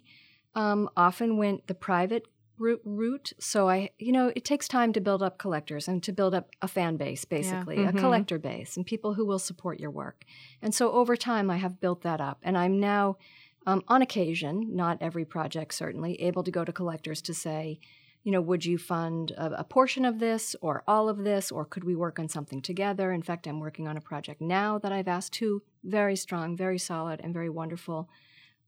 um, 0.54 0.88
often 0.96 1.36
went 1.36 1.66
the 1.66 1.74
private 1.74 2.24
route. 2.58 3.32
So 3.38 3.68
I, 3.68 3.90
you 3.98 4.12
know, 4.12 4.32
it 4.34 4.44
takes 4.46 4.68
time 4.68 4.94
to 4.94 5.02
build 5.02 5.22
up 5.22 5.36
collectors 5.36 5.86
and 5.86 6.02
to 6.04 6.12
build 6.12 6.34
up 6.34 6.48
a 6.62 6.68
fan 6.68 6.96
base, 6.96 7.26
basically, 7.26 7.76
Mhm. 7.78 7.88
a 7.90 7.92
collector 7.92 8.38
base, 8.38 8.78
and 8.78 8.86
people 8.86 9.12
who 9.14 9.26
will 9.26 9.38
support 9.38 9.80
your 9.80 9.90
work. 9.90 10.24
And 10.62 10.74
so 10.74 10.92
over 10.92 11.14
time, 11.14 11.50
I 11.50 11.58
have 11.58 11.78
built 11.78 12.00
that 12.02 12.22
up, 12.22 12.38
and 12.42 12.56
I'm 12.56 12.80
now. 12.80 13.18
Um, 13.66 13.82
on 13.88 14.02
occasion, 14.02 14.74
not 14.74 14.98
every 15.00 15.24
project 15.24 15.74
certainly, 15.74 16.20
able 16.20 16.42
to 16.42 16.50
go 16.50 16.64
to 16.64 16.72
collectors 16.72 17.22
to 17.22 17.34
say, 17.34 17.78
you 18.24 18.30
know, 18.32 18.40
would 18.40 18.64
you 18.64 18.78
fund 18.78 19.32
a, 19.32 19.50
a 19.60 19.64
portion 19.64 20.04
of 20.04 20.18
this 20.18 20.54
or 20.60 20.84
all 20.86 21.08
of 21.08 21.18
this, 21.18 21.50
or 21.50 21.64
could 21.64 21.84
we 21.84 21.94
work 21.96 22.18
on 22.18 22.28
something 22.28 22.60
together? 22.62 23.12
In 23.12 23.22
fact, 23.22 23.46
I'm 23.46 23.60
working 23.60 23.88
on 23.88 23.96
a 23.96 24.00
project 24.00 24.40
now 24.40 24.78
that 24.78 24.92
I've 24.92 25.08
asked 25.08 25.32
two 25.32 25.62
very 25.84 26.16
strong, 26.16 26.56
very 26.56 26.78
solid, 26.78 27.20
and 27.20 27.32
very 27.34 27.48
wonderful 27.48 28.08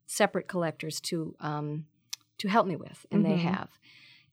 separate 0.06 0.48
collectors 0.48 1.00
to 1.00 1.34
um, 1.40 1.86
to 2.38 2.48
help 2.48 2.66
me 2.66 2.76
with, 2.76 3.06
and 3.12 3.24
they 3.24 3.36
Mhm. 3.36 3.42
have. 3.54 3.70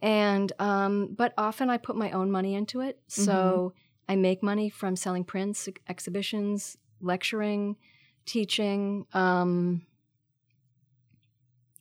And 0.01 0.51
um, 0.57 1.13
but 1.15 1.33
often 1.37 1.69
I 1.69 1.77
put 1.77 1.95
my 1.95 2.11
own 2.11 2.31
money 2.31 2.55
into 2.55 2.81
it, 2.81 2.99
so 3.07 3.73
I 4.09 4.15
make 4.15 4.41
money 4.41 4.69
from 4.69 4.95
selling 4.95 5.23
prints, 5.23 5.67
ex- 5.67 5.81
exhibitions, 5.87 6.77
lecturing, 6.99 7.77
teaching. 8.25 9.05
Um, 9.13 9.83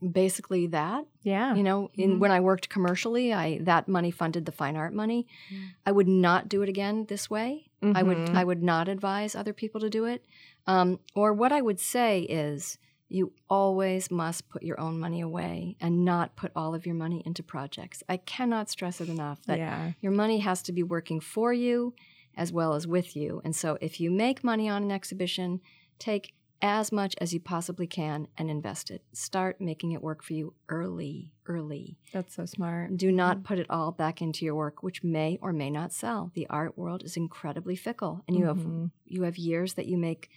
basically 0.01 0.67
that 0.69 1.05
Yeah. 1.23 1.55
you 1.55 1.63
know 1.63 1.91
in 1.95 2.13
Mhm. 2.17 2.19
when 2.21 2.31
i 2.31 2.41
worked 2.41 2.69
commercially 2.69 3.33
i 3.33 3.59
that 3.59 3.87
money 3.89 4.11
funded 4.11 4.47
the 4.47 4.53
fine 4.53 4.77
art 4.77 4.95
money 4.95 5.27
Mm. 5.53 5.57
i 5.87 5.93
would 5.93 6.09
not 6.09 6.49
do 6.49 6.63
it 6.63 6.69
again 6.69 7.05
this 7.09 7.29
way 7.29 7.67
i 7.83 8.03
would 8.03 8.17
Mhm. 8.19 8.35
i 8.35 8.45
would 8.45 8.63
not 8.63 8.89
advise 8.89 9.35
other 9.35 9.53
people 9.53 9.81
to 9.81 9.91
do 9.91 10.05
it 10.07 10.25
um, 10.67 11.01
or 11.15 11.33
what 11.33 11.53
i 11.53 11.61
would 11.61 11.81
say 11.81 12.23
is 12.23 12.79
you 13.09 13.33
always 13.49 14.11
must 14.11 14.49
put 14.49 14.63
your 14.63 14.79
own 14.81 14.99
money 14.99 15.21
away 15.21 15.77
and 15.81 16.05
not 16.05 16.37
put 16.37 16.53
all 16.55 16.75
of 16.75 16.87
your 16.87 16.95
money 16.95 17.23
into 17.27 17.43
projects 17.43 18.03
i 18.09 18.17
cannot 18.17 18.71
stress 18.71 19.01
it 19.01 19.09
enough 19.09 19.43
that 19.47 19.59
yeah. 19.59 19.93
your 20.01 20.13
money 20.13 20.39
has 20.39 20.63
to 20.63 20.73
be 20.73 20.83
working 20.83 21.21
for 21.21 21.53
you 21.53 21.93
as 22.37 22.53
well 22.53 22.73
as 22.75 22.87
with 22.87 23.15
you 23.17 23.41
and 23.45 23.55
so 23.57 23.77
if 23.81 24.01
you 24.01 24.11
make 24.11 24.43
money 24.45 24.69
on 24.69 24.83
an 24.83 24.91
exhibition 24.93 25.61
take 25.99 26.33
as 26.63 26.93
much 26.93 27.15
as 27.21 27.33
you 27.33 27.41
possibly 27.41 27.87
can 27.87 28.29
and 28.37 28.51
invest 28.51 28.91
it 28.91 29.03
start 29.13 29.61
making 29.61 29.93
it 29.93 30.03
work 30.03 30.23
for 30.23 30.35
you 30.35 30.53
early 30.69 31.33
early 31.47 31.97
That's 32.13 32.35
so 32.35 32.45
smart. 32.47 32.97
do 32.97 33.11
not 33.11 33.43
put 33.45 33.59
it 33.59 33.67
all 33.71 33.93
back 33.93 34.21
into 34.23 34.45
your 34.45 34.55
work, 34.55 34.83
which 34.83 35.03
may 35.03 35.39
or 35.43 35.53
may 35.53 35.71
not 35.71 35.93
sell. 35.93 36.31
The 36.35 36.47
art 36.49 36.77
world 36.79 37.03
is 37.03 37.17
incredibly 37.17 37.77
fickle, 37.77 38.23
and 38.29 38.37
you 38.37 38.45
have 38.47 38.59
Mhm. 38.59 38.91
you 39.07 39.23
have 39.25 39.37
years 39.39 39.75
that 39.75 39.87
you 39.87 39.97
make 39.99 40.31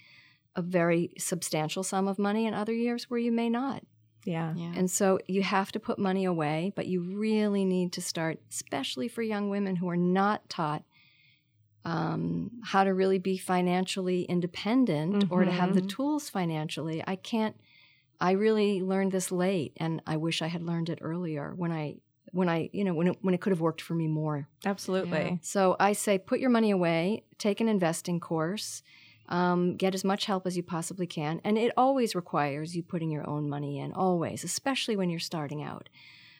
a 0.56 0.62
very 0.62 1.12
substantial 1.18 1.82
sum 1.82 2.08
of 2.08 2.18
money, 2.18 2.46
and 2.46 2.54
other 2.54 2.72
years 2.74 3.08
where 3.10 3.20
you 3.20 3.30
may 3.32 3.48
not. 3.50 3.84
Yeah. 4.24 4.54
Yeah. 4.56 4.72
And 4.74 4.90
so 4.90 5.18
you 5.28 5.42
have 5.42 5.70
to 5.72 5.78
put 5.80 5.98
money 5.98 6.24
away, 6.24 6.72
but 6.74 6.86
you 6.86 7.02
really 7.02 7.64
need 7.64 7.92
to 7.92 8.00
start, 8.00 8.40
especially 8.50 9.06
for 9.08 9.22
young 9.22 9.50
women 9.50 9.76
who 9.76 9.88
are 9.88 9.96
not 9.96 10.48
taught 10.48 10.82
um, 11.84 12.50
how 12.62 12.84
to 12.84 12.94
really 12.94 13.18
be 13.18 13.36
financially 13.36 14.22
independent 14.22 15.30
or 15.30 15.44
to 15.44 15.50
have 15.50 15.74
the 15.74 15.82
Mhm. 15.82 15.88
tools 15.88 16.28
financially. 16.28 17.02
I 17.06 17.16
can't. 17.16 17.56
I 18.20 18.32
really 18.32 18.80
learned 18.80 19.12
this 19.12 19.30
late, 19.30 19.72
and 19.76 20.00
I 20.06 20.16
wish 20.16 20.40
I 20.40 20.46
had 20.46 20.62
learned 20.62 20.88
it 20.88 20.98
earlier 21.02 21.52
when 21.56 21.72
I 21.72 21.96
when 22.32 22.48
I 22.48 22.70
you 22.72 22.84
know 22.84 22.94
when 22.94 23.08
it, 23.08 23.18
when 23.20 23.34
it 23.34 23.40
could 23.40 23.50
have 23.50 23.60
worked 23.60 23.82
for 23.82 23.94
me 23.94 24.06
more. 24.08 24.48
Absolutely. 24.64 25.18
Yeah. 25.18 25.36
So 25.42 25.76
I 25.78 25.92
say 25.92 26.18
put 26.18 26.40
your 26.40 26.50
money 26.50 26.70
away, 26.70 27.24
take 27.38 27.60
an 27.60 27.68
investing 27.68 28.18
course, 28.18 28.82
um, 29.28 29.76
get 29.76 29.94
as 29.94 30.04
much 30.04 30.24
help 30.24 30.46
as 30.46 30.56
you 30.56 30.62
possibly 30.62 31.06
can. 31.06 31.40
And 31.44 31.58
it 31.58 31.72
always 31.76 32.14
requires 32.14 32.74
you 32.74 32.82
putting 32.82 33.10
your 33.10 33.28
own 33.28 33.48
money 33.48 33.78
in, 33.78 33.92
always, 33.92 34.42
especially 34.42 34.96
when 34.96 35.10
you're 35.10 35.20
starting 35.20 35.62
out. 35.62 35.88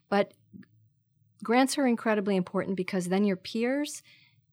But 0.09 0.33
grants 1.43 1.77
are 1.77 1.87
incredibly 1.87 2.37
important 2.37 2.77
because 2.77 3.09
then 3.09 3.25
your 3.25 3.37
peers 3.37 4.03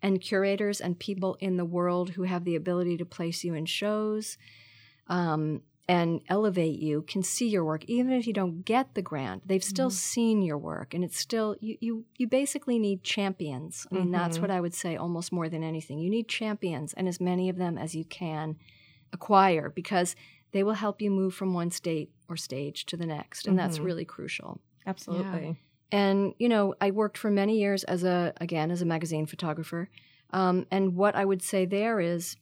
and 0.01 0.19
curators 0.21 0.81
and 0.81 0.97
people 0.99 1.37
in 1.39 1.57
the 1.57 1.65
world 1.65 2.11
who 2.11 2.23
have 2.23 2.43
the 2.43 2.55
ability 2.55 2.97
to 2.97 3.05
place 3.05 3.43
you 3.43 3.53
in 3.53 3.65
shows 3.65 4.37
um, 5.07 5.61
and 5.87 6.21
elevate 6.29 6.79
you 6.79 7.01
can 7.01 7.21
see 7.23 7.47
your 7.49 7.65
work 7.65 7.83
even 7.85 8.11
if 8.13 8.25
you 8.27 8.33
don't 8.33 8.63
get 8.63 8.93
the 8.93 9.01
grant 9.01 9.47
they've 9.47 9.63
still 9.63 9.89
Mhm. 9.89 9.93
seen 9.93 10.41
your 10.41 10.57
work 10.57 10.93
and 10.93 11.03
it's 11.03 11.19
still 11.19 11.55
you 11.59 11.77
you, 11.81 12.05
you 12.17 12.27
basically 12.27 12.77
need 12.79 13.03
champions 13.03 13.87
i 13.91 13.95
mean 13.95 14.11
that's 14.11 14.37
Mhm. 14.37 14.41
what 14.43 14.51
i 14.51 14.61
would 14.61 14.73
say 14.73 14.95
almost 14.95 15.31
more 15.31 15.49
than 15.49 15.63
anything 15.63 15.99
you 15.99 16.09
need 16.09 16.27
champions 16.27 16.93
and 16.93 17.07
as 17.07 17.19
many 17.19 17.49
of 17.49 17.57
them 17.57 17.77
as 17.77 17.93
you 17.95 18.05
can 18.05 18.55
acquire 19.11 19.69
because 19.69 20.15
they 20.51 20.63
will 20.63 20.73
help 20.75 21.01
you 21.01 21.09
move 21.11 21.33
from 21.33 21.53
one 21.53 21.71
state 21.71 22.11
or 22.29 22.37
stage 22.37 22.85
to 22.85 22.95
the 22.95 23.05
next 23.05 23.47
and 23.47 23.57
that's 23.57 23.79
Mhm. 23.79 23.83
really 23.83 24.05
crucial 24.05 24.61
Absolutely. 24.85 25.57
And 25.91 26.33
you 26.39 26.47
know 26.49 26.73
i 26.81 26.89
worked 26.91 27.17
for 27.17 27.29
many 27.31 27.59
years 27.59 27.83
as 27.85 28.03
a 28.03 28.33
again 28.39 28.71
as 28.71 28.81
a 28.81 28.85
magazine 28.85 29.25
photographer 29.25 29.89
um, 30.31 30.65
and 30.71 30.95
what 30.95 31.15
i 31.15 31.25
would 31.25 31.41
say 31.41 31.65
there 31.65 31.99
is 31.99 32.35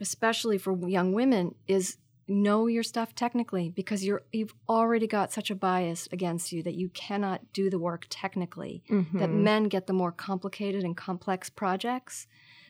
especially 0.00 0.58
for 0.58 0.76
young 0.88 1.12
women 1.12 1.54
is 1.66 1.98
know 2.30 2.66
your 2.66 2.82
stuff 2.82 3.14
technically 3.14 3.70
because 3.70 4.04
you're 4.04 4.22
you've 4.32 4.52
already 4.68 5.06
got 5.06 5.32
such 5.32 5.50
a 5.50 5.54
bias 5.54 6.06
against 6.12 6.52
you 6.52 6.62
that 6.62 6.74
you 6.74 6.88
cannot 6.90 7.40
do 7.54 7.70
the 7.70 7.78
work 7.78 8.06
technically 8.10 8.82
that 9.14 9.30
Mhm. 9.30 9.42
men 9.42 9.64
get 9.64 9.86
the 9.86 9.94
more 9.94 10.12
complicated 10.12 10.84
and 10.84 10.94
complex 10.96 11.48
projects 11.48 12.26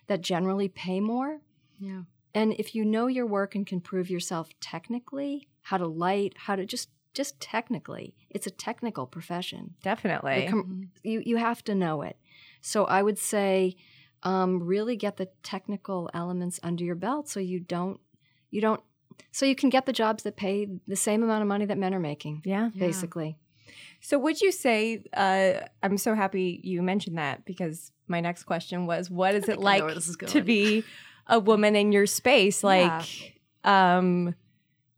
that 0.06 0.20
generally 0.20 0.68
pay 0.68 1.00
more 1.00 1.40
yeah. 1.80 2.02
and 2.34 2.52
if 2.54 2.74
you 2.74 2.84
know 2.84 3.08
your 3.08 3.26
work 3.26 3.56
and 3.56 3.66
can 3.66 3.80
prove 3.80 4.08
yourself 4.08 4.48
technically 4.60 5.48
how 5.62 5.76
to 5.76 5.86
light 5.88 6.34
how 6.46 6.54
to 6.54 6.64
just 6.64 6.88
just 7.14 7.40
technically 7.40 8.14
it's 8.30 8.46
a 8.46 8.50
technical 8.50 9.06
profession 9.06 9.74
Definitely. 9.82 10.46
com- 10.48 10.90
you 11.02 11.22
you 11.24 11.36
have 11.36 11.62
to 11.64 11.74
know 11.74 12.02
it. 12.02 12.16
So 12.60 12.84
I 12.84 13.02
would 13.02 13.18
say 13.18 13.76
um, 14.22 14.62
really 14.62 14.96
get 14.96 15.16
the 15.16 15.28
technical 15.42 16.10
elements 16.12 16.58
under 16.62 16.84
your 16.84 16.96
belt 16.96 17.28
so 17.28 17.40
you 17.40 17.60
don't 17.60 18.00
you 18.50 18.60
don't 18.60 18.82
so 19.30 19.46
you 19.46 19.54
can 19.54 19.68
get 19.68 19.86
the 19.86 19.92
jobs 19.92 20.22
that 20.22 20.36
pay 20.36 20.66
the 20.86 20.96
same 20.96 21.22
amount 21.22 21.42
of 21.42 21.48
money 21.48 21.64
that 21.64 21.78
men 21.78 21.94
are 21.94 22.00
making 22.00 22.42
yeah. 22.44 22.70
Yeah. 22.74 22.86
basically. 22.86 23.38
So, 24.00 24.18
would 24.18 24.40
you 24.40 24.52
say? 24.52 25.04
Uh, 25.12 25.54
I'm 25.82 25.98
so 25.98 26.14
happy 26.14 26.60
you 26.62 26.82
mentioned 26.82 27.18
that 27.18 27.44
because 27.44 27.92
my 28.06 28.20
next 28.20 28.44
question 28.44 28.86
was, 28.86 29.10
what 29.10 29.34
is 29.34 29.48
I 29.48 29.52
it 29.52 29.56
think 29.56 29.66
I 29.66 29.78
know 29.78 29.86
like 29.86 29.96
is 29.96 30.16
to 30.28 30.40
be 30.40 30.84
a 31.26 31.38
woman 31.38 31.76
in 31.76 31.92
your 31.92 32.06
space? 32.06 32.62
Like, 32.62 33.38
um, 33.64 34.34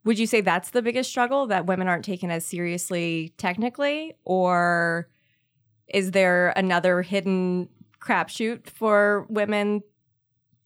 would 0.05 0.19
you 0.19 0.27
say 0.27 0.41
that's 0.41 0.71
the 0.71 0.83
biggest 0.83 1.11
struggle 1.11 1.47
that 1.49 1.67
women 1.67 1.89
aren't 1.89 2.05
taken 2.05 2.31
as 2.31 2.45
seriously 2.45 3.35
technically, 3.37 4.15
or 4.25 5.09
is 5.89 6.13
there 6.13 6.53
another 6.57 7.03
hidden 7.03 7.69
crapshoot 8.01 8.69
for 8.71 9.27
women 9.29 9.83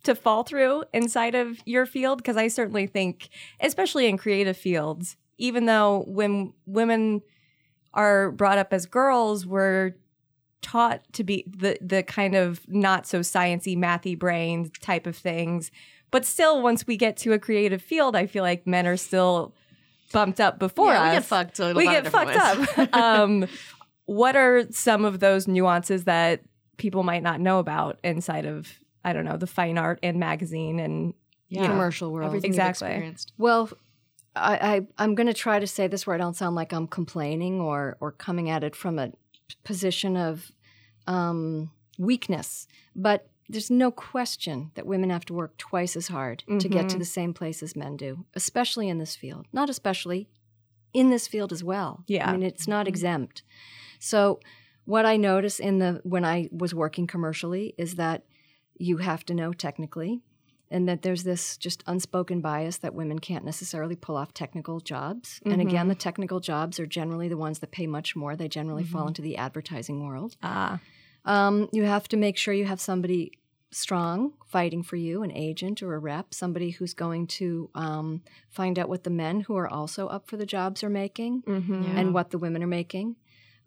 to 0.05 0.15
fall 0.15 0.45
through 0.45 0.85
inside 0.93 1.35
of 1.35 1.59
your 1.65 1.87
field? 1.87 2.19
Because 2.19 2.37
I 2.37 2.49
certainly 2.49 2.87
think, 2.87 3.29
especially 3.61 4.07
in 4.07 4.19
creative 4.19 4.57
fields, 4.57 5.17
even 5.39 5.67
though 5.67 6.05
when 6.07 6.53
women 6.67 7.23
are 7.93 8.31
brought 8.31 8.59
up 8.59 8.73
as 8.73 8.87
girls, 8.87 9.47
we're 9.47 9.95
taught 10.63 11.01
to 11.13 11.23
be 11.25 11.45
the 11.47 11.77
the 11.81 12.03
kind 12.03 12.35
of 12.35 12.61
not 12.69 13.07
so 13.07 13.21
sciency, 13.21 13.77
mathy 13.77 14.19
brain 14.19 14.71
type 14.81 15.07
of 15.07 15.17
things. 15.17 15.71
But 16.15 16.25
still, 16.25 16.63
once 16.63 16.87
we 16.87 16.97
get 16.97 17.17
to 17.19 17.33
a 17.33 17.41
creative 17.41 17.83
field, 17.83 18.15
I 18.15 18.27
feel 18.27 18.45
like 18.45 18.69
men 18.69 18.87
are 18.87 18.97
still 18.97 19.53
bumped 20.13 20.39
up 20.41 20.61
before 20.61 20.93
yeah, 20.93 21.03
us. 21.03 21.09
we 21.09 21.17
get 21.17 21.25
fucked. 21.25 21.57
So 21.57 21.73
a 21.73 21.75
We 21.75 21.87
lot 21.87 21.91
get 21.93 22.07
of 22.07 22.13
fucked 22.13 22.69
ways. 22.69 22.79
up. 22.79 22.95
um, 22.97 23.49
what 24.07 24.37
are 24.37 24.65
some 24.71 25.05
of 25.05 25.19
those 25.19 25.49
nuances 25.49 26.05
that 26.05 26.43
people 26.77 27.03
might 27.03 27.25
not 27.25 27.41
know 27.41 27.59
about 27.59 27.99
inside 28.05 28.47
of 28.47 28.69
I 29.05 29.13
don't 29.13 29.25
know 29.25 29.37
the 29.37 29.49
fine 29.49 29.77
art 29.77 29.99
and 30.05 30.21
magazine 30.21 30.79
and 30.79 31.15
Yeah. 31.49 31.67
Commercial 31.67 32.13
world. 32.13 32.29
Everything 32.29 32.51
Exactly. 32.53 32.87
you've 32.87 32.95
experienced. 32.95 33.33
Well, 33.37 33.71
I, 34.37 34.55
I 34.77 34.87
I'm 35.03 35.17
going 35.17 35.27
to 35.27 35.35
try 35.35 35.59
to 35.59 35.67
say 35.67 35.89
this 35.89 36.07
where 36.07 36.15
I 36.15 36.19
don't 36.19 36.37
sound 36.37 36.55
like 36.55 36.73
I'm 36.73 36.87
complaining 36.87 37.61
or 37.61 37.97
or 38.01 38.13
coming 38.13 38.49
at 38.51 38.63
it 38.63 38.77
from 38.77 39.01
a 39.01 39.11
position 39.65 40.17
of 40.17 40.53
um, 41.09 41.73
weakness, 41.99 42.69
but 42.95 43.27
there's 43.49 43.71
no 43.71 43.91
question 43.91 44.71
that 44.75 44.87
women 44.87 45.11
have 45.11 45.25
to 45.27 45.35
work 45.35 45.57
twice 45.59 45.97
as 45.97 46.09
hard 46.09 46.43
to 46.61 46.69
get 46.69 46.89
to 46.89 46.97
Mhm. 46.97 46.99
the 47.01 47.05
same 47.05 47.35
place 47.35 47.63
as 47.63 47.77
men 47.77 47.97
do, 47.97 48.25
especially 48.35 48.89
in 48.89 48.99
this 48.99 49.17
field. 49.17 49.47
Not 49.53 49.69
especially 49.69 50.29
in 50.93 51.11
this 51.11 51.27
field 51.29 51.53
as 51.53 51.63
well. 51.63 52.05
Yeah. 52.07 52.29
I 52.29 52.33
mean 52.33 52.43
it's 52.43 52.67
not 52.69 52.87
Mhm. 52.87 52.89
exempt. 52.91 53.43
So 53.99 54.41
what 54.85 55.05
I 55.07 55.17
notice 55.17 55.59
in 55.61 55.79
the 55.79 56.01
when 56.05 56.25
I 56.25 56.49
was 56.53 56.75
working 56.75 57.07
commercially 57.07 57.75
is 57.79 57.97
that 57.97 58.25
you 58.79 58.99
have 58.99 59.25
to 59.27 59.35
know 59.35 59.53
technically 59.53 60.23
and 60.71 60.89
that 60.89 61.03
there's 61.03 61.23
this 61.25 61.57
just 61.57 61.85
unspoken 61.87 62.41
bias 62.41 62.79
that 62.79 62.95
women 62.95 63.19
can't 63.19 63.45
necessarily 63.45 63.95
pull 63.95 64.17
off 64.17 64.33
technical 64.35 64.81
jobs. 64.81 65.41
And 65.45 65.61
again, 65.61 65.89
the 65.89 65.95
technical 65.95 66.41
jobs 66.41 66.81
are 66.81 66.87
generally 66.87 67.29
the 67.29 67.37
ones 67.37 67.59
that 67.61 67.71
pay 67.71 67.87
much 67.87 68.17
more. 68.17 68.35
They 68.37 68.49
generally 68.49 68.85
fall 68.85 69.07
into 69.07 69.23
the 69.23 69.37
advertising 69.37 70.05
world. 70.07 70.37
Ah. 70.43 70.81
Um, 71.25 71.69
you 71.73 71.85
have 71.85 72.09
to 72.09 72.17
make 72.17 72.37
sure 72.37 72.53
you 72.55 72.67
have 72.67 72.81
somebody 72.81 73.33
strong 73.71 74.35
fighting 74.47 74.83
for 74.83 74.97
you, 74.97 75.23
an 75.23 75.33
agent 75.33 75.83
or 75.83 75.95
a 75.95 75.99
rep, 75.99 76.33
somebody 76.33 76.71
who's 76.71 76.95
going 76.95 77.27
to 77.27 77.71
um, 77.75 78.23
find 78.49 78.79
out 78.79 78.89
what 78.89 79.03
the 79.05 79.11
men 79.11 79.41
who 79.41 79.57
are 79.57 79.67
also 79.69 80.07
up 80.07 80.29
for 80.29 80.37
the 80.37 80.47
jobs 80.47 80.85
are 80.85 80.91
making 80.91 81.43
Mm-hmm. 81.43 81.83
Yeah. 81.83 81.99
and 82.01 82.15
what 82.15 82.31
the 82.31 82.39
women 82.39 82.63
are 82.63 82.69
making. 82.69 83.17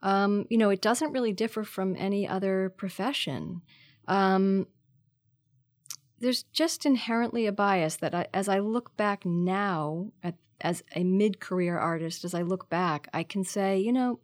Um, 0.01 0.45
you 0.49 0.57
know, 0.57 0.69
it 0.69 0.81
doesn't 0.81 1.11
really 1.11 1.33
differ 1.33 1.63
from 1.63 1.95
any 1.97 2.27
other 2.27 2.69
profession. 2.77 3.61
Um, 4.07 4.67
there's 6.19 6.43
just 6.53 6.85
inherently 6.85 7.45
a 7.45 7.51
bias 7.51 7.97
that 7.97 8.15
I, 8.15 8.27
as 8.33 8.47
I 8.49 8.59
look 8.59 8.95
back 8.97 9.25
now 9.25 10.11
at, 10.23 10.35
as 10.61 10.83
a 10.95 11.03
mid-career 11.03 11.77
artist, 11.77 12.23
as 12.23 12.33
I 12.33 12.41
look 12.41 12.69
back, 12.69 13.07
I 13.13 13.23
can 13.23 13.43
say, 13.43 13.77
you 13.79 13.91
know, 13.91 14.19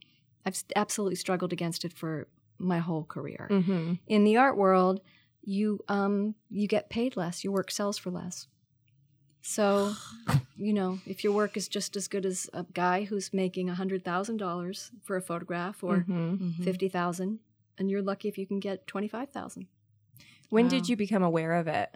I've 0.45 0.53
s- 0.53 0.65
absolutely 0.75 1.15
struggled 1.15 1.53
against 1.53 1.85
it 1.85 1.93
for 1.93 2.27
my 2.63 2.79
whole 2.79 3.03
career. 3.03 3.47
Mm-hmm. 3.51 3.93
In 4.07 4.23
the 4.23 4.37
art 4.37 4.57
world, 4.57 5.01
you 5.43 5.79
um, 5.87 6.35
you 6.49 6.67
get 6.67 6.89
paid 6.89 7.15
less. 7.17 7.43
Your 7.43 7.53
work 7.53 7.69
sells 7.71 7.97
for 7.97 8.09
less. 8.11 8.47
So, 9.41 9.93
you 10.55 10.73
know, 10.73 10.99
if 11.05 11.23
your 11.23 11.33
work 11.33 11.57
is 11.57 11.67
just 11.67 11.95
as 11.95 12.07
good 12.07 12.25
as 12.25 12.49
a 12.53 12.65
guy 12.73 13.03
who's 13.03 13.33
making 13.33 13.69
a 13.69 13.75
hundred 13.75 14.03
thousand 14.05 14.37
dollars 14.37 14.91
for 15.03 15.15
a 15.17 15.21
photograph 15.21 15.83
or 15.83 16.05
Mm-hmm. 16.09 16.63
fifty 16.63 16.87
thousand, 16.89 17.39
and 17.77 17.89
you're 17.91 18.01
lucky 18.01 18.27
if 18.29 18.37
you 18.37 18.47
can 18.47 18.59
get 18.59 18.87
twenty 18.87 19.07
five 19.07 19.29
thousand. 19.29 19.67
When 20.49 20.65
Wow. 20.65 20.69
did 20.69 20.89
you 20.89 20.95
become 20.95 21.23
aware 21.23 21.53
of 21.55 21.67
it? 21.67 21.89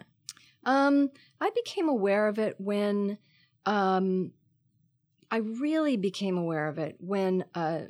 Um, 0.64 1.10
I 1.40 1.50
became 1.54 1.88
aware 1.88 2.26
of 2.28 2.38
it 2.38 2.56
when 2.60 3.18
um, 3.64 4.32
I 5.30 5.36
really 5.38 5.96
became 5.96 6.36
aware 6.36 6.66
of 6.68 6.78
it 6.78 6.96
when 6.98 7.44
a 7.54 7.86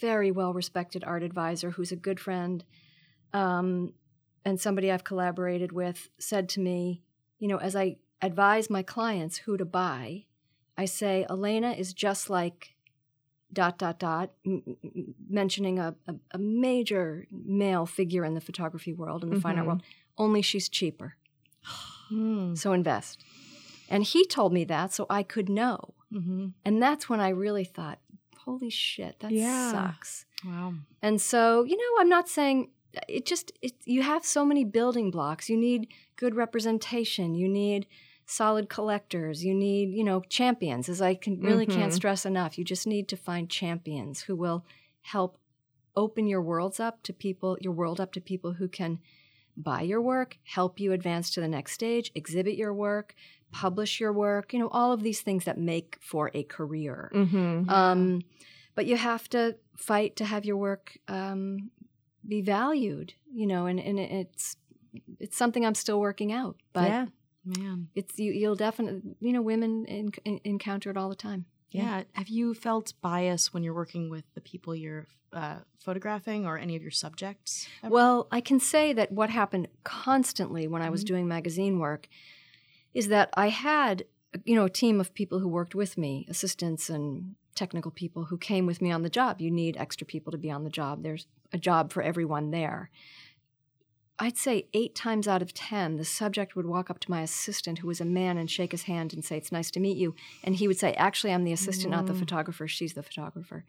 very 0.00 0.30
well 0.30 0.52
respected 0.52 1.04
art 1.04 1.22
advisor, 1.22 1.70
who's 1.70 1.92
a 1.92 1.96
good 1.96 2.18
friend 2.20 2.64
um, 3.32 3.92
and 4.44 4.60
somebody 4.60 4.90
I've 4.90 5.04
collaborated 5.04 5.72
with, 5.72 6.08
said 6.18 6.48
to 6.50 6.60
me, 6.60 7.02
you 7.38 7.48
know, 7.48 7.58
as 7.58 7.74
I 7.76 7.96
advise 8.20 8.68
my 8.70 8.82
clients 8.82 9.38
who 9.38 9.56
to 9.56 9.64
buy, 9.64 10.24
I 10.76 10.84
say, 10.84 11.24
Elena 11.30 11.72
is 11.72 11.92
just 11.92 12.28
like 12.30 12.74
dot 13.52 13.78
dot 13.78 13.98
dot 13.98 14.30
m- 14.46 14.62
m- 14.82 15.14
mentioning 15.28 15.78
a, 15.78 15.94
a, 16.08 16.14
a 16.32 16.38
major 16.38 17.26
male 17.30 17.84
figure 17.86 18.24
in 18.24 18.34
the 18.34 18.40
photography 18.40 18.92
world 18.94 19.22
in 19.22 19.30
the 19.30 19.40
fine 19.40 19.56
art 19.56 19.64
Mhm. 19.64 19.66
world 19.66 19.82
only 20.16 20.40
she's 20.42 20.68
cheaper 20.70 21.16
Mm. 22.10 22.56
so 22.56 22.72
invest. 22.72 23.22
And 23.88 24.04
he 24.04 24.24
told 24.26 24.52
me 24.52 24.64
that 24.64 24.92
so 24.92 25.06
I 25.10 25.22
could 25.22 25.48
know. 25.48 25.94
hmm 26.10 26.48
And 26.64 26.82
that's 26.82 27.08
when 27.10 27.20
I 27.20 27.28
really 27.28 27.64
thought, 27.64 27.98
holy 28.44 28.70
shit, 28.70 29.20
that 29.20 29.32
Yeah. 29.32 29.70
sucks. 29.72 30.26
Wow. 30.44 30.74
And 31.00 31.20
so, 31.20 31.64
you 31.64 31.76
know, 31.76 32.00
I'm 32.00 32.08
not 32.08 32.28
saying 32.28 32.70
it 33.08 33.24
just 33.24 33.52
it, 33.62 33.72
you 33.84 34.02
have 34.02 34.24
so 34.24 34.44
many 34.44 34.64
building 34.64 35.10
blocks. 35.10 35.48
You 35.48 35.56
need 35.56 35.88
good 36.16 36.34
representation. 36.34 37.34
You 37.34 37.48
need 37.48 37.86
solid 38.26 38.68
collectors. 38.68 39.44
You 39.44 39.54
need, 39.54 39.90
you 39.90 40.04
know, 40.04 40.20
champions 40.28 40.88
as 40.88 41.00
I 41.02 41.14
can 41.14 41.40
really 41.40 41.66
can't 41.66 41.92
Mhm. 41.92 41.96
stress 41.96 42.24
enough. 42.26 42.58
You 42.58 42.64
just 42.64 42.86
need 42.86 43.08
to 43.08 43.16
find 43.16 43.48
champions 43.48 44.22
who 44.22 44.36
will 44.36 44.64
help 45.00 45.38
open 45.96 46.26
your 46.26 46.40
worlds 46.42 46.80
up 46.80 47.02
to 47.02 47.12
people, 47.12 47.58
your 47.60 47.72
world 47.72 48.00
up 48.00 48.12
to 48.12 48.20
people 48.20 48.54
who 48.54 48.68
can 48.68 48.98
buy 49.56 49.82
your 49.82 50.00
work, 50.00 50.38
help 50.44 50.80
you 50.80 50.92
advance 50.92 51.30
to 51.30 51.40
the 51.40 51.48
next 51.48 51.72
stage, 51.72 52.10
exhibit 52.14 52.54
your 52.56 52.72
work, 52.72 53.14
publish 53.52 54.00
your 54.00 54.12
work, 54.12 54.52
you 54.52 54.58
know, 54.58 54.68
all 54.68 54.92
of 54.92 55.02
these 55.02 55.20
things 55.20 55.44
that 55.44 55.58
make 55.58 55.96
for 56.00 56.30
a 56.34 56.42
career. 56.42 57.10
Mm-hmm. 57.14 57.68
Um, 57.68 58.22
but 58.74 58.86
you 58.86 58.96
have 58.96 59.28
to 59.30 59.56
fight 59.76 60.16
to 60.16 60.24
have 60.24 60.44
your 60.44 60.56
work 60.56 60.98
um, 61.08 61.70
be 62.26 62.40
valued, 62.40 63.14
you 63.32 63.46
know, 63.46 63.66
and, 63.66 63.78
and 63.78 63.98
it's 63.98 64.56
it's 65.20 65.36
something 65.36 65.64
I'm 65.64 65.74
still 65.74 66.00
working 66.00 66.32
out. 66.32 66.56
But 66.72 66.88
yeah. 66.88 67.06
Man. 67.44 67.88
it's 67.94 68.18
you, 68.18 68.32
you'll 68.32 68.54
definitely, 68.56 69.16
you 69.20 69.32
know, 69.32 69.42
women 69.42 69.84
en- 69.86 70.10
en- 70.24 70.40
encounter 70.44 70.90
it 70.90 70.96
all 70.96 71.08
the 71.08 71.14
time. 71.16 71.44
Yeah. 71.70 71.82
Yeah. 71.98 72.02
Have 72.12 72.28
you 72.28 72.54
felt 72.54 72.92
bias 73.00 73.52
when 73.52 73.62
you're 73.62 73.74
working 73.74 74.10
with 74.10 74.24
the 74.34 74.40
people 74.40 74.74
you're 74.74 75.06
uh, 75.32 75.56
photographing 75.78 76.46
or 76.46 76.58
any 76.58 76.76
of 76.76 76.82
your 76.82 76.90
subjects? 76.90 77.66
ever? 77.82 77.92
Well, 77.92 78.28
I 78.30 78.40
can 78.40 78.60
say 78.60 78.92
that 78.92 79.10
what 79.12 79.30
happened 79.30 79.68
constantly 79.82 80.68
when 80.68 80.82
I 80.82 80.90
was 80.90 81.02
Mhm. 81.02 81.06
doing 81.06 81.28
magazine 81.28 81.78
work 81.78 82.08
is 82.94 83.08
that 83.08 83.30
I 83.34 83.48
had, 83.48 84.04
you 84.44 84.54
know, 84.54 84.64
a 84.64 84.70
team 84.70 85.00
of 85.00 85.14
people 85.14 85.38
who 85.38 85.48
worked 85.48 85.74
with 85.74 85.96
me, 85.96 86.26
assistants 86.28 86.90
and 86.90 87.34
technical 87.54 87.90
people 87.90 88.24
who 88.24 88.38
came 88.38 88.66
with 88.66 88.80
me 88.80 88.90
on 88.90 89.02
the 89.02 89.10
job. 89.10 89.40
You 89.40 89.50
need 89.50 89.76
extra 89.76 90.06
people 90.06 90.30
to 90.32 90.38
be 90.38 90.50
on 90.50 90.64
the 90.64 90.70
job. 90.70 91.02
There's 91.02 91.26
a 91.52 91.58
job 91.58 91.92
for 91.92 92.02
everyone 92.02 92.50
there. 92.50 92.90
I'd 94.18 94.38
say 94.38 94.66
eight 94.72 94.94
times 94.94 95.26
out 95.26 95.42
of 95.42 95.52
10, 95.52 95.96
the 95.96 96.04
subject 96.04 96.54
would 96.54 96.66
walk 96.66 96.90
up 96.90 97.00
to 97.00 97.10
my 97.10 97.22
assistant, 97.22 97.78
who 97.80 97.88
was 97.88 98.00
a 98.00 98.04
man, 98.04 98.38
and 98.38 98.50
shake 98.50 98.70
his 98.72 98.84
hand 98.84 99.12
and 99.12 99.24
say, 99.24 99.36
It's 99.36 99.50
nice 99.50 99.70
to 99.72 99.80
meet 99.80 99.96
you. 99.96 100.14
And 100.44 100.54
he 100.56 100.68
would 100.68 100.78
say, 100.78 100.92
Actually, 100.94 101.32
I'm 101.32 101.44
the 101.44 101.52
assistant, 101.52 101.90
not 101.90 102.06
the 102.06 102.12
Mm. 102.12 102.18
photographer. 102.20 102.68
She's 102.68 102.92
the 102.92 103.02
photographer. 103.02 103.64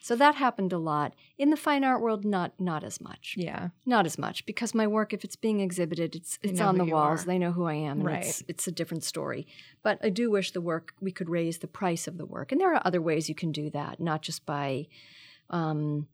So 0.00 0.16
that 0.16 0.36
happened 0.36 0.72
a 0.72 0.78
lot. 0.78 1.14
In 1.36 1.50
the 1.50 1.56
fine 1.56 1.84
art 1.84 2.00
world, 2.00 2.24
not 2.24 2.52
not 2.58 2.82
as 2.84 3.00
much. 3.00 3.34
Yeah. 3.36 3.68
Not 3.84 4.06
as 4.06 4.16
much 4.18 4.46
because 4.46 4.74
my 4.74 4.86
work, 4.86 5.12
if 5.12 5.24
it's 5.24 5.36
being 5.36 5.60
exhibited, 5.60 6.14
it's 6.14 6.38
it's 6.42 6.60
on 6.60 6.78
the 6.78 6.84
walls. 6.84 7.22
are. 7.22 7.26
They 7.26 7.38
know 7.38 7.52
who 7.52 7.64
I 7.64 7.74
am. 7.74 7.98
and 7.98 8.06
Right. 8.06 8.24
It's, 8.24 8.42
it's 8.48 8.66
a 8.66 8.72
different 8.72 9.04
story. 9.04 9.46
But 9.82 9.98
I 10.02 10.10
do 10.10 10.30
wish 10.30 10.52
the 10.52 10.60
work 10.60 10.94
we 11.00 11.12
could 11.12 11.28
raise 11.28 11.58
the 11.58 11.66
price 11.66 12.06
of 12.06 12.16
the 12.16 12.26
work, 12.26 12.52
and 12.52 12.60
there 12.60 12.72
are 12.74 12.82
other 12.84 13.02
ways 13.02 13.28
you 13.28 13.34
can 13.34 13.52
do 13.52 13.70
that, 13.70 14.00
not 14.00 14.22
just 14.22 14.46
by. 14.46 14.86
Um, 15.50 16.06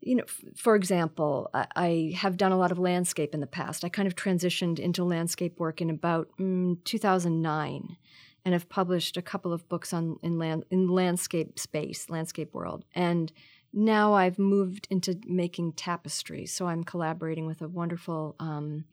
you 0.00 0.16
know, 0.16 0.24
f- 0.24 0.44
for 0.54 0.76
example, 0.76 1.48
I, 1.54 1.66
I 1.74 2.12
have 2.16 2.36
done 2.36 2.52
a 2.52 2.58
lot 2.58 2.70
of 2.70 2.78
landscape 2.78 3.32
in 3.32 3.40
the 3.40 3.46
past. 3.46 3.84
I 3.84 3.88
kind 3.88 4.06
of 4.06 4.14
transitioned 4.14 4.78
into 4.78 5.02
landscape 5.02 5.58
work 5.58 5.80
in 5.80 5.88
about 5.88 6.28
mm, 6.38 6.76
2009, 6.84 7.96
and 8.44 8.52
have 8.52 8.68
published 8.68 9.16
a 9.16 9.22
couple 9.22 9.52
of 9.52 9.68
books 9.68 9.92
on 9.92 10.18
in 10.22 10.38
land 10.38 10.64
in 10.70 10.88
landscape 10.88 11.58
space, 11.58 12.10
landscape 12.10 12.52
world, 12.54 12.84
and 12.94 13.32
now 13.72 14.12
I've 14.14 14.38
moved 14.38 14.86
into 14.90 15.18
making 15.26 15.72
tapestries. 15.72 16.52
So 16.52 16.66
I'm 16.68 16.84
collaborating 16.84 17.46
with 17.46 17.60
a 17.60 17.66
wonderful 17.68 18.36
um, 18.38 18.84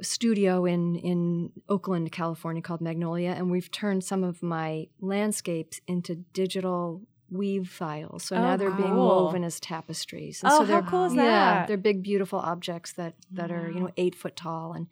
studio 0.00 0.64
in 0.64 0.96
in 0.96 1.52
Oakland, 1.68 2.12
California, 2.12 2.62
called 2.62 2.80
Magnolia, 2.80 3.30
and 3.30 3.50
we've 3.50 3.70
turned 3.70 4.04
some 4.04 4.24
of 4.24 4.42
my 4.42 4.88
landscapes 5.00 5.80
into 5.86 6.14
digital 6.14 7.02
weave 7.30 7.68
files. 7.68 8.24
So 8.24 8.36
Oh, 8.36 8.40
now 8.42 8.56
they're 8.56 8.70
being 8.70 8.94
woven 8.94 9.42
as 9.44 9.58
tapestries. 9.58 10.42
And 10.42 10.52
Oh, 10.52 10.58
so 10.58 10.64
how 10.64 10.80
they're 10.80 10.82
cool 10.90 11.04
is 11.06 11.14
yeah, 11.14 11.22
that? 11.24 11.68
they're 11.68 11.76
big, 11.78 12.02
beautiful 12.02 12.38
objects 12.38 12.92
that 12.92 13.14
that 13.32 13.50
are 13.50 13.70
you 13.70 13.80
know 13.80 13.90
eight 13.96 14.14
foot 14.14 14.36
tall, 14.36 14.72
and 14.72 14.86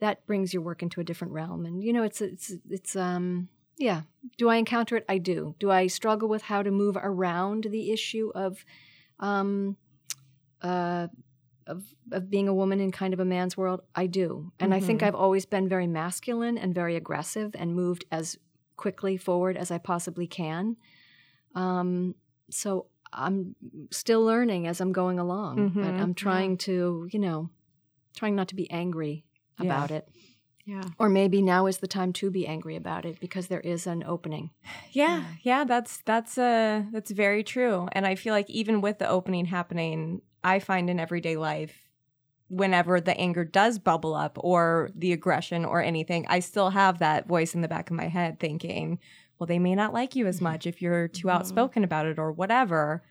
that 0.00 0.24
brings 0.26 0.52
your 0.54 0.62
work 0.62 0.82
into 0.82 1.00
a 1.00 1.04
different 1.04 1.32
realm. 1.32 1.66
And 1.66 1.82
you 1.82 1.92
know, 1.92 2.02
it's 2.02 2.20
it's 2.20 2.52
it's 2.70 2.96
um 2.96 3.48
yeah. 3.76 4.02
Do 4.36 4.48
I 4.48 4.56
encounter 4.56 4.96
it? 4.96 5.04
I 5.08 5.18
do. 5.18 5.54
Do 5.58 5.70
I 5.70 5.86
struggle 5.86 6.28
with 6.28 6.42
how 6.42 6.62
to 6.62 6.70
move 6.70 6.96
around 7.00 7.64
the 7.70 7.90
issue 7.92 8.30
of 8.34 8.64
um 9.20 9.76
uh 10.62 11.08
of 11.66 11.84
of 12.12 12.30
being 12.30 12.48
a 12.48 12.54
woman 12.54 12.80
in 12.80 12.90
kind 12.92 13.12
of 13.14 13.20
a 13.20 13.24
man's 13.24 13.56
world? 13.56 13.82
I 13.94 14.06
do. 14.06 14.52
And 14.58 14.72
I 14.74 14.80
think 14.80 15.00
Mhm. 15.00 15.06
I've 15.06 15.14
always 15.14 15.46
been 15.46 15.68
very 15.68 15.86
masculine 15.86 16.58
and 16.58 16.74
very 16.74 16.96
aggressive 16.96 17.54
and 17.58 17.74
moved 17.74 18.04
as 18.10 18.38
quickly 18.76 19.16
forward 19.16 19.56
as 19.56 19.70
I 19.70 19.78
possibly 19.78 20.26
can. 20.26 20.76
Um 21.54 22.14
so 22.50 22.86
I'm 23.12 23.54
still 23.90 24.22
learning 24.24 24.66
as 24.66 24.80
I'm 24.80 24.92
going 24.92 25.18
along, 25.18 25.70
but 25.74 25.94
Mhm. 25.94 26.00
I'm 26.00 26.14
trying 26.14 26.56
to, 26.58 27.08
you 27.10 27.18
know, 27.18 27.50
trying 28.16 28.34
not 28.34 28.48
to 28.48 28.54
be 28.54 28.70
angry 28.70 29.24
Yeah. 29.60 29.66
about 29.66 29.90
it. 29.90 30.08
yeah. 30.64 30.82
Or 30.98 31.08
maybe 31.08 31.40
now 31.42 31.66
is 31.66 31.78
the 31.78 31.86
time 31.88 32.12
to 32.14 32.30
be 32.30 32.46
angry 32.46 32.76
about 32.76 33.04
it 33.04 33.20
because 33.20 33.46
there 33.48 33.60
is 33.60 33.86
an 33.86 34.02
opening. 34.06 34.50
Yeah, 34.92 35.24
yeah, 35.42 35.64
that's 35.64 35.98
that's 36.04 36.38
uh 36.38 36.82
that's 36.92 37.10
very 37.10 37.44
true. 37.44 37.88
And 37.92 38.06
I 38.06 38.14
feel 38.14 38.32
like 38.34 38.48
even 38.50 38.80
with 38.80 38.98
the 38.98 39.08
opening 39.08 39.44
happening, 39.46 40.22
I 40.42 40.58
find 40.60 40.88
in 40.90 40.98
everyday 40.98 41.36
life 41.36 41.74
whenever 42.48 42.98
the 43.00 43.16
anger 43.18 43.44
does 43.44 43.78
bubble 43.78 44.14
up 44.14 44.38
or 44.40 44.88
the 44.94 45.12
aggression 45.12 45.64
or 45.66 45.82
anything, 45.82 46.24
I 46.28 46.40
still 46.40 46.70
have 46.70 46.98
that 46.98 47.28
voice 47.28 47.54
in 47.54 47.60
the 47.60 47.68
back 47.68 47.90
of 47.90 47.96
my 47.96 48.08
head 48.08 48.40
thinking, 48.40 48.98
well, 49.38 49.46
they 49.46 49.58
may 49.58 49.74
not 49.74 49.92
like 49.92 50.16
you 50.16 50.26
as 50.26 50.40
much 50.40 50.66
if 50.66 50.80
you're 50.80 51.08
too 51.08 51.28
Mhm. 51.28 51.34
outspoken 51.34 51.84
about 51.84 52.06
it 52.06 52.18
or 52.18 52.32
whatever. 52.32 53.02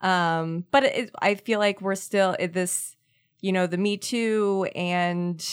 Um, 0.00 0.64
but 0.70 0.84
it, 0.84 1.10
I 1.20 1.34
feel 1.34 1.58
like 1.58 1.82
we're 1.82 1.94
still 1.96 2.34
this, 2.40 2.96
you 3.40 3.52
know, 3.52 3.66
the 3.66 3.76
Me 3.76 3.98
Too 3.98 4.66
and 4.74 5.44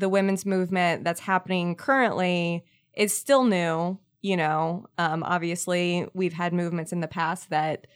the 0.00 0.08
women's 0.08 0.44
movement 0.46 1.04
that's 1.04 1.20
happening 1.20 1.74
currently 1.76 2.64
is 2.94 3.16
still 3.16 3.44
new. 3.44 3.98
You 4.22 4.36
know, 4.36 4.86
um, 4.98 5.22
obviously 5.22 6.06
we've 6.12 6.32
had 6.34 6.52
movements 6.52 6.92
in 6.92 7.00
the 7.00 7.08
past 7.08 7.50
that 7.50 7.86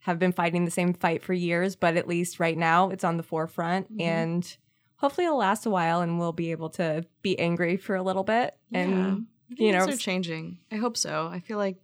have 0.00 0.18
been 0.18 0.32
fighting 0.32 0.64
the 0.64 0.70
same 0.70 0.92
fight 0.94 1.22
for 1.22 1.32
years, 1.32 1.74
but 1.76 1.96
at 1.96 2.06
least 2.08 2.38
right 2.40 2.56
now 2.58 2.90
it's 2.90 3.04
on 3.04 3.16
the 3.16 3.22
forefront, 3.22 3.92
Mhm. 3.96 4.00
and 4.02 4.56
hopefully 4.96 5.24
it'll 5.26 5.38
last 5.38 5.66
a 5.66 5.70
while 5.70 6.00
and 6.00 6.18
we'll 6.18 6.32
be 6.32 6.50
able 6.52 6.70
to 6.70 7.04
be 7.22 7.38
angry 7.38 7.76
for 7.76 7.96
a 7.96 8.02
little 8.02 8.22
bit 8.24 8.56
and 8.72 9.26
Yeah. 9.48 9.66
you 9.66 9.72
know 9.72 9.84
things 9.86 9.96
are 9.96 9.98
changing. 9.98 10.58
I 10.70 10.76
hope 10.76 10.96
so. 10.96 11.28
I 11.32 11.40
feel 11.40 11.58
like 11.58 11.76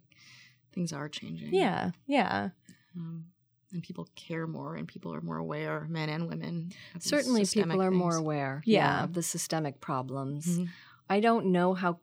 things 0.71 0.93
are 0.93 1.09
changing. 1.09 1.53
yeah 1.53 1.91
yeah 2.07 2.49
Um, 2.95 3.25
and 3.71 3.83
people 3.83 4.07
care 4.15 4.47
more, 4.47 4.75
and 4.75 4.87
people 4.87 5.13
are 5.13 5.21
more 5.21 5.37
aware, 5.37 5.85
men 5.89 6.09
and 6.09 6.27
women. 6.27 6.71
Certainly, 6.99 7.45
people 7.45 7.81
are 7.81 7.91
more 7.91 8.15
aware 8.15 8.61
Yeah. 8.65 9.03
of 9.03 9.13
the 9.13 9.21
systemic 9.23 9.79
problems. 9.81 10.59
Mhm. 10.59 10.69
I 11.09 11.19
don't 11.19 11.47
know 11.47 11.73
how. 11.73 11.99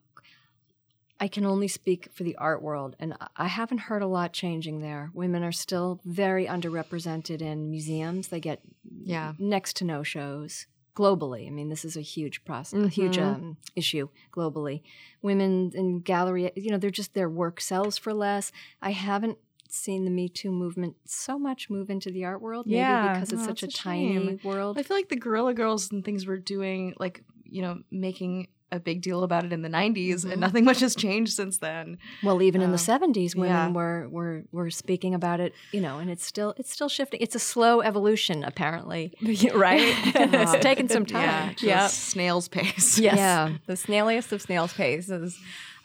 I 1.18 1.28
can 1.28 1.46
only 1.46 1.66
speak 1.68 2.10
for 2.12 2.24
the 2.24 2.36
art 2.36 2.60
world, 2.60 2.94
and 3.00 3.14
I- 3.36 3.48
haven't 3.48 3.78
heard 3.78 4.02
a 4.02 4.06
lot 4.06 4.34
changing 4.34 4.80
there. 4.80 5.10
Women 5.14 5.42
are 5.42 5.52
still 5.52 5.98
very 6.04 6.44
underrepresented 6.46 7.40
in 7.40 7.70
museums. 7.70 8.28
They 8.28 8.38
get 8.40 8.60
Yeah. 9.02 9.32
next 9.38 9.76
to 9.76 9.84
no 9.84 10.02
shows 10.02 10.66
globally. 10.94 11.46
I 11.46 11.50
mean, 11.50 11.70
this 11.70 11.84
is 11.86 11.96
a 11.96 12.02
huge 12.02 12.44
process, 12.44 12.82
a 12.84 12.88
huge 12.88 13.16
Mhm. 13.16 13.22
um, 13.34 13.56
issue 13.74 14.08
globally. 14.30 14.82
Women 15.22 15.72
in 15.74 16.00
gallery, 16.00 16.50
you 16.54 16.70
know, 16.70 16.76
they're 16.78 16.90
just 16.90 17.14
their 17.14 17.30
work 17.30 17.60
sells 17.62 17.96
for 17.96 18.12
less. 18.12 18.52
I 18.82 18.90
haven't 18.92 19.38
seen 19.76 20.04
the 20.04 20.10
Me 20.10 20.28
Too 20.28 20.50
movement 20.50 20.96
so 21.04 21.38
much 21.38 21.68
move 21.70 21.90
into 21.90 22.10
the 22.10 22.24
art 22.24 22.40
world, 22.40 22.66
maybe 22.66 22.76
Yeah. 22.78 23.12
because 23.14 23.32
it's 23.32 23.42
Oh, 23.42 23.46
such 23.46 23.62
a, 23.62 23.66
that's 23.66 23.78
a 23.78 23.82
tiny 23.82 24.14
shame. 24.14 24.40
world. 24.44 24.78
I 24.78 24.82
feel 24.82 24.96
like 24.96 25.08
the 25.08 25.16
Guerrilla 25.16 25.54
Girls 25.54 25.90
and 25.92 26.04
things 26.04 26.26
were 26.26 26.38
doing, 26.38 26.94
like, 26.98 27.22
you 27.44 27.62
know, 27.62 27.80
making 27.90 28.48
a 28.72 28.80
big 28.80 29.00
deal 29.00 29.22
about 29.22 29.44
it 29.44 29.52
in 29.52 29.62
the 29.62 29.68
90s, 29.68 30.24
Mhm. 30.24 30.32
and 30.32 30.40
nothing 30.40 30.64
much 30.64 30.80
has 30.80 30.96
changed 30.96 31.32
since 31.34 31.58
then. 31.58 31.98
Well, 32.24 32.42
even 32.42 32.60
in 32.60 32.66
Um, 32.66 32.72
the 32.72 32.78
seventies, 32.78 33.36
women 33.36 33.50
yeah. 33.52 33.70
were, 33.70 34.08
were 34.10 34.42
were 34.50 34.70
speaking 34.70 35.14
about 35.14 35.38
it, 35.38 35.54
you 35.70 35.80
know, 35.80 35.98
and 36.00 36.10
it's 36.10 36.26
still 36.26 36.52
it's 36.56 36.72
still 36.72 36.88
shifting. 36.88 37.20
It's 37.22 37.36
a 37.36 37.38
slow 37.38 37.80
evolution, 37.80 38.42
apparently. 38.42 39.12
right 39.54 39.94
It's 40.16 40.64
taken 40.64 40.88
some 40.88 41.06
time. 41.16 41.22
Yeah. 41.22 41.48
just 41.52 41.62
Yep. 41.62 41.90
Snail's 41.90 42.48
pace. 42.48 42.98
Yes. 42.98 43.16
Yeah. 43.16 43.50
the 43.66 43.76
snailiest 43.76 44.32
of 44.32 44.42
snail's 44.42 44.72
paces. 44.72 45.38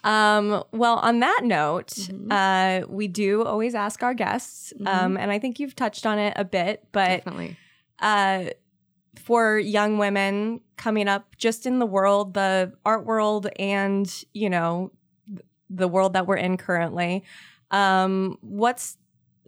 Um, 0.04 0.64
well, 0.72 0.96
on 0.98 1.20
that 1.20 1.42
note, 1.44 1.88
Mhm. 1.90 2.32
uh, 2.32 2.88
we 2.88 3.08
do 3.08 3.44
always 3.44 3.76
ask 3.76 4.02
our 4.04 4.14
guests, 4.14 4.74
um, 4.86 5.16
and 5.18 5.32
I 5.32 5.38
think 5.40 5.60
you've 5.60 5.76
touched 5.76 6.06
on 6.06 6.18
it 6.18 6.34
a 6.36 6.44
bit, 6.44 6.88
but 6.92 7.24
Definitely. 7.24 7.58
uh, 8.00 8.46
for 9.20 9.60
young 9.60 9.98
women 10.00 10.62
coming 10.78 11.08
up 11.08 11.36
just 11.38 11.66
in 11.68 11.78
the 11.80 11.86
world, 11.86 12.34
the 12.34 12.74
art 12.86 13.06
world, 13.06 13.48
and 13.60 14.24
you 14.34 14.50
know, 14.50 14.92
the 15.70 15.88
world 15.88 16.14
that 16.14 16.26
we're 16.28 16.38
in 16.38 16.58
currently, 16.58 17.24
um, 17.70 18.38
what's 18.42 18.98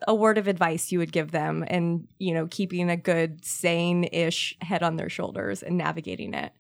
a 0.08 0.16
word 0.16 0.38
of 0.38 0.48
advice 0.48 0.92
you 0.92 1.00
would 1.00 1.12
give 1.12 1.32
them 1.32 1.64
and 1.68 2.08
you 2.20 2.34
know 2.34 2.48
keeping 2.48 2.90
a 2.90 2.98
good 2.98 3.44
sane-ish 3.46 4.58
head 4.62 4.84
on 4.84 4.96
their 4.96 5.10
shoulders 5.10 5.64
and 5.64 5.78
navigating 5.78 6.34
it 6.34 6.54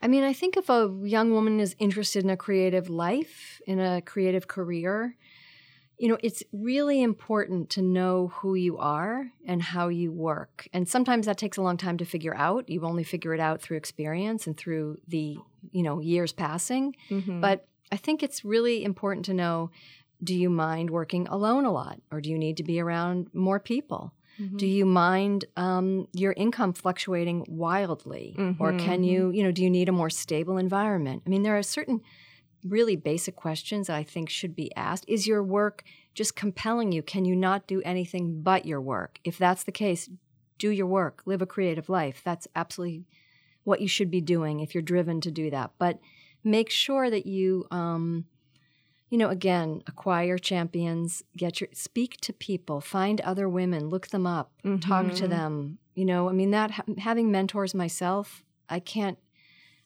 I 0.00 0.08
mean, 0.08 0.24
I 0.24 0.32
think 0.32 0.56
if 0.56 0.70
a 0.70 0.90
young 1.02 1.32
woman 1.32 1.60
is 1.60 1.76
interested 1.78 2.24
in 2.24 2.30
a 2.30 2.36
creative 2.36 2.88
life, 2.88 3.60
in 3.66 3.80
a 3.80 4.00
creative 4.00 4.48
career, 4.48 5.16
you 5.98 6.08
know, 6.08 6.18
it's 6.22 6.44
really 6.52 7.02
important 7.02 7.70
to 7.70 7.82
know 7.82 8.28
who 8.28 8.54
you 8.54 8.78
are 8.78 9.32
and 9.44 9.60
how 9.60 9.88
you 9.88 10.12
work. 10.12 10.68
And 10.72 10.88
sometimes 10.88 11.26
that 11.26 11.38
takes 11.38 11.56
a 11.56 11.62
long 11.62 11.76
time 11.76 11.98
to 11.98 12.04
figure 12.04 12.34
out. 12.36 12.68
You 12.68 12.84
only 12.84 13.02
figure 13.02 13.34
it 13.34 13.40
out 13.40 13.60
through 13.60 13.78
experience 13.78 14.46
and 14.46 14.56
through 14.56 15.00
the, 15.08 15.38
you 15.72 15.82
know, 15.82 15.98
years 15.98 16.32
passing. 16.32 16.94
Mhm. 17.10 17.40
But 17.40 17.66
I 17.90 17.96
think 17.96 18.22
it's 18.22 18.44
really 18.44 18.84
important 18.84 19.26
to 19.26 19.34
know 19.34 19.70
do 20.22 20.34
you 20.34 20.50
mind 20.50 20.90
working 20.90 21.28
alone 21.28 21.64
a 21.64 21.72
lot 21.72 22.00
or 22.10 22.20
do 22.20 22.30
you 22.30 22.38
need 22.38 22.56
to 22.56 22.64
be 22.64 22.80
around 22.80 23.28
more 23.32 23.60
people? 23.60 24.12
Do 24.56 24.66
you 24.68 24.86
mind 24.86 25.46
um, 25.56 26.06
your 26.12 26.32
income 26.36 26.72
fluctuating 26.72 27.44
wildly? 27.48 28.36
Or 28.60 28.72
Mhm. 28.72 28.78
can 28.78 29.02
you, 29.02 29.30
you 29.30 29.42
know, 29.42 29.50
do 29.50 29.64
you 29.64 29.70
need 29.70 29.88
a 29.88 29.92
more 29.92 30.10
stable 30.10 30.58
environment? 30.58 31.24
I 31.26 31.28
mean, 31.28 31.42
there 31.42 31.58
are 31.58 31.62
certain 31.64 32.02
really 32.64 32.94
basic 32.94 33.34
questions 33.34 33.88
that 33.88 33.96
I 33.96 34.04
think 34.04 34.30
should 34.30 34.54
be 34.54 34.72
asked. 34.76 35.04
Is 35.08 35.26
your 35.26 35.42
work 35.42 35.82
just 36.14 36.36
compelling 36.36 36.92
you? 36.92 37.02
Can 37.02 37.24
you 37.24 37.34
not 37.34 37.66
do 37.66 37.82
anything 37.82 38.42
but 38.42 38.64
your 38.64 38.80
work? 38.80 39.18
If 39.24 39.38
that's 39.38 39.64
the 39.64 39.72
case, 39.72 40.08
do 40.58 40.70
your 40.70 40.86
work, 40.86 41.22
live 41.26 41.42
a 41.42 41.46
creative 41.46 41.88
life. 41.88 42.20
That's 42.24 42.46
absolutely 42.54 43.06
what 43.64 43.80
you 43.80 43.88
should 43.88 44.10
be 44.10 44.20
doing 44.20 44.60
if 44.60 44.72
you're 44.72 44.82
driven 44.82 45.20
to 45.22 45.30
do 45.32 45.50
that. 45.50 45.72
But 45.78 45.98
make 46.44 46.70
sure 46.70 47.10
that 47.10 47.26
you, 47.26 47.66
um, 47.72 48.24
you 49.10 49.18
know, 49.18 49.28
again, 49.30 49.82
acquire 49.86 50.38
champions, 50.38 51.22
get 51.36 51.60
your 51.60 51.68
speak 51.72 52.18
to 52.22 52.32
people, 52.32 52.80
find 52.80 53.20
other 53.22 53.48
women, 53.48 53.88
look 53.88 54.08
them 54.08 54.26
up, 54.26 54.52
talk 54.80 55.12
to 55.14 55.26
Mhm. 55.26 55.30
them. 55.30 55.78
You 55.94 56.04
know, 56.04 56.28
I 56.28 56.32
mean 56.32 56.50
that 56.52 56.70
ha- 56.72 56.84
having 56.98 57.30
mentors 57.30 57.74
myself, 57.74 58.44
I 58.68 58.80
can't 58.80 59.18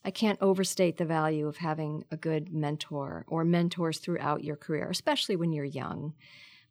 I 0.04 0.10
can't 0.10 0.38
overstate 0.42 0.96
the 0.96 1.04
value 1.04 1.46
of 1.46 1.58
having 1.58 2.04
a 2.10 2.16
good 2.16 2.52
mentor 2.52 3.24
or 3.28 3.44
mentors 3.44 3.98
throughout 3.98 4.42
your 4.42 4.56
career, 4.56 4.88
especially 4.90 5.36
when 5.36 5.52
you're 5.52 5.64
young. 5.64 6.14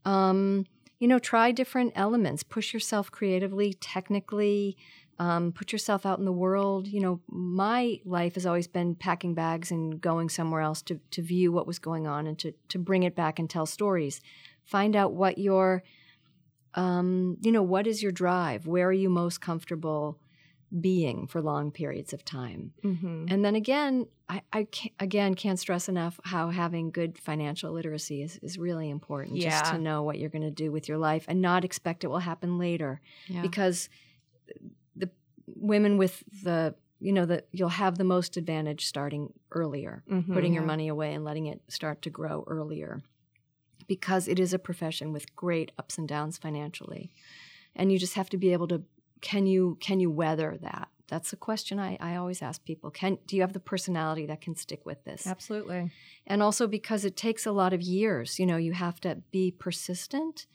Um, 0.06 0.66
you 1.00 1.08
know, 1.08 1.20
try 1.20 1.52
different 1.52 1.94
elements, 1.96 2.44
push 2.44 2.74
yourself 2.74 3.10
creatively, 3.12 3.74
technically, 3.74 4.78
um, 5.20 5.52
put 5.52 5.72
yourself 5.72 6.06
out 6.06 6.20
in 6.20 6.26
the 6.26 6.32
world. 6.32 6.88
You 6.88 7.00
know, 7.02 7.20
my 7.28 8.00
life 8.06 8.36
has 8.36 8.46
always 8.46 8.68
been 8.68 8.96
packing 8.96 9.34
bags 9.36 9.70
and 9.72 10.02
going 10.02 10.30
somewhere 10.30 10.62
else 10.62 10.82
to, 10.84 11.00
to 11.12 11.22
view 11.22 11.52
what 11.52 11.68
was 11.68 11.80
going 11.80 12.08
on 12.08 12.28
and 12.28 12.38
to, 12.40 12.54
to 12.70 12.80
bring 12.80 13.04
it 13.04 13.16
back 13.16 13.38
and 13.40 13.50
tell 13.50 13.66
stories. 13.66 14.20
Find 14.64 14.96
out 14.96 15.14
what 15.14 15.38
your, 15.38 15.84
um, 16.74 17.38
you 17.42 17.52
know, 17.52 17.64
what 17.64 17.88
is 17.88 18.02
your 18.02 18.12
drive? 18.12 18.66
Where 18.66 18.88
are 18.88 18.94
you 18.94 19.10
most 19.10 19.42
comfortable 19.42 20.18
being 20.80 21.28
for 21.28 21.42
long 21.42 21.70
periods 21.72 22.14
of 22.14 22.24
time? 22.24 22.72
Mhm. 22.84 23.30
And 23.32 23.44
then 23.44 23.56
again, 23.56 24.08
I, 24.30 24.42
I 24.54 24.64
can't, 24.64 24.94
again 25.00 25.34
can't 25.36 25.60
stress 25.60 25.90
enough 25.90 26.18
how 26.24 26.50
having 26.50 26.90
good 26.92 27.18
financial 27.18 27.74
literacy 27.74 28.22
is, 28.24 28.38
is 28.42 28.58
really 28.58 28.90
important. 28.90 29.36
Yeah. 29.38 29.50
Just 29.50 29.74
to 29.74 29.78
know 29.78 30.04
what 30.04 30.18
you're 30.18 30.30
going 30.30 30.44
to 30.44 30.50
do 30.52 30.72
with 30.72 30.88
your 30.88 30.98
life 30.98 31.26
and 31.28 31.42
not 31.42 31.66
expect 31.66 32.06
it 32.06 32.08
will 32.08 32.20
happen 32.20 32.58
later 32.58 33.02
Yeah. 33.28 33.42
because 33.42 33.90
women 35.62 35.98
with 35.98 36.24
the 36.44 36.76
you 37.00 37.12
know 37.12 37.26
that 37.26 37.48
you'll 37.52 37.70
have 37.70 37.98
the 37.98 38.04
most 38.04 38.38
advantage 38.38 38.86
starting 38.86 39.34
earlier 39.52 40.04
Mhm. 40.08 40.34
putting 40.34 40.54
your 40.54 40.64
money 40.64 40.88
away 40.88 41.14
and 41.14 41.24
letting 41.26 41.46
it 41.48 41.62
start 41.68 42.02
to 42.04 42.10
grow 42.10 42.44
earlier. 42.48 43.02
Because 43.88 44.28
it 44.28 44.40
is 44.40 44.54
a 44.54 44.60
profession 44.60 45.12
with 45.12 45.36
great 45.36 45.72
ups 45.78 45.98
and 45.98 46.08
downs 46.08 46.38
financially. 46.38 47.12
And 47.76 47.92
you 47.92 47.98
just 47.98 48.14
have 48.14 48.30
to 48.30 48.38
be 48.38 48.54
able 48.54 48.68
to 48.70 48.84
can 49.22 49.46
you 49.48 49.78
can 49.80 50.00
you 50.00 50.10
weather 50.12 50.58
that? 50.62 50.90
That's 51.08 51.34
a 51.34 51.38
question 51.38 51.78
I, 51.80 51.98
I 52.00 52.16
always 52.16 52.42
ask 52.42 52.64
people. 52.64 52.90
Can 52.92 53.18
do 53.28 53.36
you 53.36 53.42
have 53.42 53.54
the 53.54 53.60
personality 53.60 54.26
that 54.28 54.40
can 54.42 54.56
stick 54.56 54.86
with 54.86 55.04
this? 55.04 55.28
Absolutely. 55.28 55.92
and 56.28 56.42
also 56.44 56.68
because 56.68 57.04
it 57.06 57.16
takes 57.18 57.46
a 57.46 57.52
lot 57.52 57.74
of 57.74 57.82
years 57.82 58.40
you 58.40 58.46
know 58.46 58.58
you 58.58 58.74
have 58.74 59.00
to 59.02 59.16
be 59.32 59.52
persistent 59.52 60.46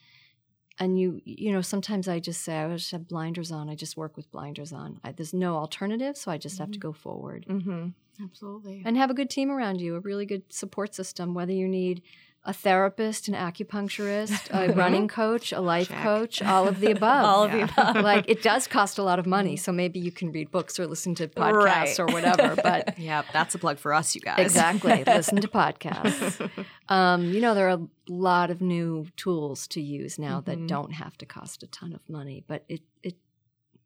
and 0.79 0.99
you 0.99 1.21
you 1.25 1.53
know 1.53 1.61
sometimes 1.61 2.09
i 2.09 2.19
just 2.19 2.43
say 2.43 2.59
i 2.59 2.77
just 2.77 2.91
have 2.91 3.09
blinders 3.09 3.51
on 3.53 3.69
i 3.69 3.75
just 3.75 3.97
work 3.97 4.17
with 4.17 4.31
blinders 4.31 4.73
on. 4.73 5.01
I, 5.05 5.13
there's 5.13 5.35
no 5.35 5.57
alternative 5.57 6.17
so 6.17 6.31
i 6.31 6.39
just 6.39 6.59
have 6.59 6.71
to 6.73 6.79
go 6.79 6.93
forward. 6.93 7.45
Hmm 7.49 7.89
Absolutely. 8.23 8.83
and 8.85 8.97
have 8.97 9.11
a 9.11 9.15
good 9.15 9.29
team 9.29 9.51
around 9.51 9.81
you 9.81 9.95
a 9.95 10.01
really 10.01 10.25
good 10.27 10.43
support 10.49 10.95
system 10.95 11.35
whether 11.35 11.53
you 11.53 11.69
need 11.69 12.03
a 12.47 12.53
therapist 12.53 13.27
an 13.29 13.35
acupuncturist 13.35 14.49
a 14.51 14.73
running 14.83 15.09
coach 15.09 15.53
a 15.53 15.61
life 15.61 15.89
Check. 15.89 16.03
coach 16.03 16.41
all 16.43 16.67
of 16.69 16.81
the 16.81 16.91
above 16.93 17.25
All 17.31 17.43
of 17.45 17.53
the 17.53 17.63
above. 17.63 17.97
like 17.97 18.25
it 18.29 18.41
does 18.43 18.67
cost 18.67 18.99
a 18.99 19.03
lot 19.03 19.19
of 19.19 19.27
money 19.27 19.57
so 19.57 19.73
maybe 19.73 19.99
you 19.99 20.13
can 20.13 20.31
read 20.33 20.51
books 20.51 20.79
or 20.79 20.87
listen 20.87 21.15
to 21.17 21.27
podcasts 21.29 21.65
Right. 21.65 22.01
or 22.01 22.07
whatever 22.07 22.55
but 22.63 22.99
yeah, 22.99 23.23
that's 23.33 23.55
a 23.55 23.59
plug 23.59 23.79
for 23.79 23.93
us, 23.93 24.15
you 24.15 24.21
guys. 24.21 24.39
Exactly. 24.39 25.03
Listen 25.05 25.41
to 25.41 25.49
podcasts. 25.49 26.49
Um, 26.89 27.25
you 27.25 27.41
know, 27.41 27.55
there 27.55 27.67
are 27.69 27.79
a 27.79 27.89
lot 28.09 28.51
of 28.51 28.61
new 28.61 29.07
tools 29.17 29.67
to 29.69 29.81
use 29.81 30.19
now 30.19 30.41
Mhm. 30.41 30.45
that 30.47 30.67
don't 30.69 30.93
have 30.93 31.19
to 31.19 31.27
cost 31.27 31.63
a 31.63 31.67
ton 31.67 31.93
of 31.93 32.09
money, 32.09 32.45
but 32.47 32.65
it, 32.69 32.83
it, 33.03 33.17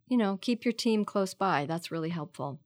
you 0.07 0.17
know, 0.17 0.39
keep 0.41 0.65
your 0.65 0.73
team 0.73 1.05
close 1.05 1.33
by. 1.35 1.65
That's 1.67 1.91
really 1.91 2.11
helpful. 2.11 2.61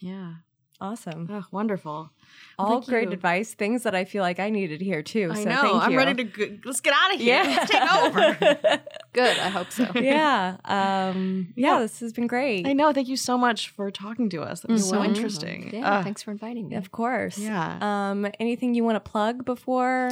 yeah. 0.00 0.34
Awesome. 0.80 1.28
Oh, 1.30 1.44
wonderful. 1.50 2.10
All 2.58 2.80
thank 2.80 2.86
great 2.86 3.08
you. 3.08 3.12
advice. 3.14 3.54
Things 3.54 3.82
that 3.84 3.94
I 3.94 4.04
feel 4.04 4.22
like 4.22 4.38
I 4.38 4.50
needed 4.50 4.80
here 4.80 5.02
too. 5.02 5.30
I 5.32 5.42
so 5.42 5.48
know. 5.48 5.62
Thank 5.62 5.82
I'm 5.82 5.92
you. 5.92 5.98
ready 5.98 6.14
to 6.14 6.24
go. 6.24 6.58
let's 6.64 6.80
get 6.80 6.94
out 6.94 7.14
of 7.14 7.20
here. 7.20 7.42
Yeah. 7.42 7.56
Let's 7.56 7.70
take 7.70 7.92
over. 7.92 8.80
Good. 9.12 9.38
I 9.38 9.48
hope 9.48 9.70
so. 9.70 9.86
yeah. 9.94 10.56
Um, 10.64 11.52
yeah. 11.56 11.74
Yeah. 11.74 11.80
This 11.80 12.00
has 12.00 12.12
been 12.12 12.26
great. 12.26 12.66
I 12.66 12.72
know. 12.72 12.92
Thank 12.92 13.08
you 13.08 13.16
so 13.16 13.38
much 13.38 13.70
for 13.70 13.90
talking 13.90 14.28
to 14.30 14.42
us. 14.42 14.60
That 14.60 14.70
was 14.70 14.90
You're 14.90 15.02
so 15.02 15.04
interesting. 15.04 15.70
Yeah. 15.72 15.90
Uh, 15.90 16.02
thanks 16.02 16.22
for 16.22 16.30
inviting 16.30 16.68
me. 16.68 16.76
Of 16.76 16.92
course. 16.92 17.38
Yeah. 17.38 17.78
Um, 17.80 18.26
anything 18.38 18.74
you 18.74 18.84
want 18.84 18.96
to 18.96 19.10
plug 19.10 19.44
before? 19.44 20.10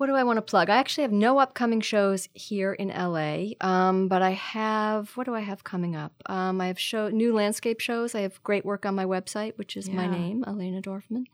What 0.00 0.06
do 0.06 0.14
I 0.14 0.24
want 0.24 0.38
to 0.38 0.42
plug? 0.42 0.70
I 0.70 0.78
actually 0.78 1.02
have 1.02 1.12
no 1.12 1.36
upcoming 1.36 1.82
shows 1.82 2.30
here 2.32 2.72
in 2.72 2.88
LA, 2.88 3.48
um, 3.60 4.08
but 4.08 4.22
I 4.22 4.30
have. 4.30 5.10
What 5.10 5.26
do 5.26 5.34
I 5.34 5.40
have 5.40 5.62
coming 5.62 5.94
up? 5.94 6.14
Um, 6.24 6.58
I 6.58 6.68
have 6.68 6.78
show 6.78 7.10
new 7.10 7.34
landscape 7.34 7.80
shows. 7.80 8.14
I 8.14 8.22
have 8.22 8.42
great 8.42 8.64
work 8.64 8.86
on 8.86 8.94
my 8.94 9.04
website, 9.04 9.58
which 9.58 9.76
is 9.76 9.90
my 9.90 10.06
name, 10.06 10.42
Elena 10.46 10.80
Dorfman. 10.80 11.26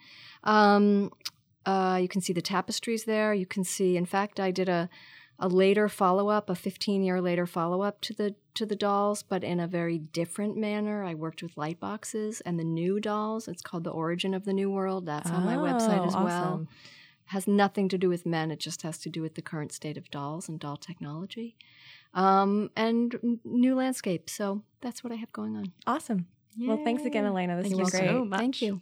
Um, 0.42 1.12
uh, 1.64 2.00
you 2.02 2.08
can 2.08 2.20
see 2.20 2.32
the 2.32 2.42
tapestries 2.42 3.04
there. 3.04 3.32
You 3.32 3.46
can 3.46 3.62
see. 3.62 3.96
In 3.96 4.04
fact, 4.04 4.40
I 4.40 4.50
did 4.50 4.68
a 4.68 4.90
a 5.38 5.48
later 5.48 5.88
follow 5.88 6.28
up, 6.28 6.50
a 6.50 6.56
15 6.56 7.04
year 7.04 7.20
later 7.20 7.46
follow 7.46 7.82
up 7.82 8.00
to 8.00 8.14
the 8.14 8.34
to 8.54 8.66
the 8.66 8.74
dolls, 8.74 9.22
but 9.22 9.44
in 9.44 9.60
a 9.60 9.68
very 9.68 9.98
different 9.98 10.56
manner. 10.56 11.04
I 11.04 11.14
worked 11.14 11.40
with 11.40 11.56
light 11.56 11.78
boxes 11.78 12.40
and 12.40 12.58
the 12.58 12.64
new 12.64 12.98
dolls. 12.98 13.46
It's 13.46 13.62
called 13.62 13.84
The 13.84 13.90
Origin 13.90 14.34
of 14.34 14.44
the 14.44 14.52
New 14.52 14.70
World. 14.72 15.06
That's 15.06 15.30
on 15.30 15.44
my 15.44 15.54
website 15.54 16.00
Oh, 16.00 16.06
as 16.06 16.14
well. 16.14 16.66
Awesome. 17.28 17.34
Has 17.34 17.46
nothing 17.46 17.88
to 17.88 17.98
do 17.98 18.08
with 18.08 18.26
men. 18.26 18.50
It 18.50 18.60
just 18.60 18.82
has 18.82 18.98
to 18.98 19.08
do 19.08 19.22
with 19.22 19.34
the 19.34 19.42
current 19.42 19.72
state 19.72 19.96
of 19.96 20.10
dolls 20.10 20.48
and 20.48 20.58
doll 20.60 20.76
technology. 20.76 21.56
Um, 22.14 22.70
and 22.76 23.14
n- 23.22 23.40
new 23.44 23.74
landscape. 23.74 24.30
So 24.30 24.62
that's 24.80 25.04
what 25.04 25.12
I 25.12 25.16
have 25.16 25.32
going 25.32 25.56
on. 25.56 25.72
Awesome. 25.86 26.26
Well, 26.58 26.80
thanks 26.82 27.04
again, 27.04 27.26
Elena. 27.26 27.56
This 27.56 27.64
Thank 27.70 27.78
has 27.80 27.92
you 27.92 27.98
been 28.00 28.08
so 28.08 28.18
great. 28.20 28.28
much. 28.28 28.40
Thank 28.40 28.62
you. 28.62 28.80